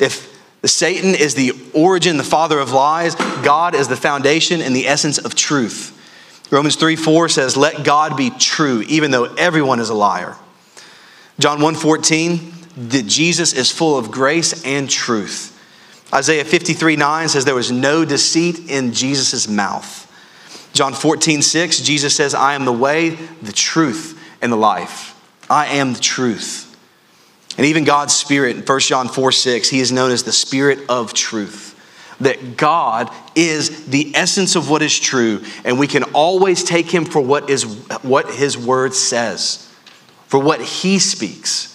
If 0.00 0.32
Satan 0.64 1.14
is 1.14 1.34
the 1.34 1.52
origin, 1.74 2.16
the 2.16 2.24
father 2.24 2.58
of 2.58 2.72
lies, 2.72 3.14
God 3.14 3.74
is 3.74 3.88
the 3.88 3.96
foundation 3.96 4.62
and 4.62 4.74
the 4.74 4.88
essence 4.88 5.18
of 5.18 5.34
truth. 5.34 5.98
Romans 6.50 6.76
3 6.76 6.96
4 6.96 7.28
says, 7.28 7.54
Let 7.54 7.84
God 7.84 8.16
be 8.16 8.30
true, 8.30 8.82
even 8.88 9.10
though 9.10 9.24
everyone 9.34 9.78
is 9.78 9.90
a 9.90 9.94
liar. 9.94 10.36
John 11.38 11.60
1 11.60 11.74
14, 11.74 12.52
that 12.76 13.06
Jesus 13.06 13.52
is 13.52 13.70
full 13.70 13.98
of 13.98 14.10
grace 14.10 14.64
and 14.64 14.88
truth. 14.88 15.50
Isaiah 16.12 16.44
53 16.44 16.96
9 16.96 17.28
says, 17.28 17.44
There 17.44 17.54
was 17.54 17.70
no 17.70 18.04
deceit 18.04 18.70
in 18.70 18.92
Jesus' 18.92 19.48
mouth. 19.48 20.00
John 20.72 20.94
14 20.94 21.42
6, 21.42 21.80
Jesus 21.80 22.14
says, 22.16 22.34
I 22.34 22.54
am 22.54 22.64
the 22.64 22.72
way, 22.72 23.10
the 23.42 23.52
truth, 23.52 24.18
and 24.40 24.52
the 24.52 24.56
life. 24.56 25.18
I 25.50 25.66
am 25.66 25.92
the 25.94 26.00
truth. 26.00 26.68
And 27.58 27.66
even 27.66 27.84
God's 27.84 28.14
Spirit, 28.14 28.56
in 28.56 28.62
1 28.62 28.80
John 28.80 29.08
4 29.08 29.32
6, 29.32 29.68
he 29.68 29.80
is 29.80 29.92
known 29.92 30.10
as 30.10 30.22
the 30.22 30.32
Spirit 30.32 30.80
of 30.88 31.12
truth. 31.12 31.70
That 32.20 32.56
God 32.56 33.10
is 33.34 33.86
the 33.86 34.14
essence 34.14 34.54
of 34.54 34.70
what 34.70 34.80
is 34.80 34.98
true, 34.98 35.42
and 35.64 35.78
we 35.78 35.86
can 35.86 36.04
always 36.14 36.62
take 36.62 36.90
him 36.90 37.04
for 37.04 37.20
what, 37.20 37.50
is, 37.50 37.64
what 38.02 38.30
his 38.30 38.56
word 38.56 38.94
says, 38.94 39.68
for 40.28 40.38
what 40.38 40.60
he 40.62 40.98
speaks. 40.98 41.71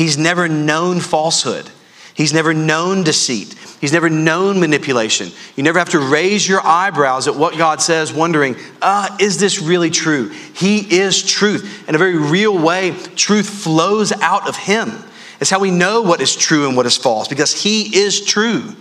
He's 0.00 0.16
never 0.16 0.48
known 0.48 0.98
falsehood. 0.98 1.68
He's 2.14 2.32
never 2.32 2.54
known 2.54 3.04
deceit. 3.04 3.54
He's 3.82 3.92
never 3.92 4.08
known 4.08 4.58
manipulation. 4.58 5.28
You 5.56 5.62
never 5.62 5.78
have 5.78 5.90
to 5.90 5.98
raise 5.98 6.48
your 6.48 6.66
eyebrows 6.66 7.28
at 7.28 7.36
what 7.36 7.58
God 7.58 7.82
says, 7.82 8.10
wondering, 8.10 8.56
ah, 8.80 9.14
is 9.20 9.36
this 9.38 9.60
really 9.60 9.90
true? 9.90 10.30
He 10.30 11.00
is 11.00 11.22
truth. 11.22 11.86
In 11.86 11.94
a 11.94 11.98
very 11.98 12.16
real 12.16 12.58
way, 12.58 12.92
truth 13.14 13.50
flows 13.50 14.10
out 14.22 14.48
of 14.48 14.56
Him. 14.56 14.90
It's 15.38 15.50
how 15.50 15.60
we 15.60 15.70
know 15.70 16.00
what 16.00 16.22
is 16.22 16.34
true 16.34 16.66
and 16.66 16.78
what 16.78 16.86
is 16.86 16.96
false, 16.96 17.28
because 17.28 17.62
He 17.62 17.94
is 17.94 18.24
true. 18.24 18.74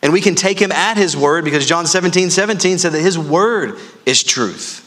And 0.00 0.12
we 0.12 0.20
can 0.20 0.36
take 0.36 0.60
Him 0.60 0.70
at 0.70 0.96
His 0.96 1.16
word, 1.16 1.44
because 1.44 1.66
John 1.66 1.88
17, 1.88 2.30
17 2.30 2.78
said 2.78 2.92
that 2.92 3.00
His 3.00 3.18
word 3.18 3.80
is 4.06 4.22
truth. 4.22 4.86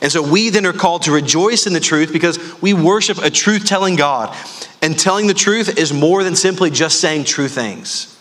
And 0.00 0.12
so 0.12 0.22
we 0.22 0.50
then 0.50 0.66
are 0.66 0.72
called 0.72 1.02
to 1.02 1.12
rejoice 1.12 1.66
in 1.66 1.72
the 1.72 1.80
truth 1.80 2.12
because 2.12 2.60
we 2.60 2.74
worship 2.74 3.18
a 3.18 3.30
truth 3.30 3.66
telling 3.66 3.96
God. 3.96 4.36
And 4.82 4.98
telling 4.98 5.26
the 5.26 5.34
truth 5.34 5.78
is 5.78 5.92
more 5.92 6.22
than 6.22 6.36
simply 6.36 6.70
just 6.70 7.00
saying 7.00 7.24
true 7.24 7.48
things. 7.48 8.16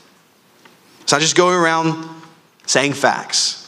It's 1.02 1.12
not 1.12 1.22
just 1.22 1.36
going 1.36 1.56
around 1.56 2.10
saying 2.66 2.94
facts. 2.94 3.62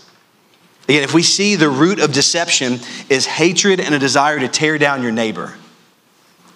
Again, 0.87 1.03
if 1.03 1.13
we 1.13 1.21
see 1.21 1.55
the 1.55 1.69
root 1.69 1.99
of 1.99 2.13
deception 2.13 2.79
is 3.09 3.25
hatred 3.25 3.79
and 3.79 3.93
a 3.93 3.99
desire 3.99 4.39
to 4.39 4.47
tear 4.47 4.77
down 4.77 5.03
your 5.03 5.11
neighbor, 5.11 5.53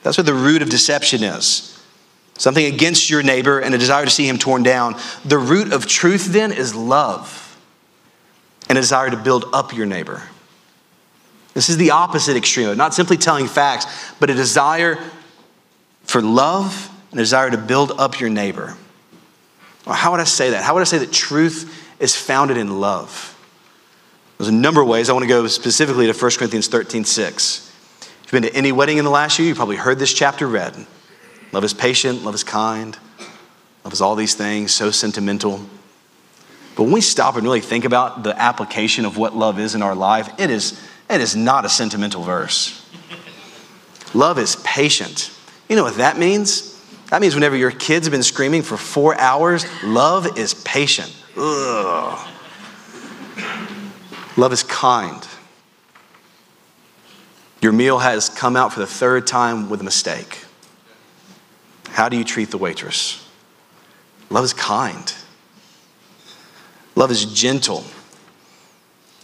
that's 0.03 0.17
what 0.17 0.25
the 0.25 0.33
root 0.33 0.61
of 0.61 0.69
deception 0.69 1.21
is. 1.23 1.67
Something 2.37 2.73
against 2.73 3.09
your 3.09 3.21
neighbor 3.21 3.59
and 3.59 3.75
a 3.75 3.77
desire 3.77 4.05
to 4.05 4.09
see 4.09 4.27
him 4.27 4.39
torn 4.39 4.63
down. 4.63 4.95
The 5.25 5.37
root 5.37 5.73
of 5.73 5.85
truth 5.85 6.27
then 6.27 6.51
is 6.51 6.73
love 6.73 7.59
and 8.67 8.77
a 8.77 8.81
desire 8.81 9.09
to 9.09 9.17
build 9.17 9.45
up 9.53 9.75
your 9.75 9.85
neighbor. 9.85 10.23
This 11.53 11.69
is 11.69 11.77
the 11.77 11.91
opposite 11.91 12.37
extreme 12.37 12.69
of 12.69 12.77
not 12.77 12.93
simply 12.93 13.17
telling 13.17 13.47
facts, 13.47 13.85
but 14.19 14.29
a 14.29 14.33
desire 14.33 14.97
for 16.03 16.21
love 16.21 16.89
and 17.11 17.19
a 17.19 17.23
desire 17.23 17.49
to 17.49 17.57
build 17.57 17.91
up 17.91 18.19
your 18.19 18.29
neighbor. 18.29 18.75
Well, 19.85 19.95
how 19.95 20.11
would 20.11 20.19
I 20.19 20.25
say 20.25 20.51
that? 20.51 20.63
How 20.63 20.73
would 20.73 20.81
I 20.81 20.85
say 20.85 20.99
that 20.99 21.11
truth 21.11 21.87
is 21.99 22.15
founded 22.15 22.57
in 22.57 22.79
love? 22.79 23.37
There's 24.37 24.49
a 24.49 24.53
number 24.53 24.81
of 24.81 24.87
ways. 24.87 25.09
I 25.09 25.13
want 25.13 25.23
to 25.23 25.29
go 25.29 25.45
specifically 25.47 26.11
to 26.11 26.17
1 26.17 26.31
Corinthians 26.37 26.67
13 26.67 27.03
6. 27.03 27.71
If 28.01 28.33
you've 28.33 28.41
been 28.41 28.51
to 28.51 28.57
any 28.57 28.71
wedding 28.71 28.97
in 28.97 29.05
the 29.05 29.11
last 29.11 29.37
year, 29.37 29.47
you've 29.47 29.57
probably 29.57 29.75
heard 29.75 29.99
this 29.99 30.13
chapter 30.13 30.47
read. 30.47 30.73
Love 31.51 31.63
is 31.63 31.73
patient, 31.73 32.23
love 32.23 32.33
is 32.33 32.43
kind, 32.43 32.97
love 33.83 33.91
is 33.91 34.01
all 34.01 34.15
these 34.15 34.35
things, 34.35 34.71
so 34.71 34.89
sentimental. 34.89 35.65
But 36.75 36.83
when 36.83 36.93
we 36.93 37.01
stop 37.01 37.35
and 37.35 37.43
really 37.43 37.59
think 37.59 37.83
about 37.83 38.23
the 38.23 38.39
application 38.41 39.05
of 39.05 39.17
what 39.17 39.35
love 39.35 39.59
is 39.59 39.75
in 39.75 39.81
our 39.81 39.93
life, 39.93 40.29
it 40.39 40.49
is, 40.49 40.81
it 41.13 41.21
is 41.21 41.35
not 41.35 41.65
a 41.65 41.69
sentimental 41.69 42.23
verse. 42.23 42.77
Love 44.13 44.37
is 44.37 44.55
patient. 44.57 45.31
You 45.69 45.75
know 45.75 45.83
what 45.83 45.97
that 45.97 46.17
means? 46.17 46.71
That 47.09 47.21
means 47.21 47.33
whenever 47.33 47.55
your 47.55 47.71
kids 47.71 48.07
have 48.07 48.11
been 48.11 48.23
screaming 48.23 48.61
for 48.61 48.77
four 48.77 49.19
hours, 49.19 49.65
love 49.83 50.37
is 50.37 50.53
patient. 50.53 51.13
Ugh. 51.37 52.27
Love 54.37 54.53
is 54.53 54.63
kind. 54.63 55.27
Your 57.61 57.73
meal 57.73 57.99
has 57.99 58.29
come 58.29 58.55
out 58.55 58.73
for 58.73 58.79
the 58.79 58.87
third 58.87 59.27
time 59.27 59.69
with 59.69 59.81
a 59.81 59.83
mistake. 59.83 60.45
How 61.89 62.09
do 62.09 62.17
you 62.17 62.23
treat 62.23 62.49
the 62.49 62.57
waitress? 62.57 63.27
Love 64.29 64.45
is 64.45 64.53
kind. 64.53 65.13
Love 66.95 67.11
is 67.11 67.25
gentle. 67.25 67.83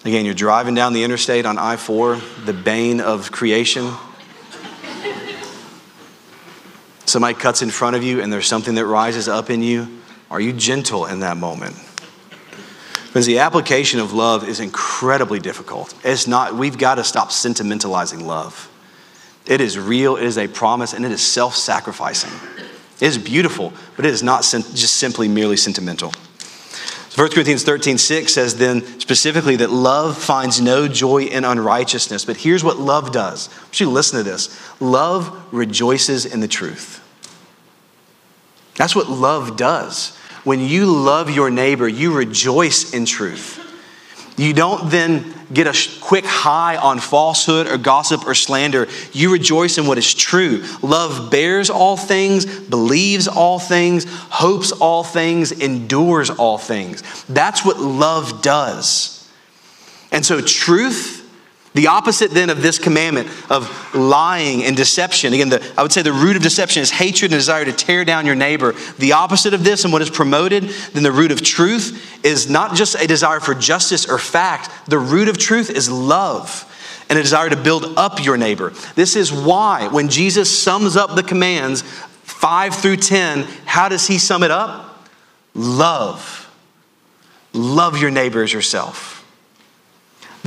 Again, 0.07 0.23
you're 0.23 0.33
driving 0.33 0.73
down 0.73 0.93
the 0.93 1.03
interstate 1.03 1.45
on 1.45 1.57
I 1.57 1.75
4, 1.75 2.15
the 2.45 2.53
bane 2.53 3.01
of 3.01 3.29
creation. 3.29 3.91
Somebody 7.05 7.33
cuts 7.33 7.61
in 7.61 7.69
front 7.69 7.97
of 7.97 8.03
you 8.03 8.21
and 8.21 8.31
there's 8.31 8.47
something 8.47 8.75
that 8.75 8.85
rises 8.85 9.27
up 9.27 9.49
in 9.49 9.61
you. 9.61 9.99
Are 10.31 10.39
you 10.39 10.53
gentle 10.53 11.07
in 11.07 11.19
that 11.19 11.35
moment? 11.35 11.75
Because 13.07 13.25
the 13.25 13.39
application 13.39 13.99
of 13.99 14.13
love 14.13 14.47
is 14.47 14.61
incredibly 14.61 15.39
difficult. 15.39 15.93
It's 16.05 16.25
not, 16.25 16.55
we've 16.55 16.77
got 16.77 16.95
to 16.95 17.03
stop 17.03 17.31
sentimentalizing 17.31 18.25
love. 18.25 18.71
It 19.45 19.59
is 19.59 19.77
real, 19.77 20.15
it 20.15 20.23
is 20.23 20.37
a 20.37 20.47
promise, 20.47 20.93
and 20.93 21.05
it 21.05 21.11
is 21.11 21.21
self 21.21 21.53
sacrificing. 21.53 22.31
It 23.01 23.07
is 23.07 23.17
beautiful, 23.17 23.73
but 23.97 24.05
it 24.05 24.13
is 24.13 24.23
not 24.23 24.43
just 24.43 24.95
simply 24.95 25.27
merely 25.27 25.57
sentimental. 25.57 26.13
1 27.17 27.29
Corinthians 27.31 27.63
13, 27.63 27.97
6 27.97 28.31
says 28.31 28.57
then 28.57 28.85
specifically 28.99 29.55
that 29.55 29.71
love 29.71 30.15
finds 30.15 30.61
no 30.61 30.87
joy 30.87 31.23
in 31.23 31.45
unrighteousness. 31.45 32.25
But 32.25 32.37
here's 32.37 32.63
what 32.63 32.77
love 32.77 33.11
does. 33.11 33.49
I 33.49 33.63
want 33.63 33.79
you 33.79 33.85
to 33.87 33.91
listen 33.91 34.17
to 34.19 34.23
this. 34.23 34.55
Love 34.79 35.51
rejoices 35.51 36.27
in 36.27 36.41
the 36.41 36.47
truth. 36.47 37.03
That's 38.75 38.95
what 38.95 39.09
love 39.09 39.57
does. 39.57 40.15
When 40.43 40.59
you 40.59 40.85
love 40.85 41.31
your 41.31 41.49
neighbor, 41.49 41.87
you 41.87 42.13
rejoice 42.13 42.93
in 42.93 43.05
truth. 43.05 43.66
You 44.37 44.53
don't 44.53 44.89
then 44.91 45.33
get 45.51 45.65
a 45.65 45.99
quick 45.99 46.25
high 46.25 46.77
on 46.77 46.99
falsehood 46.99 47.67
or 47.67 47.77
gossip 47.77 48.27
or 48.27 48.35
slander. 48.35 48.87
You 49.11 49.31
rejoice 49.31 49.77
in 49.77 49.87
what 49.87 49.97
is 49.97 50.13
true. 50.13 50.63
Love 50.81 51.31
bears 51.31 51.69
all 51.69 51.97
things, 51.97 52.45
believes 52.45 53.27
all 53.27 53.57
things, 53.57 54.05
hopes 54.07 54.71
all 54.71 55.03
things, 55.03 55.51
endures 55.51 56.29
all 56.29 56.57
things. 56.57 57.01
That's 57.27 57.65
what 57.65 57.79
love 57.79 58.43
does. 58.43 59.27
And 60.11 60.25
so, 60.25 60.39
truth 60.39 61.26
the 61.73 61.87
opposite 61.87 62.31
then 62.31 62.49
of 62.49 62.61
this 62.61 62.79
commandment 62.79 63.29
of 63.51 63.69
lying 63.93 64.63
and 64.63 64.75
deception. 64.75 65.33
Again, 65.33 65.49
the, 65.49 65.73
I 65.77 65.83
would 65.83 65.91
say 65.91 66.01
the 66.01 66.13
root 66.13 66.35
of 66.35 66.41
deception 66.41 66.81
is 66.81 66.89
hatred 66.89 67.31
and 67.31 67.39
desire 67.39 67.65
to 67.65 67.73
tear 67.73 68.03
down 68.03 68.25
your 68.25 68.35
neighbor. 68.35 68.73
The 68.97 69.13
opposite 69.13 69.53
of 69.53 69.63
this 69.63 69.83
and 69.83 69.93
what 69.93 70.01
is 70.01 70.09
promoted, 70.09 70.63
then 70.93 71.03
the 71.03 71.11
root 71.11 71.31
of 71.31 71.41
truth 71.41 72.25
is 72.25 72.49
not 72.49 72.75
just 72.75 72.95
a 72.95 73.05
desire 73.05 73.39
for 73.39 73.53
justice 73.53 74.09
or 74.09 74.17
fact. 74.17 74.69
The 74.87 74.97
root 74.97 75.27
of 75.27 75.37
truth 75.37 75.69
is 75.69 75.89
love 75.89 76.63
and 77.09 77.17
a 77.17 77.21
desire 77.21 77.49
to 77.49 77.55
build 77.55 77.97
up 77.97 78.23
your 78.23 78.37
neighbor. 78.37 78.73
This 78.95 79.15
is 79.15 79.31
why 79.31 79.87
when 79.87 80.09
Jesus 80.09 80.61
sums 80.61 80.95
up 80.95 81.15
the 81.15 81.23
commands 81.23 81.81
5 81.81 82.75
through 82.75 82.97
10, 82.97 83.43
how 83.65 83.87
does 83.89 84.07
he 84.07 84.17
sum 84.17 84.43
it 84.43 84.51
up? 84.51 85.07
Love. 85.53 86.43
Love 87.53 88.01
your 88.01 88.11
neighbor 88.11 88.43
as 88.43 88.51
yourself. 88.51 89.16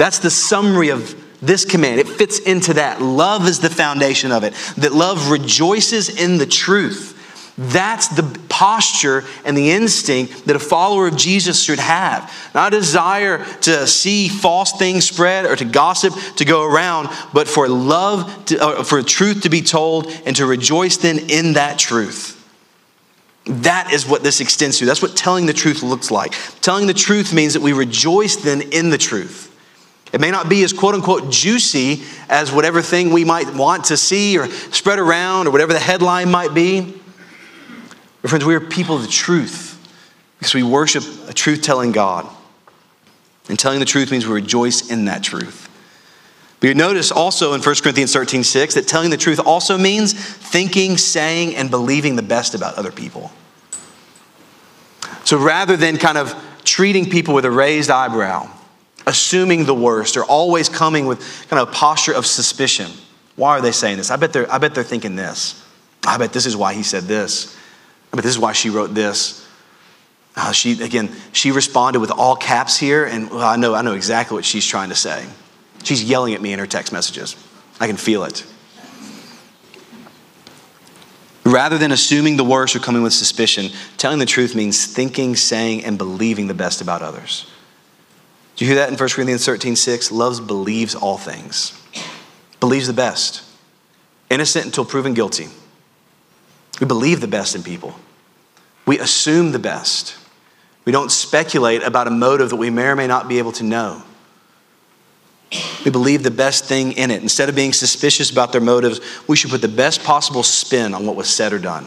That's 0.00 0.20
the 0.20 0.30
summary 0.30 0.88
of 0.88 1.14
this 1.42 1.66
command. 1.66 2.00
It 2.00 2.08
fits 2.08 2.38
into 2.38 2.72
that. 2.72 3.02
Love 3.02 3.46
is 3.46 3.60
the 3.60 3.68
foundation 3.68 4.32
of 4.32 4.44
it. 4.44 4.54
That 4.78 4.92
love 4.94 5.30
rejoices 5.30 6.08
in 6.08 6.38
the 6.38 6.46
truth. 6.46 7.52
That's 7.58 8.08
the 8.08 8.22
posture 8.48 9.24
and 9.44 9.54
the 9.54 9.72
instinct 9.72 10.46
that 10.46 10.56
a 10.56 10.58
follower 10.58 11.06
of 11.06 11.18
Jesus 11.18 11.62
should 11.62 11.80
have. 11.80 12.32
Not 12.54 12.72
a 12.72 12.78
desire 12.78 13.44
to 13.60 13.86
see 13.86 14.28
false 14.28 14.72
things 14.72 15.06
spread 15.06 15.44
or 15.44 15.54
to 15.54 15.66
gossip 15.66 16.14
to 16.36 16.46
go 16.46 16.64
around, 16.64 17.10
but 17.34 17.46
for 17.46 17.68
love, 17.68 18.46
to, 18.46 18.58
uh, 18.58 18.82
for 18.82 19.02
truth 19.02 19.42
to 19.42 19.50
be 19.50 19.60
told, 19.60 20.06
and 20.24 20.34
to 20.36 20.46
rejoice 20.46 20.96
then 20.96 21.18
in 21.28 21.52
that 21.52 21.78
truth. 21.78 22.38
That 23.44 23.92
is 23.92 24.08
what 24.08 24.22
this 24.22 24.40
extends 24.40 24.78
to. 24.78 24.86
That's 24.86 25.02
what 25.02 25.14
telling 25.14 25.44
the 25.44 25.52
truth 25.52 25.82
looks 25.82 26.10
like. 26.10 26.32
Telling 26.62 26.86
the 26.86 26.94
truth 26.94 27.34
means 27.34 27.52
that 27.52 27.60
we 27.60 27.74
rejoice 27.74 28.36
then 28.36 28.62
in 28.62 28.88
the 28.88 28.96
truth. 28.96 29.49
It 30.12 30.20
may 30.20 30.30
not 30.30 30.48
be 30.48 30.64
as 30.64 30.72
quote 30.72 30.94
unquote 30.94 31.30
juicy 31.30 32.02
as 32.28 32.50
whatever 32.50 32.82
thing 32.82 33.10
we 33.10 33.24
might 33.24 33.54
want 33.54 33.84
to 33.86 33.96
see 33.96 34.38
or 34.38 34.48
spread 34.48 34.98
around 34.98 35.46
or 35.46 35.50
whatever 35.50 35.72
the 35.72 35.78
headline 35.78 36.30
might 36.30 36.52
be. 36.52 36.94
But 38.22 38.30
friends, 38.30 38.44
we 38.44 38.54
are 38.54 38.60
people 38.60 38.96
of 38.96 39.02
the 39.02 39.08
truth 39.08 39.70
because 40.38 40.54
we 40.54 40.62
worship 40.62 41.04
a 41.28 41.32
truth 41.32 41.62
telling 41.62 41.92
God. 41.92 42.28
And 43.48 43.58
telling 43.58 43.80
the 43.80 43.84
truth 43.84 44.10
means 44.10 44.26
we 44.26 44.34
rejoice 44.34 44.90
in 44.90 45.06
that 45.06 45.22
truth. 45.22 45.68
But 46.60 46.68
you 46.68 46.74
notice 46.74 47.10
also 47.10 47.54
in 47.54 47.62
1 47.62 47.74
Corinthians 47.82 48.12
13 48.12 48.44
6 48.44 48.74
that 48.74 48.86
telling 48.86 49.10
the 49.10 49.16
truth 49.16 49.40
also 49.44 49.78
means 49.78 50.12
thinking, 50.12 50.98
saying, 50.98 51.56
and 51.56 51.70
believing 51.70 52.16
the 52.16 52.22
best 52.22 52.54
about 52.54 52.76
other 52.76 52.92
people. 52.92 53.32
So 55.24 55.38
rather 55.38 55.76
than 55.76 55.96
kind 55.96 56.18
of 56.18 56.34
treating 56.64 57.08
people 57.08 57.34
with 57.34 57.44
a 57.44 57.50
raised 57.50 57.90
eyebrow, 57.90 58.50
assuming 59.10 59.64
the 59.64 59.74
worst, 59.74 60.16
or 60.16 60.24
always 60.24 60.68
coming 60.68 61.06
with 61.06 61.20
kind 61.48 61.60
of 61.60 61.68
a 61.68 61.72
posture 61.72 62.12
of 62.12 62.24
suspicion, 62.24 62.90
why 63.36 63.50
are 63.50 63.60
they 63.60 63.72
saying 63.72 63.98
this? 63.98 64.10
I 64.10 64.16
bet 64.16 64.32
they're, 64.32 64.50
I 64.50 64.58
bet 64.58 64.74
they're 64.74 64.84
thinking 64.84 65.16
this. 65.16 65.62
I 66.06 66.16
bet 66.16 66.32
this 66.32 66.46
is 66.46 66.56
why 66.56 66.72
he 66.74 66.82
said 66.82 67.04
this. 67.04 67.56
I 68.12 68.16
bet 68.16 68.24
this 68.24 68.32
is 68.32 68.38
why 68.38 68.52
she 68.52 68.70
wrote 68.70 68.94
this. 68.94 69.46
Uh, 70.36 70.52
she 70.52 70.82
again, 70.82 71.10
she 71.32 71.50
responded 71.50 71.98
with 71.98 72.12
all 72.12 72.36
caps 72.36 72.78
here, 72.78 73.04
and 73.04 73.30
well, 73.30 73.40
I 73.40 73.56
know, 73.56 73.74
I 73.74 73.82
know 73.82 73.94
exactly 73.94 74.36
what 74.36 74.44
she's 74.44 74.66
trying 74.66 74.88
to 74.90 74.94
say. 74.94 75.26
She's 75.82 76.04
yelling 76.04 76.34
at 76.34 76.40
me 76.40 76.52
in 76.52 76.58
her 76.58 76.66
text 76.66 76.92
messages. 76.92 77.36
I 77.80 77.86
can 77.88 77.96
feel 77.96 78.24
it. 78.24 78.46
Rather 81.44 81.78
than 81.78 81.90
assuming 81.90 82.36
the 82.36 82.44
worst 82.44 82.76
or 82.76 82.78
coming 82.78 83.02
with 83.02 83.12
suspicion, 83.12 83.70
telling 83.96 84.18
the 84.18 84.26
truth 84.26 84.54
means 84.54 84.86
thinking, 84.86 85.34
saying, 85.34 85.84
and 85.84 85.98
believing 85.98 86.46
the 86.46 86.54
best 86.54 86.80
about 86.80 87.02
others. 87.02 87.46
Do 88.60 88.66
you 88.66 88.72
hear 88.72 88.80
that 88.80 88.92
in 88.92 88.98
1 88.98 89.08
Corinthians 89.08 89.46
13 89.46 89.74
6? 89.74 90.12
Loves 90.12 90.38
believes 90.38 90.94
all 90.94 91.16
things, 91.16 91.72
believes 92.60 92.86
the 92.86 92.92
best, 92.92 93.42
innocent 94.28 94.66
until 94.66 94.84
proven 94.84 95.14
guilty. 95.14 95.48
We 96.78 96.86
believe 96.86 97.22
the 97.22 97.26
best 97.26 97.54
in 97.54 97.62
people, 97.62 97.94
we 98.84 98.98
assume 98.98 99.52
the 99.52 99.58
best. 99.58 100.14
We 100.84 100.92
don't 100.92 101.10
speculate 101.10 101.82
about 101.82 102.06
a 102.06 102.10
motive 102.10 102.50
that 102.50 102.56
we 102.56 102.68
may 102.68 102.84
or 102.88 102.96
may 102.96 103.06
not 103.06 103.28
be 103.28 103.38
able 103.38 103.52
to 103.52 103.64
know. 103.64 104.02
We 105.82 105.90
believe 105.90 106.22
the 106.22 106.30
best 106.30 106.66
thing 106.66 106.92
in 106.92 107.10
it. 107.10 107.22
Instead 107.22 107.48
of 107.48 107.54
being 107.54 107.72
suspicious 107.72 108.30
about 108.30 108.52
their 108.52 108.60
motives, 108.60 109.00
we 109.26 109.36
should 109.36 109.50
put 109.50 109.62
the 109.62 109.68
best 109.68 110.04
possible 110.04 110.42
spin 110.42 110.92
on 110.92 111.06
what 111.06 111.16
was 111.16 111.30
said 111.30 111.54
or 111.54 111.58
done. 111.58 111.86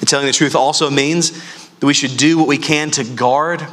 And 0.00 0.08
telling 0.08 0.26
the 0.26 0.32
truth 0.32 0.56
also 0.56 0.90
means 0.90 1.30
that 1.78 1.86
we 1.86 1.94
should 1.94 2.16
do 2.16 2.38
what 2.38 2.48
we 2.48 2.58
can 2.58 2.90
to 2.92 3.04
guard 3.04 3.64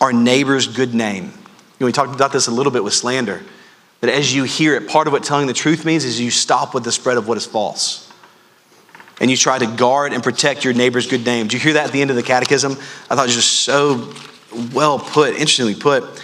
our 0.00 0.12
neighbor's 0.12 0.66
good 0.66 0.94
name. 0.94 1.24
You 1.24 1.30
know, 1.80 1.86
we 1.86 1.92
talked 1.92 2.14
about 2.14 2.32
this 2.32 2.46
a 2.46 2.50
little 2.50 2.72
bit 2.72 2.84
with 2.84 2.94
slander. 2.94 3.42
That 4.00 4.10
as 4.10 4.34
you 4.34 4.44
hear 4.44 4.74
it, 4.74 4.88
part 4.88 5.06
of 5.06 5.12
what 5.12 5.24
telling 5.24 5.46
the 5.46 5.52
truth 5.52 5.84
means 5.84 6.04
is 6.04 6.20
you 6.20 6.30
stop 6.30 6.74
with 6.74 6.84
the 6.84 6.92
spread 6.92 7.16
of 7.16 7.28
what 7.28 7.38
is 7.38 7.46
false. 7.46 8.12
And 9.20 9.30
you 9.30 9.36
try 9.36 9.58
to 9.58 9.66
guard 9.66 10.12
and 10.12 10.22
protect 10.22 10.64
your 10.64 10.74
neighbor's 10.74 11.06
good 11.06 11.24
name. 11.24 11.46
Did 11.46 11.54
you 11.54 11.60
hear 11.60 11.72
that 11.74 11.86
at 11.86 11.92
the 11.92 12.02
end 12.02 12.10
of 12.10 12.16
the 12.16 12.22
catechism? 12.22 12.72
I 12.72 13.14
thought 13.14 13.24
it 13.24 13.34
was 13.34 13.34
just 13.34 13.60
so 13.60 14.12
well 14.74 14.98
put, 14.98 15.30
interestingly 15.30 15.74
put 15.74 16.22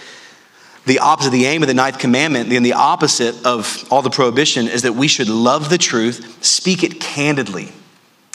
the 0.84 0.98
opposite, 0.98 1.30
the 1.30 1.46
aim 1.46 1.62
of 1.62 1.68
the 1.68 1.74
ninth 1.74 1.98
commandment, 1.98 2.52
and 2.52 2.66
the 2.66 2.72
opposite 2.72 3.46
of 3.46 3.86
all 3.90 4.02
the 4.02 4.10
prohibition 4.10 4.66
is 4.66 4.82
that 4.82 4.94
we 4.94 5.06
should 5.06 5.28
love 5.28 5.70
the 5.70 5.78
truth, 5.78 6.44
speak 6.44 6.82
it 6.82 7.00
candidly, 7.00 7.70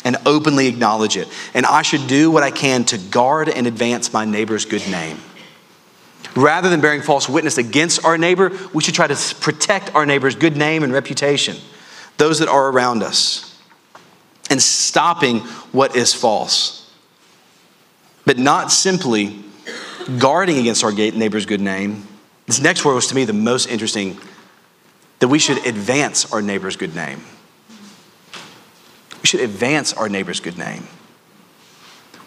and 0.05 0.15
openly 0.25 0.67
acknowledge 0.67 1.17
it. 1.17 1.27
And 1.53 1.65
I 1.65 1.81
should 1.81 2.07
do 2.07 2.31
what 2.31 2.43
I 2.43 2.51
can 2.51 2.85
to 2.85 2.97
guard 2.97 3.49
and 3.49 3.67
advance 3.67 4.13
my 4.13 4.23
neighbor's 4.23 4.63
good 4.65 4.87
name. 4.89 5.17
Rather 6.35 6.69
than 6.69 6.81
bearing 6.81 7.01
false 7.01 7.27
witness 7.27 7.57
against 7.57 8.03
our 8.05 8.17
neighbor, 8.17 8.51
we 8.73 8.83
should 8.83 8.95
try 8.95 9.07
to 9.07 9.35
protect 9.35 9.93
our 9.95 10.05
neighbor's 10.05 10.35
good 10.35 10.55
name 10.55 10.83
and 10.83 10.93
reputation, 10.93 11.55
those 12.17 12.39
that 12.39 12.47
are 12.47 12.69
around 12.69 13.03
us, 13.03 13.59
and 14.49 14.61
stopping 14.61 15.39
what 15.71 15.95
is 15.95 16.13
false. 16.13 16.91
But 18.25 18.37
not 18.37 18.71
simply 18.71 19.43
guarding 20.19 20.57
against 20.57 20.83
our 20.83 20.91
neighbor's 20.91 21.45
good 21.45 21.61
name 21.61 22.07
this 22.47 22.61
next 22.61 22.85
word 22.85 22.95
was 22.95 23.07
to 23.07 23.15
me 23.15 23.25
the 23.25 23.33
most 23.33 23.67
interesting 23.67 24.17
that 25.19 25.27
we 25.27 25.37
should 25.37 25.65
advance 25.67 26.31
our 26.31 26.41
neighbor's 26.41 26.77
good 26.77 26.95
name. 26.95 27.21
We 29.21 29.27
should 29.27 29.41
advance 29.41 29.93
our 29.93 30.07
neighbor's 30.07 30.39
good 30.39 30.57
name. 30.57 30.87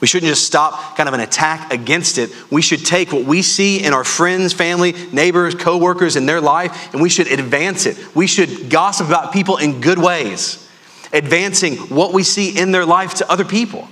We 0.01 0.07
shouldn't 0.07 0.31
just 0.31 0.47
stop 0.47 0.97
kind 0.97 1.09
of 1.09 1.15
an 1.15 1.21
attack 1.21 1.73
against 1.73 2.17
it. 2.19 2.31
We 2.51 2.63
should 2.63 2.87
take 2.87 3.13
what 3.13 3.25
we 3.25 3.43
see 3.43 3.85
in 3.85 3.93
our 3.93 4.05
friends, 4.05 4.53
family, 4.53 4.95
neighbors, 5.13 5.55
coworkers 5.55 6.17
in 6.17 6.27
their 6.27 6.41
life, 6.41 6.93
and 6.93 7.03
we 7.03 7.11
should 7.11 7.31
advance 7.31 7.87
it. 7.87 7.99
We 8.15 8.27
should 8.27 8.71
gossip 8.71 9.09
about 9.09 9.33
people 9.33 9.59
in 9.59 9.81
good 9.81 9.99
ways, 9.99 10.67
advancing 11.13 11.77
what 11.77 12.15
we 12.15 12.23
see 12.23 12.59
in 12.59 12.73
their 12.73 12.87
life 12.87 13.15
to 13.15 13.31
other 13.31 13.45
people 13.45 13.89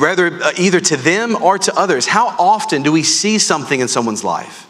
rather 0.00 0.42
uh, 0.42 0.52
either 0.58 0.80
to 0.80 0.96
them 0.96 1.36
or 1.42 1.58
to 1.58 1.74
others. 1.74 2.06
How 2.06 2.28
often 2.38 2.82
do 2.82 2.90
we 2.90 3.02
see 3.02 3.38
something 3.38 3.80
in 3.80 3.88
someone's 3.88 4.24
life? 4.24 4.66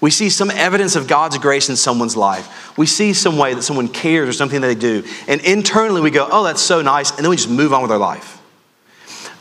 We 0.00 0.10
see 0.10 0.30
some 0.30 0.50
evidence 0.50 0.96
of 0.96 1.06
God's 1.06 1.38
grace 1.38 1.68
in 1.68 1.76
someone's 1.76 2.16
life. 2.16 2.76
We 2.76 2.86
see 2.86 3.12
some 3.12 3.38
way 3.38 3.54
that 3.54 3.62
someone 3.62 3.88
cares 3.88 4.28
or 4.28 4.32
something 4.32 4.60
that 4.60 4.66
they 4.66 4.74
do. 4.74 5.04
And 5.28 5.40
internally 5.42 6.00
we 6.00 6.10
go, 6.10 6.28
oh, 6.30 6.42
that's 6.44 6.60
so 6.60 6.82
nice. 6.82 7.10
And 7.10 7.20
then 7.20 7.30
we 7.30 7.36
just 7.36 7.48
move 7.48 7.72
on 7.72 7.82
with 7.82 7.90
our 7.92 7.98
life. 7.98 8.41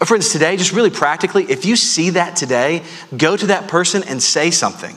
But 0.02 0.08
friends, 0.08 0.30
today, 0.30 0.58
just 0.58 0.72
really 0.72 0.90
practically, 0.90 1.44
if 1.44 1.64
you 1.64 1.76
see 1.76 2.10
that 2.10 2.36
today, 2.36 2.82
go 3.16 3.38
to 3.38 3.46
that 3.46 3.68
person 3.68 4.02
and 4.02 4.20
say 4.20 4.50
something. 4.50 4.96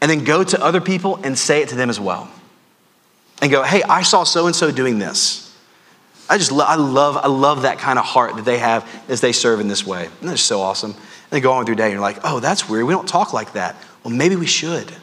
And 0.00 0.08
then 0.08 0.22
go 0.22 0.44
to 0.44 0.64
other 0.64 0.80
people 0.80 1.16
and 1.24 1.36
say 1.36 1.62
it 1.62 1.70
to 1.70 1.74
them 1.74 1.90
as 1.90 1.98
well. 1.98 2.30
And 3.42 3.50
go, 3.50 3.64
hey, 3.64 3.82
I 3.82 4.02
saw 4.02 4.22
so 4.22 4.46
and 4.46 4.54
so 4.54 4.70
doing 4.70 5.00
this. 5.00 5.52
I 6.28 6.38
just 6.38 6.52
lo- 6.52 6.64
I 6.64 6.76
love, 6.76 7.16
I 7.16 7.26
love 7.26 7.62
that 7.62 7.78
kind 7.78 7.98
of 7.98 8.04
heart 8.04 8.36
that 8.36 8.44
they 8.44 8.58
have 8.58 8.88
as 9.08 9.20
they 9.20 9.32
serve 9.32 9.58
in 9.58 9.66
this 9.66 9.84
way. 9.84 10.08
And 10.20 10.28
that's 10.28 10.42
so 10.42 10.60
awesome. 10.60 10.92
And 10.92 11.30
they 11.30 11.40
go 11.40 11.50
on 11.50 11.58
with 11.58 11.66
your 11.66 11.74
day 11.74 11.86
and 11.86 11.94
you're 11.94 12.00
like, 12.00 12.20
oh, 12.22 12.38
that's 12.38 12.68
weird. 12.68 12.84
We 12.84 12.94
don't 12.94 13.08
talk 13.08 13.32
like 13.32 13.54
that. 13.54 13.74
Well, 14.04 14.14
maybe 14.14 14.36
we 14.36 14.46
should. 14.46 14.94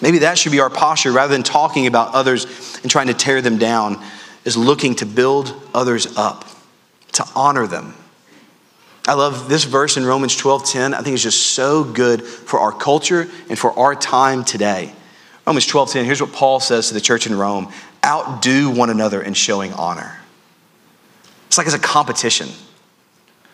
Maybe 0.00 0.18
that 0.18 0.38
should 0.38 0.52
be 0.52 0.60
our 0.60 0.70
posture 0.70 1.10
rather 1.10 1.32
than 1.32 1.42
talking 1.42 1.88
about 1.88 2.14
others 2.14 2.78
and 2.80 2.92
trying 2.92 3.08
to 3.08 3.14
tear 3.14 3.42
them 3.42 3.58
down, 3.58 4.00
is 4.44 4.56
looking 4.56 4.94
to 4.94 5.04
build 5.04 5.52
others 5.74 6.16
up, 6.16 6.44
to 7.12 7.24
honor 7.34 7.66
them. 7.66 7.94
I 9.06 9.14
love 9.14 9.48
this 9.48 9.64
verse 9.64 9.96
in 9.96 10.04
Romans 10.04 10.36
12:10. 10.36 10.92
I 10.92 11.00
think 11.00 11.14
it's 11.14 11.22
just 11.22 11.52
so 11.52 11.82
good 11.82 12.22
for 12.22 12.60
our 12.60 12.72
culture 12.72 13.28
and 13.48 13.58
for 13.58 13.76
our 13.78 13.94
time 13.94 14.44
today. 14.44 14.92
Romans 15.46 15.66
12:10, 15.66 16.04
here's 16.04 16.20
what 16.20 16.32
Paul 16.32 16.60
says 16.60 16.88
to 16.88 16.94
the 16.94 17.00
church 17.00 17.26
in 17.26 17.36
Rome: 17.36 17.72
outdo 18.04 18.70
one 18.70 18.90
another 18.90 19.22
in 19.22 19.32
showing 19.32 19.72
honor. 19.72 20.20
It's 21.46 21.56
like 21.56 21.66
it's 21.66 21.74
a 21.74 21.78
competition. 21.78 22.48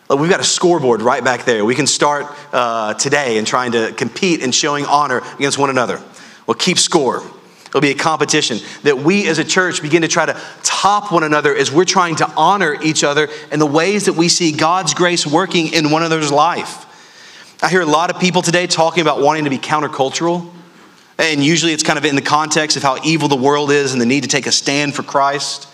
We've 0.09 0.29
got 0.29 0.39
a 0.39 0.43
scoreboard 0.43 1.01
right 1.01 1.23
back 1.23 1.45
there. 1.45 1.65
We 1.65 1.73
can 1.73 1.87
start 1.87 2.27
uh, 2.53 2.93
today 2.93 3.37
in 3.37 3.45
trying 3.45 3.71
to 3.71 3.91
compete 3.93 4.41
in 4.41 4.51
showing 4.51 4.85
honor 4.85 5.23
against 5.37 5.57
one 5.57 5.69
another. 5.71 5.99
We'll 6.45 6.55
keep 6.55 6.77
score. 6.77 7.23
It'll 7.75 7.81
be 7.81 7.91
a 7.91 7.93
competition 7.93 8.59
that 8.83 8.99
we 8.99 9.27
as 9.27 9.37
a 9.37 9.43
church 9.43 9.81
begin 9.81 10.03
to 10.03 10.07
try 10.07 10.25
to 10.25 10.39
top 10.63 11.11
one 11.11 11.23
another 11.23 11.53
as 11.53 11.73
we're 11.73 11.83
trying 11.83 12.15
to 12.15 12.31
honor 12.37 12.81
each 12.81 13.03
other 13.03 13.27
in 13.51 13.59
the 13.59 13.65
ways 13.65 14.05
that 14.05 14.13
we 14.13 14.29
see 14.29 14.53
God's 14.53 14.93
grace 14.93 15.27
working 15.27 15.73
in 15.73 15.91
one 15.91 16.01
another's 16.01 16.31
life. 16.31 16.85
I 17.61 17.67
hear 17.67 17.81
a 17.81 17.85
lot 17.85 18.09
of 18.09 18.21
people 18.21 18.41
today 18.41 18.65
talking 18.65 19.01
about 19.01 19.19
wanting 19.19 19.43
to 19.43 19.49
be 19.49 19.57
countercultural. 19.57 20.49
And 21.17 21.43
usually 21.43 21.73
it's 21.73 21.83
kind 21.83 21.99
of 21.99 22.05
in 22.05 22.15
the 22.15 22.21
context 22.21 22.77
of 22.77 22.83
how 22.83 22.97
evil 23.03 23.27
the 23.27 23.35
world 23.35 23.69
is 23.71 23.91
and 23.91 24.01
the 24.01 24.05
need 24.05 24.23
to 24.23 24.29
take 24.29 24.47
a 24.47 24.53
stand 24.53 24.95
for 24.95 25.03
Christ. 25.03 25.67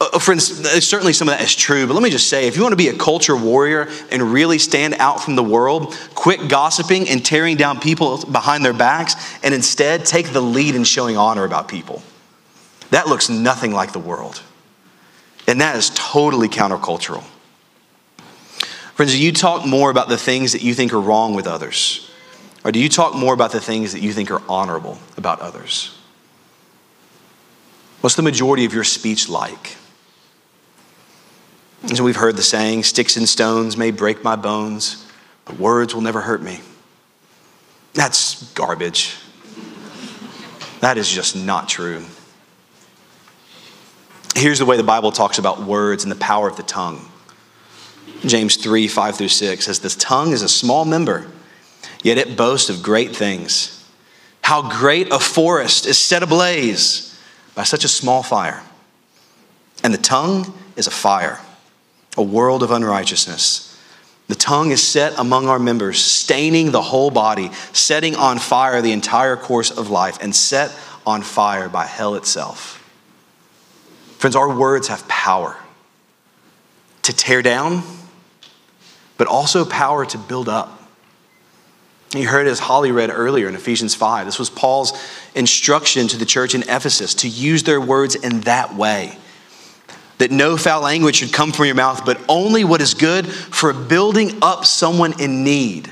Uh, 0.00 0.08
uh, 0.12 0.18
friends, 0.18 0.44
certainly 0.84 1.12
some 1.12 1.28
of 1.28 1.36
that 1.36 1.42
is 1.42 1.54
true, 1.54 1.86
but 1.86 1.94
let 1.94 2.02
me 2.02 2.10
just 2.10 2.28
say 2.28 2.46
if 2.46 2.56
you 2.56 2.62
want 2.62 2.72
to 2.72 2.76
be 2.76 2.88
a 2.88 2.96
culture 2.96 3.36
warrior 3.36 3.88
and 4.12 4.22
really 4.22 4.58
stand 4.58 4.94
out 4.94 5.20
from 5.20 5.34
the 5.34 5.42
world, 5.42 5.96
quit 6.14 6.48
gossiping 6.48 7.08
and 7.08 7.24
tearing 7.24 7.56
down 7.56 7.80
people 7.80 8.24
behind 8.26 8.64
their 8.64 8.72
backs, 8.72 9.14
and 9.42 9.52
instead 9.52 10.04
take 10.04 10.32
the 10.32 10.40
lead 10.40 10.74
in 10.76 10.84
showing 10.84 11.16
honor 11.16 11.44
about 11.44 11.66
people. 11.66 12.02
That 12.90 13.08
looks 13.08 13.28
nothing 13.28 13.72
like 13.72 13.92
the 13.92 13.98
world. 13.98 14.42
And 15.48 15.60
that 15.60 15.76
is 15.76 15.90
totally 15.94 16.48
countercultural. 16.48 17.24
Friends, 18.94 19.12
do 19.12 19.22
you 19.22 19.32
talk 19.32 19.66
more 19.66 19.90
about 19.90 20.08
the 20.08 20.18
things 20.18 20.52
that 20.52 20.62
you 20.62 20.74
think 20.74 20.92
are 20.92 21.00
wrong 21.00 21.34
with 21.34 21.46
others? 21.46 22.10
Or 22.64 22.72
do 22.72 22.78
you 22.78 22.88
talk 22.88 23.14
more 23.14 23.32
about 23.32 23.52
the 23.52 23.60
things 23.60 23.92
that 23.92 24.02
you 24.02 24.12
think 24.12 24.30
are 24.30 24.42
honorable 24.48 24.98
about 25.16 25.40
others? 25.40 25.96
What's 28.00 28.16
the 28.16 28.22
majority 28.22 28.64
of 28.64 28.74
your 28.74 28.84
speech 28.84 29.28
like? 29.28 29.77
And 31.82 31.96
so 31.96 32.04
we've 32.04 32.16
heard 32.16 32.36
the 32.36 32.42
saying 32.42 32.82
sticks 32.82 33.16
and 33.16 33.28
stones 33.28 33.76
may 33.76 33.90
break 33.90 34.24
my 34.24 34.36
bones, 34.36 35.06
but 35.44 35.58
words 35.58 35.94
will 35.94 36.02
never 36.02 36.20
hurt 36.20 36.42
me. 36.42 36.60
That's 37.94 38.52
garbage. 38.52 39.16
That 40.80 40.98
is 40.98 41.08
just 41.08 41.36
not 41.36 41.68
true. 41.68 42.04
Here's 44.36 44.60
the 44.60 44.66
way 44.66 44.76
the 44.76 44.84
Bible 44.84 45.10
talks 45.10 45.38
about 45.38 45.62
words 45.62 46.04
and 46.04 46.12
the 46.12 46.16
power 46.16 46.48
of 46.48 46.56
the 46.56 46.62
tongue. 46.62 47.00
James 48.24 48.56
3 48.56 48.88
5 48.88 49.16
through 49.16 49.28
6 49.28 49.64
says, 49.64 49.80
This 49.80 49.96
tongue 49.96 50.32
is 50.32 50.42
a 50.42 50.48
small 50.48 50.84
member, 50.84 51.26
yet 52.02 52.18
it 52.18 52.36
boasts 52.36 52.70
of 52.70 52.82
great 52.82 53.14
things. 53.14 53.74
How 54.42 54.70
great 54.70 55.12
a 55.12 55.18
forest 55.18 55.86
is 55.86 55.98
set 55.98 56.22
ablaze 56.22 57.20
by 57.54 57.64
such 57.64 57.84
a 57.84 57.88
small 57.88 58.22
fire. 58.22 58.62
And 59.82 59.92
the 59.92 59.98
tongue 59.98 60.54
is 60.76 60.86
a 60.86 60.90
fire, 60.92 61.40
a 62.18 62.22
world 62.22 62.62
of 62.62 62.70
unrighteousness. 62.70 63.64
The 64.26 64.34
tongue 64.34 64.72
is 64.72 64.86
set 64.86 65.18
among 65.18 65.48
our 65.48 65.58
members, 65.58 65.98
staining 66.04 66.70
the 66.70 66.82
whole 66.82 67.10
body, 67.10 67.50
setting 67.72 68.14
on 68.14 68.38
fire 68.38 68.82
the 68.82 68.92
entire 68.92 69.36
course 69.36 69.70
of 69.70 69.88
life, 69.88 70.18
and 70.20 70.36
set 70.36 70.70
on 71.06 71.22
fire 71.22 71.70
by 71.70 71.86
hell 71.86 72.14
itself. 72.14 72.74
Friends, 74.18 74.36
our 74.36 74.54
words 74.54 74.88
have 74.88 75.06
power 75.08 75.56
to 77.02 77.12
tear 77.14 77.40
down, 77.40 77.82
but 79.16 79.28
also 79.28 79.64
power 79.64 80.04
to 80.04 80.18
build 80.18 80.48
up. 80.48 80.74
You 82.14 82.26
heard 82.26 82.46
as 82.46 82.58
Holly 82.58 82.90
read 82.90 83.10
earlier 83.10 83.48
in 83.48 83.54
Ephesians 83.54 83.94
5. 83.94 84.26
This 84.26 84.38
was 84.38 84.50
Paul's 84.50 84.92
instruction 85.34 86.08
to 86.08 86.16
the 86.16 86.26
church 86.26 86.54
in 86.54 86.62
Ephesus 86.62 87.14
to 87.16 87.28
use 87.28 87.62
their 87.62 87.80
words 87.80 88.14
in 88.14 88.40
that 88.40 88.74
way. 88.74 89.16
That 90.18 90.30
no 90.30 90.56
foul 90.56 90.82
language 90.82 91.16
should 91.16 91.32
come 91.32 91.52
from 91.52 91.66
your 91.66 91.74
mouth, 91.74 92.04
but 92.04 92.20
only 92.28 92.64
what 92.64 92.80
is 92.80 92.94
good 92.94 93.26
for 93.26 93.72
building 93.72 94.38
up 94.42 94.64
someone 94.64 95.20
in 95.20 95.44
need. 95.44 95.90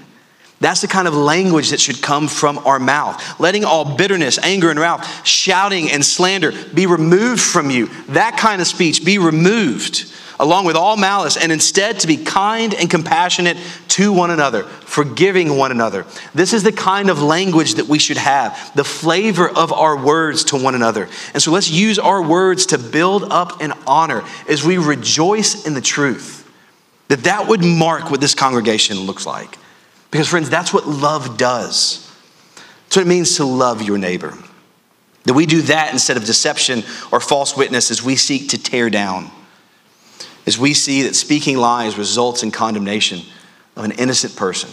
That's 0.59 0.81
the 0.81 0.89
kind 0.89 1.07
of 1.07 1.15
language 1.15 1.71
that 1.71 1.81
should 1.81 2.01
come 2.01 2.29
from 2.29 2.59
our 2.59 2.79
mouth. 2.79 3.39
Letting 3.39 3.65
all 3.65 3.97
bitterness, 3.97 4.39
anger, 4.39 4.71
and 4.71 4.81
wrath, 4.81 5.27
shouting 5.27 5.91
and 5.91 6.05
slander 6.05 6.53
be 6.75 6.87
removed 6.87 7.43
from 7.43 7.71
you. 7.71 7.89
That 8.09 8.39
kind 8.39 8.61
of 8.61 8.67
speech 8.67 9.05
be 9.05 9.19
removed 9.19 10.11
along 10.39 10.65
with 10.65 10.77
all 10.77 10.97
malice, 10.97 11.37
and 11.37 11.51
instead 11.51 12.01
to 12.01 12.07
be 12.07 12.17
kind 12.17 12.75
and 12.75 12.91
compassionate 12.91 13.57
to 13.89 14.13
one 14.13 14.31
another, 14.31 14.65
forgiving 14.65 15.57
one 15.57 15.71
another. 15.71 16.05
This 16.35 16.53
is 16.53 16.63
the 16.63 16.73
kind 16.73 17.09
of 17.09 17.23
language 17.23 17.75
that 17.75 17.87
we 17.87 17.99
should 17.99 18.19
have, 18.19 18.73
the 18.75 18.85
flavor 18.85 19.49
of 19.49 19.73
our 19.73 19.97
words 19.97 20.45
to 20.45 20.57
one 20.57 20.75
another. 20.75 21.09
And 21.33 21.43
so 21.43 21.51
let's 21.51 21.71
use 21.71 21.99
our 21.99 22.23
words 22.23 22.67
to 22.67 22.79
build 22.79 23.25
up 23.25 23.61
and 23.61 23.73
honor 23.87 24.23
as 24.49 24.65
we 24.65 24.79
rejoice 24.79 25.67
in 25.67 25.75
the 25.75 25.81
truth. 25.81 26.43
That 27.09 27.25
that 27.25 27.49
would 27.49 27.65
mark 27.65 28.11
what 28.11 28.21
this 28.21 28.35
congregation 28.35 29.01
looks 29.01 29.27
like. 29.27 29.59
Because 30.11 30.29
friends, 30.29 30.51
that's 30.51 30.73
what 30.73 30.87
love 30.87 31.39
does. 31.39 32.03
That's 32.85 32.97
what 32.97 33.07
it 33.07 33.09
means 33.09 33.37
to 33.37 33.45
love 33.45 33.83
your 33.83 33.99
neighbor. 33.99 34.37
That 35.25 35.35
we 35.35 35.47
do 35.47 35.63
that 35.63 35.93
instead 35.93 36.17
of 36.17 36.25
deception 36.25 36.85
or 37.11 37.21
false 37.21 37.57
witness 37.57 37.91
as 37.91 38.03
we 38.03 38.17
seek 38.17 38.51
to 38.51 38.59
tear 38.63 38.91
down 38.91 39.31
as 40.47 40.59
we 40.59 40.75
see 40.75 41.03
that 41.03 41.17
speaking 41.17 41.57
lies 41.57 41.99
results 41.99 42.43
in 42.43 42.51
condemnation 42.51 43.21
of 43.75 43.85
an 43.85 43.93
innocent 43.93 44.37
person, 44.37 44.71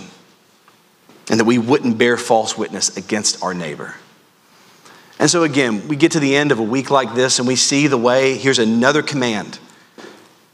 and 1.30 1.39
that 1.39 1.45
we 1.45 1.57
wouldn't 1.57 1.97
bear 1.97 2.17
false 2.17 2.57
witness 2.57 2.95
against 2.95 3.41
our 3.43 3.53
neighbor. 3.53 3.95
And 5.19 5.30
so, 5.30 5.43
again, 5.43 5.88
we 5.88 5.95
get 5.95 6.11
to 6.13 6.19
the 6.19 6.36
end 6.36 6.51
of 6.51 6.59
a 6.59 6.63
week 6.63 6.91
like 6.91 7.13
this, 7.15 7.39
and 7.39 7.47
we 7.47 7.55
see 7.55 7.88
the 7.88 7.97
way 7.97 8.38
here's 8.38 8.59
another 8.59 9.01
command 9.01 9.59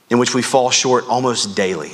in 0.10 0.20
which 0.20 0.34
we 0.34 0.42
fall 0.42 0.70
short 0.70 1.06
almost 1.08 1.56
daily. 1.56 1.92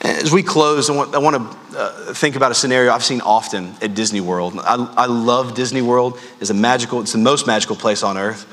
As 0.00 0.32
we 0.32 0.42
close, 0.42 0.90
I 0.90 0.96
want, 0.96 1.14
I 1.14 1.18
want 1.18 1.36
to 1.36 1.78
uh, 1.78 2.14
think 2.14 2.36
about 2.36 2.50
a 2.50 2.54
scenario 2.54 2.92
I've 2.92 3.04
seen 3.04 3.22
often 3.22 3.74
at 3.80 3.94
Disney 3.94 4.20
World. 4.20 4.58
I, 4.58 4.74
I 4.96 5.06
love 5.06 5.54
Disney 5.54 5.80
World. 5.80 6.18
It's 6.40 6.50
a 6.50 6.54
magical, 6.54 7.00
it's 7.00 7.12
the 7.12 7.18
most 7.18 7.46
magical 7.46 7.76
place 7.76 8.02
on 8.02 8.18
earth 8.18 8.46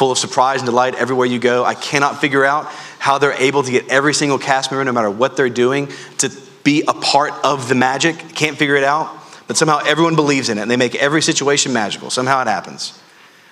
full 0.00 0.10
of 0.10 0.16
surprise 0.16 0.60
and 0.60 0.66
delight 0.66 0.94
everywhere 0.94 1.26
you 1.26 1.38
go. 1.38 1.62
I 1.62 1.74
cannot 1.74 2.22
figure 2.22 2.42
out 2.42 2.64
how 2.98 3.18
they're 3.18 3.34
able 3.34 3.62
to 3.62 3.70
get 3.70 3.86
every 3.88 4.14
single 4.14 4.38
cast 4.38 4.70
member, 4.70 4.82
no 4.82 4.92
matter 4.92 5.10
what 5.10 5.36
they're 5.36 5.50
doing, 5.50 5.92
to 6.16 6.32
be 6.64 6.82
a 6.88 6.94
part 6.94 7.34
of 7.44 7.68
the 7.68 7.74
magic. 7.74 8.16
Can't 8.34 8.56
figure 8.56 8.76
it 8.76 8.82
out. 8.82 9.14
But 9.46 9.58
somehow 9.58 9.80
everyone 9.84 10.16
believes 10.16 10.48
in 10.48 10.56
it 10.56 10.62
and 10.62 10.70
they 10.70 10.78
make 10.78 10.94
every 10.94 11.20
situation 11.20 11.74
magical. 11.74 12.08
Somehow 12.08 12.40
it 12.40 12.46
happens. 12.46 12.98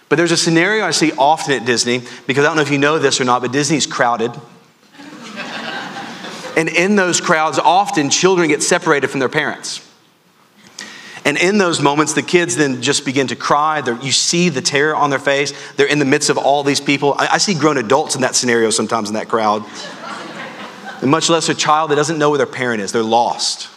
But 0.09 0.16
there's 0.16 0.32
a 0.32 0.38
scenario 0.38 0.86
I 0.86 0.92
see 0.92 1.12
often 1.18 1.53
at 1.53 1.66
Disney 1.66 2.01
because 2.26 2.46
I 2.46 2.49
don't 2.49 2.57
know 2.57 2.62
if 2.62 2.70
you 2.70 2.78
know 2.78 2.99
this 2.99 3.20
or 3.20 3.24
not, 3.24 3.42
but 3.42 3.53
Disney's 3.53 3.86
crowded. 3.86 4.32
and 6.57 6.70
in 6.70 6.96
those 6.96 7.20
crowds, 7.20 7.59
often 7.59 8.09
children 8.09 8.49
get 8.49 8.62
separated 8.62 9.09
from 9.09 9.20
their 9.20 9.28
parents. 9.28 9.86
And 11.29 11.37
in 11.37 11.59
those 11.59 11.79
moments, 11.79 12.14
the 12.14 12.22
kids 12.22 12.57
then 12.57 12.81
just 12.81 13.05
begin 13.05 13.26
to 13.26 13.37
cry. 13.37 13.83
They're, 13.83 14.01
you 14.01 14.12
see 14.12 14.49
the 14.49 14.62
terror 14.62 14.97
on 14.97 15.11
their 15.11 15.18
face. 15.18 15.53
They're 15.74 15.87
in 15.87 15.99
the 15.99 16.07
midst 16.07 16.31
of 16.31 16.39
all 16.39 16.62
these 16.62 16.81
people. 16.81 17.14
I, 17.18 17.29
I 17.33 17.37
see 17.37 17.53
grown 17.53 17.76
adults 17.76 18.14
in 18.14 18.22
that 18.22 18.35
scenario 18.35 18.70
sometimes 18.70 19.11
in 19.11 19.14
that 19.14 19.29
crowd. 19.29 19.62
and 21.03 21.11
much 21.11 21.29
less 21.29 21.51
a 21.51 21.55
child 21.55 21.91
that 21.91 21.97
doesn't 21.97 22.16
know 22.18 22.31
where 22.31 22.39
their 22.39 22.47
parent 22.47 22.81
is. 22.81 22.93
They're 22.93 23.03
lost. 23.03 23.68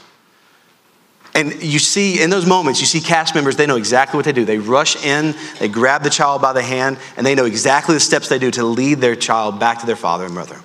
And 1.36 1.62
you 1.62 1.80
see, 1.80 2.24
in 2.24 2.30
those 2.30 2.46
moments, 2.46 2.80
you 2.80 2.86
see 2.86 3.02
cast 3.02 3.36
members, 3.36 3.58
they 3.58 3.68
know 3.68 3.76
exactly 3.76 4.18
what 4.18 4.24
they 4.24 4.32
do. 4.32 4.46
They 4.46 4.58
rush 4.58 4.96
in, 5.04 5.36
they 5.60 5.68
grab 5.68 6.04
the 6.04 6.10
child 6.10 6.42
by 6.42 6.54
the 6.54 6.62
hand, 6.62 7.00
and 7.18 7.26
they 7.26 7.36
know 7.36 7.44
exactly 7.44 7.96
the 7.96 8.00
steps 8.00 8.30
they 8.30 8.40
do 8.40 8.52
to 8.52 8.64
lead 8.64 9.00
their 9.00 9.18
child 9.18 9.60
back 9.60 9.82
to 9.82 9.86
their 9.86 9.98
father 9.98 10.24
and 10.24 10.34
mother. 10.34 10.56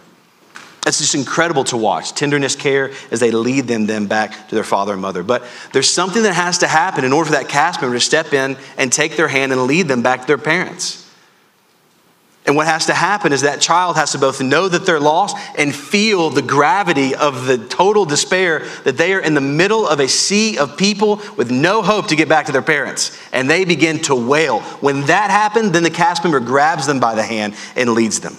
It's 0.87 0.99
just 0.99 1.17
incredible 1.17 1.65
to 1.65 1.77
watch. 1.77 2.13
Tenderness, 2.13 2.55
care 2.55 2.93
as 3.11 3.19
they 3.19 3.33
lead 3.33 3.67
them 3.67 3.87
then 3.87 4.07
back 4.07 4.49
to 4.49 4.55
their 4.55 4.65
father 4.65 4.93
and 4.93 5.03
mother. 5.03 5.25
But 5.25 5.45
there's 5.73 5.93
something 5.93 6.23
that 6.23 6.35
has 6.35 6.59
to 6.59 6.69
happen 6.69 7.05
in 7.05 7.13
order 7.13 7.27
for 7.27 7.37
that 7.37 7.49
cast 7.49 7.83
member 7.83 7.97
to 7.97 8.01
step 8.01 8.33
in 8.33 8.57
and 8.79 8.93
take 8.93 9.17
their 9.17 9.27
hand 9.27 9.51
and 9.51 9.65
lead 9.65 9.89
them 9.89 10.03
back 10.03 10.21
to 10.21 10.27
their 10.29 10.39
parents. 10.39 11.03
And 12.47 12.55
what 12.55 12.69
has 12.69 12.87
to 12.87 12.95
happen 12.95 13.33
is 13.33 13.41
that 13.41 13.61
child 13.61 13.97
has 13.97 14.13
to 14.13 14.19
both 14.19 14.41
know 14.41 14.69
that 14.69 14.87
they're 14.87 15.01
lost 15.01 15.37
and 15.59 15.75
feel 15.75 16.31
the 16.31 16.43
gravity 16.43 17.13
of 17.17 17.47
the 17.47 17.59
total 17.59 18.05
despair 18.05 18.61
that 18.85 18.97
they 18.97 19.13
are 19.15 19.21
in 19.21 19.35
the 19.35 19.41
middle 19.41 19.89
of 19.89 19.99
a 19.99 20.07
sea 20.07 20.57
of 20.57 20.77
people 20.77 21.21
with 21.37 21.51
no 21.51 21.83
hope 21.83 22.07
to 22.09 22.17
get 22.17 22.29
back 22.29 22.47
to 22.47 22.53
their 22.53 22.63
parents. 22.63 23.19
And 23.33 23.51
they 23.51 23.65
begin 23.65 23.99
to 24.03 24.15
wail. 24.15 24.61
When 24.81 25.07
that 25.07 25.33
happens, 25.33 25.73
then 25.73 25.83
the 25.83 25.91
cast 25.91 26.23
member 26.23 26.39
grabs 26.39 26.87
them 26.87 27.01
by 27.01 27.17
the 27.17 27.25
hand 27.25 27.57
and 27.75 27.95
leads 27.95 28.21
them. 28.21 28.37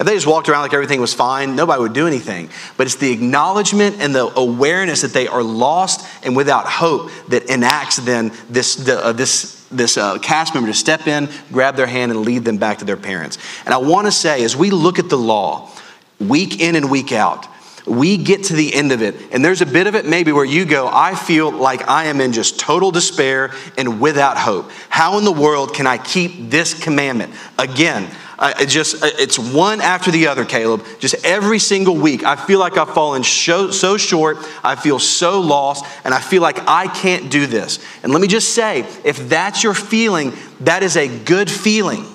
If 0.00 0.06
they 0.06 0.14
just 0.14 0.26
walked 0.26 0.48
around 0.48 0.62
like 0.62 0.72
everything 0.72 0.98
was 0.98 1.12
fine, 1.12 1.54
nobody 1.54 1.82
would 1.82 1.92
do 1.92 2.06
anything. 2.06 2.48
But 2.78 2.86
it's 2.86 2.96
the 2.96 3.12
acknowledgement 3.12 4.00
and 4.00 4.14
the 4.14 4.32
awareness 4.34 5.02
that 5.02 5.12
they 5.12 5.28
are 5.28 5.42
lost 5.42 6.08
and 6.24 6.34
without 6.34 6.64
hope 6.64 7.10
that 7.28 7.50
enacts 7.50 7.96
then 7.96 8.32
this, 8.48 8.76
the, 8.76 9.04
uh, 9.04 9.12
this, 9.12 9.66
this 9.70 9.98
uh, 9.98 10.18
cast 10.18 10.54
member 10.54 10.70
to 10.70 10.74
step 10.74 11.06
in, 11.06 11.28
grab 11.52 11.76
their 11.76 11.86
hand, 11.86 12.12
and 12.12 12.22
lead 12.22 12.46
them 12.46 12.56
back 12.56 12.78
to 12.78 12.86
their 12.86 12.96
parents. 12.96 13.36
And 13.66 13.74
I 13.74 13.76
want 13.76 14.06
to 14.06 14.12
say, 14.12 14.42
as 14.42 14.56
we 14.56 14.70
look 14.70 14.98
at 14.98 15.10
the 15.10 15.18
law, 15.18 15.70
week 16.18 16.60
in 16.60 16.76
and 16.76 16.90
week 16.90 17.12
out, 17.12 17.46
we 17.86 18.16
get 18.16 18.44
to 18.44 18.54
the 18.54 18.72
end 18.74 18.92
of 18.92 19.02
it, 19.02 19.16
and 19.32 19.44
there's 19.44 19.60
a 19.60 19.66
bit 19.66 19.86
of 19.86 19.94
it 19.94 20.06
maybe 20.06 20.32
where 20.32 20.44
you 20.44 20.64
go, 20.64 20.88
I 20.90 21.14
feel 21.14 21.50
like 21.50 21.88
I 21.88 22.06
am 22.06 22.20
in 22.20 22.32
just 22.32 22.58
total 22.58 22.90
despair 22.90 23.52
and 23.76 24.00
without 24.00 24.38
hope. 24.38 24.70
How 24.88 25.18
in 25.18 25.24
the 25.24 25.32
world 25.32 25.74
can 25.74 25.86
I 25.86 25.98
keep 25.98 26.50
this 26.50 26.72
commandment? 26.72 27.34
Again, 27.58 28.08
I 28.42 28.64
just 28.64 28.96
it's 29.02 29.38
one 29.38 29.82
after 29.82 30.10
the 30.10 30.28
other, 30.28 30.46
Caleb. 30.46 30.82
Just 30.98 31.26
every 31.26 31.58
single 31.58 31.94
week, 31.94 32.24
I 32.24 32.36
feel 32.36 32.58
like 32.58 32.78
I've 32.78 32.94
fallen 32.94 33.22
so, 33.22 33.70
so 33.70 33.98
short. 33.98 34.38
I 34.64 34.76
feel 34.76 34.98
so 34.98 35.42
lost, 35.42 35.84
and 36.04 36.14
I 36.14 36.20
feel 36.20 36.40
like 36.40 36.58
I 36.66 36.86
can't 36.86 37.30
do 37.30 37.46
this. 37.46 37.84
And 38.02 38.12
let 38.12 38.22
me 38.22 38.28
just 38.28 38.54
say, 38.54 38.86
if 39.04 39.28
that's 39.28 39.62
your 39.62 39.74
feeling, 39.74 40.32
that 40.60 40.82
is 40.82 40.96
a 40.96 41.06
good 41.24 41.50
feeling. 41.50 42.06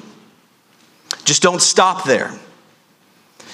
Just 1.25 1.43
don't 1.43 1.61
stop 1.61 2.05
there. 2.05 2.33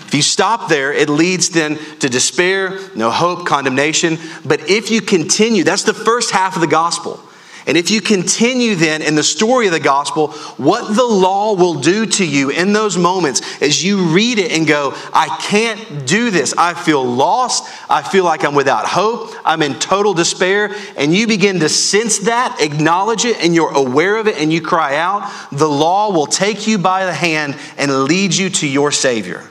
If 0.07 0.13
you 0.13 0.21
stop 0.21 0.69
there, 0.69 0.93
it 0.93 1.09
leads 1.09 1.49
then 1.49 1.77
to 1.99 2.07
despair, 2.07 2.79
no 2.95 3.11
hope, 3.11 3.45
condemnation. 3.45 4.17
But 4.45 4.69
if 4.69 4.91
you 4.91 5.01
continue, 5.01 5.65
that's 5.65 5.83
the 5.83 5.93
first 5.93 6.31
half 6.31 6.55
of 6.55 6.61
the 6.61 6.67
gospel. 6.67 7.19
And 7.67 7.77
if 7.77 7.91
you 7.91 8.01
continue 8.01 8.75
then 8.75 9.01
in 9.03 9.15
the 9.15 9.23
story 9.23 9.67
of 9.67 9.73
the 9.73 9.79
gospel, 9.79 10.29
what 10.57 10.95
the 10.95 11.05
law 11.05 11.53
will 11.53 11.75
do 11.75 12.05
to 12.07 12.25
you 12.25 12.49
in 12.49 12.73
those 12.73 12.97
moments 12.97 13.41
as 13.61 13.83
you 13.83 14.05
read 14.05 14.39
it 14.39 14.51
and 14.51 14.65
go, 14.65 14.93
I 15.13 15.37
can't 15.41 16.07
do 16.07 16.31
this. 16.31 16.55
I 16.57 16.73
feel 16.73 17.03
lost. 17.03 17.71
I 17.89 18.01
feel 18.01 18.23
like 18.23 18.43
I'm 18.43 18.55
without 18.55 18.87
hope. 18.87 19.35
I'm 19.45 19.61
in 19.61 19.75
total 19.75 20.13
despair. 20.13 20.75
And 20.97 21.13
you 21.13 21.27
begin 21.27 21.59
to 21.59 21.69
sense 21.69 22.19
that, 22.19 22.57
acknowledge 22.59 23.25
it, 23.25 23.37
and 23.43 23.53
you're 23.53 23.73
aware 23.73 24.17
of 24.17 24.27
it, 24.27 24.37
and 24.37 24.51
you 24.51 24.61
cry 24.61 24.95
out, 24.95 25.31
the 25.51 25.69
law 25.69 26.11
will 26.11 26.27
take 26.27 26.65
you 26.65 26.79
by 26.79 27.05
the 27.05 27.13
hand 27.13 27.57
and 27.77 28.05
lead 28.05 28.35
you 28.35 28.49
to 28.49 28.67
your 28.67 28.91
Savior. 28.91 29.47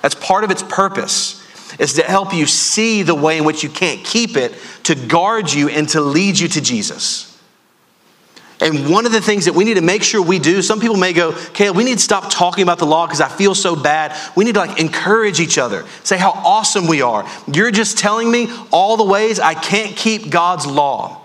That's 0.00 0.14
part 0.14 0.44
of 0.44 0.50
its 0.50 0.62
purpose 0.62 1.42
is 1.78 1.94
to 1.94 2.02
help 2.02 2.32
you 2.32 2.46
see 2.46 3.02
the 3.02 3.14
way 3.14 3.36
in 3.36 3.44
which 3.44 3.62
you 3.62 3.68
can't 3.68 4.04
keep 4.04 4.36
it, 4.36 4.54
to 4.84 4.94
guard 4.94 5.52
you 5.52 5.68
and 5.68 5.88
to 5.88 6.00
lead 6.00 6.38
you 6.38 6.48
to 6.48 6.60
Jesus. 6.60 7.33
And 8.60 8.88
one 8.88 9.04
of 9.04 9.12
the 9.12 9.20
things 9.20 9.46
that 9.46 9.54
we 9.54 9.64
need 9.64 9.74
to 9.74 9.82
make 9.82 10.02
sure 10.02 10.22
we 10.22 10.38
do, 10.38 10.62
some 10.62 10.80
people 10.80 10.96
may 10.96 11.12
go, 11.12 11.32
Caleb, 11.52 11.76
we 11.76 11.84
need 11.84 11.98
to 11.98 12.04
stop 12.04 12.30
talking 12.30 12.62
about 12.62 12.78
the 12.78 12.86
law 12.86 13.06
because 13.06 13.20
I 13.20 13.28
feel 13.28 13.54
so 13.54 13.74
bad. 13.74 14.16
We 14.36 14.44
need 14.44 14.54
to 14.54 14.60
like 14.60 14.80
encourage 14.80 15.40
each 15.40 15.58
other, 15.58 15.84
say 16.04 16.16
how 16.16 16.30
awesome 16.30 16.86
we 16.86 17.02
are. 17.02 17.28
You're 17.52 17.72
just 17.72 17.98
telling 17.98 18.30
me 18.30 18.48
all 18.70 18.96
the 18.96 19.04
ways 19.04 19.40
I 19.40 19.54
can't 19.54 19.96
keep 19.96 20.30
God's 20.30 20.66
law. 20.66 21.20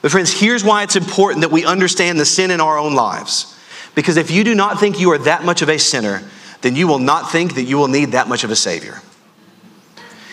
But, 0.00 0.12
friends, 0.12 0.32
here's 0.32 0.64
why 0.64 0.82
it's 0.82 0.96
important 0.96 1.42
that 1.42 1.50
we 1.50 1.64
understand 1.64 2.18
the 2.18 2.24
sin 2.24 2.50
in 2.50 2.60
our 2.60 2.78
own 2.78 2.94
lives. 2.94 3.58
Because 3.94 4.16
if 4.16 4.30
you 4.30 4.44
do 4.44 4.54
not 4.54 4.80
think 4.80 4.98
you 4.98 5.10
are 5.10 5.18
that 5.18 5.44
much 5.44 5.62
of 5.62 5.68
a 5.68 5.78
sinner, 5.78 6.22
then 6.62 6.76
you 6.76 6.86
will 6.86 6.98
not 6.98 7.30
think 7.30 7.56
that 7.56 7.64
you 7.64 7.76
will 7.76 7.88
need 7.88 8.12
that 8.12 8.28
much 8.28 8.44
of 8.44 8.50
a 8.50 8.56
Savior. 8.56 9.02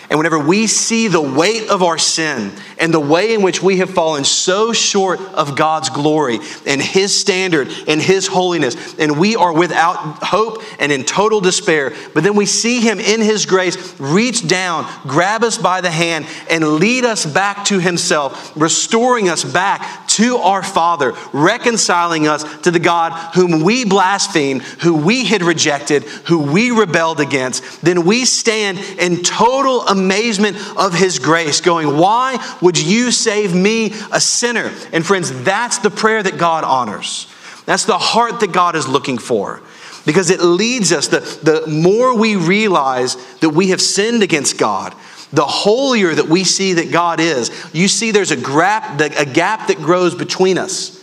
And 0.09 0.17
whenever 0.17 0.39
we 0.39 0.67
see 0.67 1.09
the 1.09 1.21
weight 1.21 1.69
of 1.69 1.83
our 1.83 1.97
sin 1.97 2.53
and 2.79 2.93
the 2.93 2.99
way 2.99 3.33
in 3.33 3.41
which 3.41 3.61
we 3.61 3.77
have 3.77 3.89
fallen 3.89 4.23
so 4.23 4.71
short 4.71 5.19
of 5.19 5.57
God's 5.57 5.89
glory 5.89 6.39
and 6.65 6.81
His 6.81 7.13
standard 7.13 7.67
and 7.87 8.01
His 8.01 8.25
holiness, 8.25 8.97
and 8.97 9.19
we 9.19 9.35
are 9.35 9.51
without 9.51 10.23
hope 10.23 10.63
and 10.79 10.93
in 10.93 11.03
total 11.03 11.41
despair, 11.41 11.93
but 12.13 12.23
then 12.23 12.35
we 12.35 12.45
see 12.45 12.79
Him 12.79 13.01
in 13.01 13.19
His 13.19 13.45
grace 13.45 13.99
reach 13.99 14.47
down, 14.47 14.89
grab 15.03 15.43
us 15.43 15.57
by 15.57 15.81
the 15.81 15.91
hand, 15.91 16.25
and 16.49 16.65
lead 16.75 17.03
us 17.03 17.25
back 17.25 17.65
to 17.65 17.79
Himself, 17.79 18.55
restoring 18.55 19.27
us 19.27 19.43
back 19.43 20.06
to 20.17 20.37
our 20.37 20.63
Father, 20.63 21.13
reconciling 21.31 22.27
us 22.27 22.43
to 22.61 22.71
the 22.71 22.79
God 22.79 23.11
whom 23.35 23.63
we 23.63 23.85
blasphemed, 23.85 24.63
who 24.63 24.95
we 24.95 25.25
had 25.25 25.43
rejected, 25.43 26.03
who 26.25 26.39
we 26.39 26.71
rebelled 26.71 27.19
against, 27.19 27.83
then 27.83 28.03
we 28.03 28.25
stand 28.25 28.79
in 28.99 29.21
total 29.21 29.85
amazement 29.85 30.57
of 30.75 30.95
His 30.95 31.19
grace, 31.19 31.61
going, 31.61 31.97
Why 31.97 32.43
would 32.63 32.81
you 32.81 33.11
save 33.11 33.53
me, 33.53 33.93
a 34.11 34.19
sinner? 34.19 34.71
And 34.91 35.05
friends, 35.05 35.43
that's 35.43 35.77
the 35.77 35.91
prayer 35.91 36.23
that 36.23 36.39
God 36.39 36.63
honors. 36.63 37.31
That's 37.67 37.85
the 37.85 37.99
heart 37.99 38.39
that 38.39 38.51
God 38.51 38.75
is 38.75 38.87
looking 38.87 39.19
for. 39.19 39.61
Because 40.03 40.31
it 40.31 40.39
leads 40.39 40.91
us, 40.93 41.09
the, 41.09 41.19
the 41.19 41.67
more 41.67 42.17
we 42.17 42.37
realize 42.37 43.17
that 43.41 43.51
we 43.51 43.69
have 43.69 43.81
sinned 43.81 44.23
against 44.23 44.57
God, 44.57 44.95
the 45.31 45.45
holier 45.45 46.13
that 46.13 46.27
we 46.27 46.43
see 46.43 46.73
that 46.73 46.91
God 46.91 47.19
is, 47.19 47.51
you 47.73 47.87
see 47.87 48.11
there's 48.11 48.31
a 48.31 48.37
gap, 48.37 48.99
a 48.99 49.25
gap 49.25 49.67
that 49.67 49.77
grows 49.77 50.15
between 50.15 50.57
us. 50.57 50.93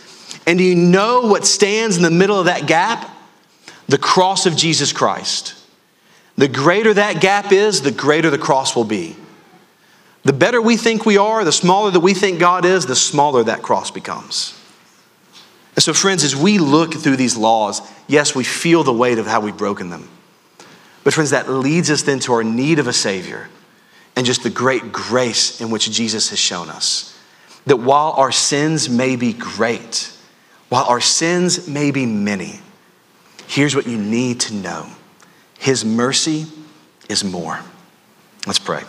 And 0.47 0.57
do 0.57 0.63
you 0.63 0.75
know 0.75 1.21
what 1.21 1.45
stands 1.45 1.97
in 1.97 2.03
the 2.03 2.11
middle 2.11 2.39
of 2.39 2.45
that 2.45 2.67
gap? 2.67 3.09
The 3.87 3.97
cross 3.97 4.45
of 4.45 4.55
Jesus 4.55 4.91
Christ. 4.91 5.53
The 6.37 6.47
greater 6.47 6.93
that 6.93 7.21
gap 7.21 7.51
is, 7.51 7.81
the 7.81 7.91
greater 7.91 8.29
the 8.29 8.37
cross 8.37 8.75
will 8.75 8.83
be. 8.83 9.15
The 10.23 10.33
better 10.33 10.61
we 10.61 10.75
think 10.75 11.05
we 11.05 11.17
are, 11.17 11.43
the 11.43 11.51
smaller 11.51 11.91
that 11.91 11.99
we 11.99 12.15
think 12.15 12.39
God 12.39 12.65
is, 12.65 12.87
the 12.87 12.95
smaller 12.95 13.43
that 13.43 13.61
cross 13.61 13.91
becomes. 13.91 14.59
And 15.75 15.83
so, 15.83 15.93
friends, 15.93 16.23
as 16.23 16.35
we 16.35 16.57
look 16.57 16.93
through 16.95 17.17
these 17.17 17.37
laws, 17.37 17.81
yes, 18.07 18.33
we 18.33 18.43
feel 18.43 18.83
the 18.83 18.93
weight 18.93 19.19
of 19.19 19.27
how 19.27 19.39
we've 19.39 19.55
broken 19.55 19.89
them. 19.89 20.09
But, 21.03 21.13
friends, 21.13 21.29
that 21.29 21.49
leads 21.49 21.91
us 21.91 22.01
then 22.01 22.19
to 22.21 22.33
our 22.33 22.43
need 22.43 22.79
of 22.79 22.87
a 22.87 22.93
Savior 22.93 23.49
and 24.15 24.25
just 24.25 24.43
the 24.43 24.49
great 24.49 24.91
grace 24.91 25.59
in 25.61 25.69
which 25.69 25.91
Jesus 25.91 26.29
has 26.29 26.39
shown 26.39 26.69
us. 26.69 27.17
That 27.65 27.77
while 27.77 28.11
our 28.11 28.31
sins 28.31 28.89
may 28.89 29.15
be 29.15 29.33
great, 29.33 30.11
while 30.69 30.85
our 30.85 31.01
sins 31.01 31.67
may 31.67 31.91
be 31.91 32.05
many, 32.05 32.59
here's 33.47 33.75
what 33.75 33.87
you 33.87 33.97
need 33.97 34.39
to 34.41 34.53
know 34.53 34.87
His 35.57 35.83
mercy 35.83 36.45
is 37.09 37.23
more. 37.23 37.59
Let's 38.45 38.59
pray. 38.59 38.83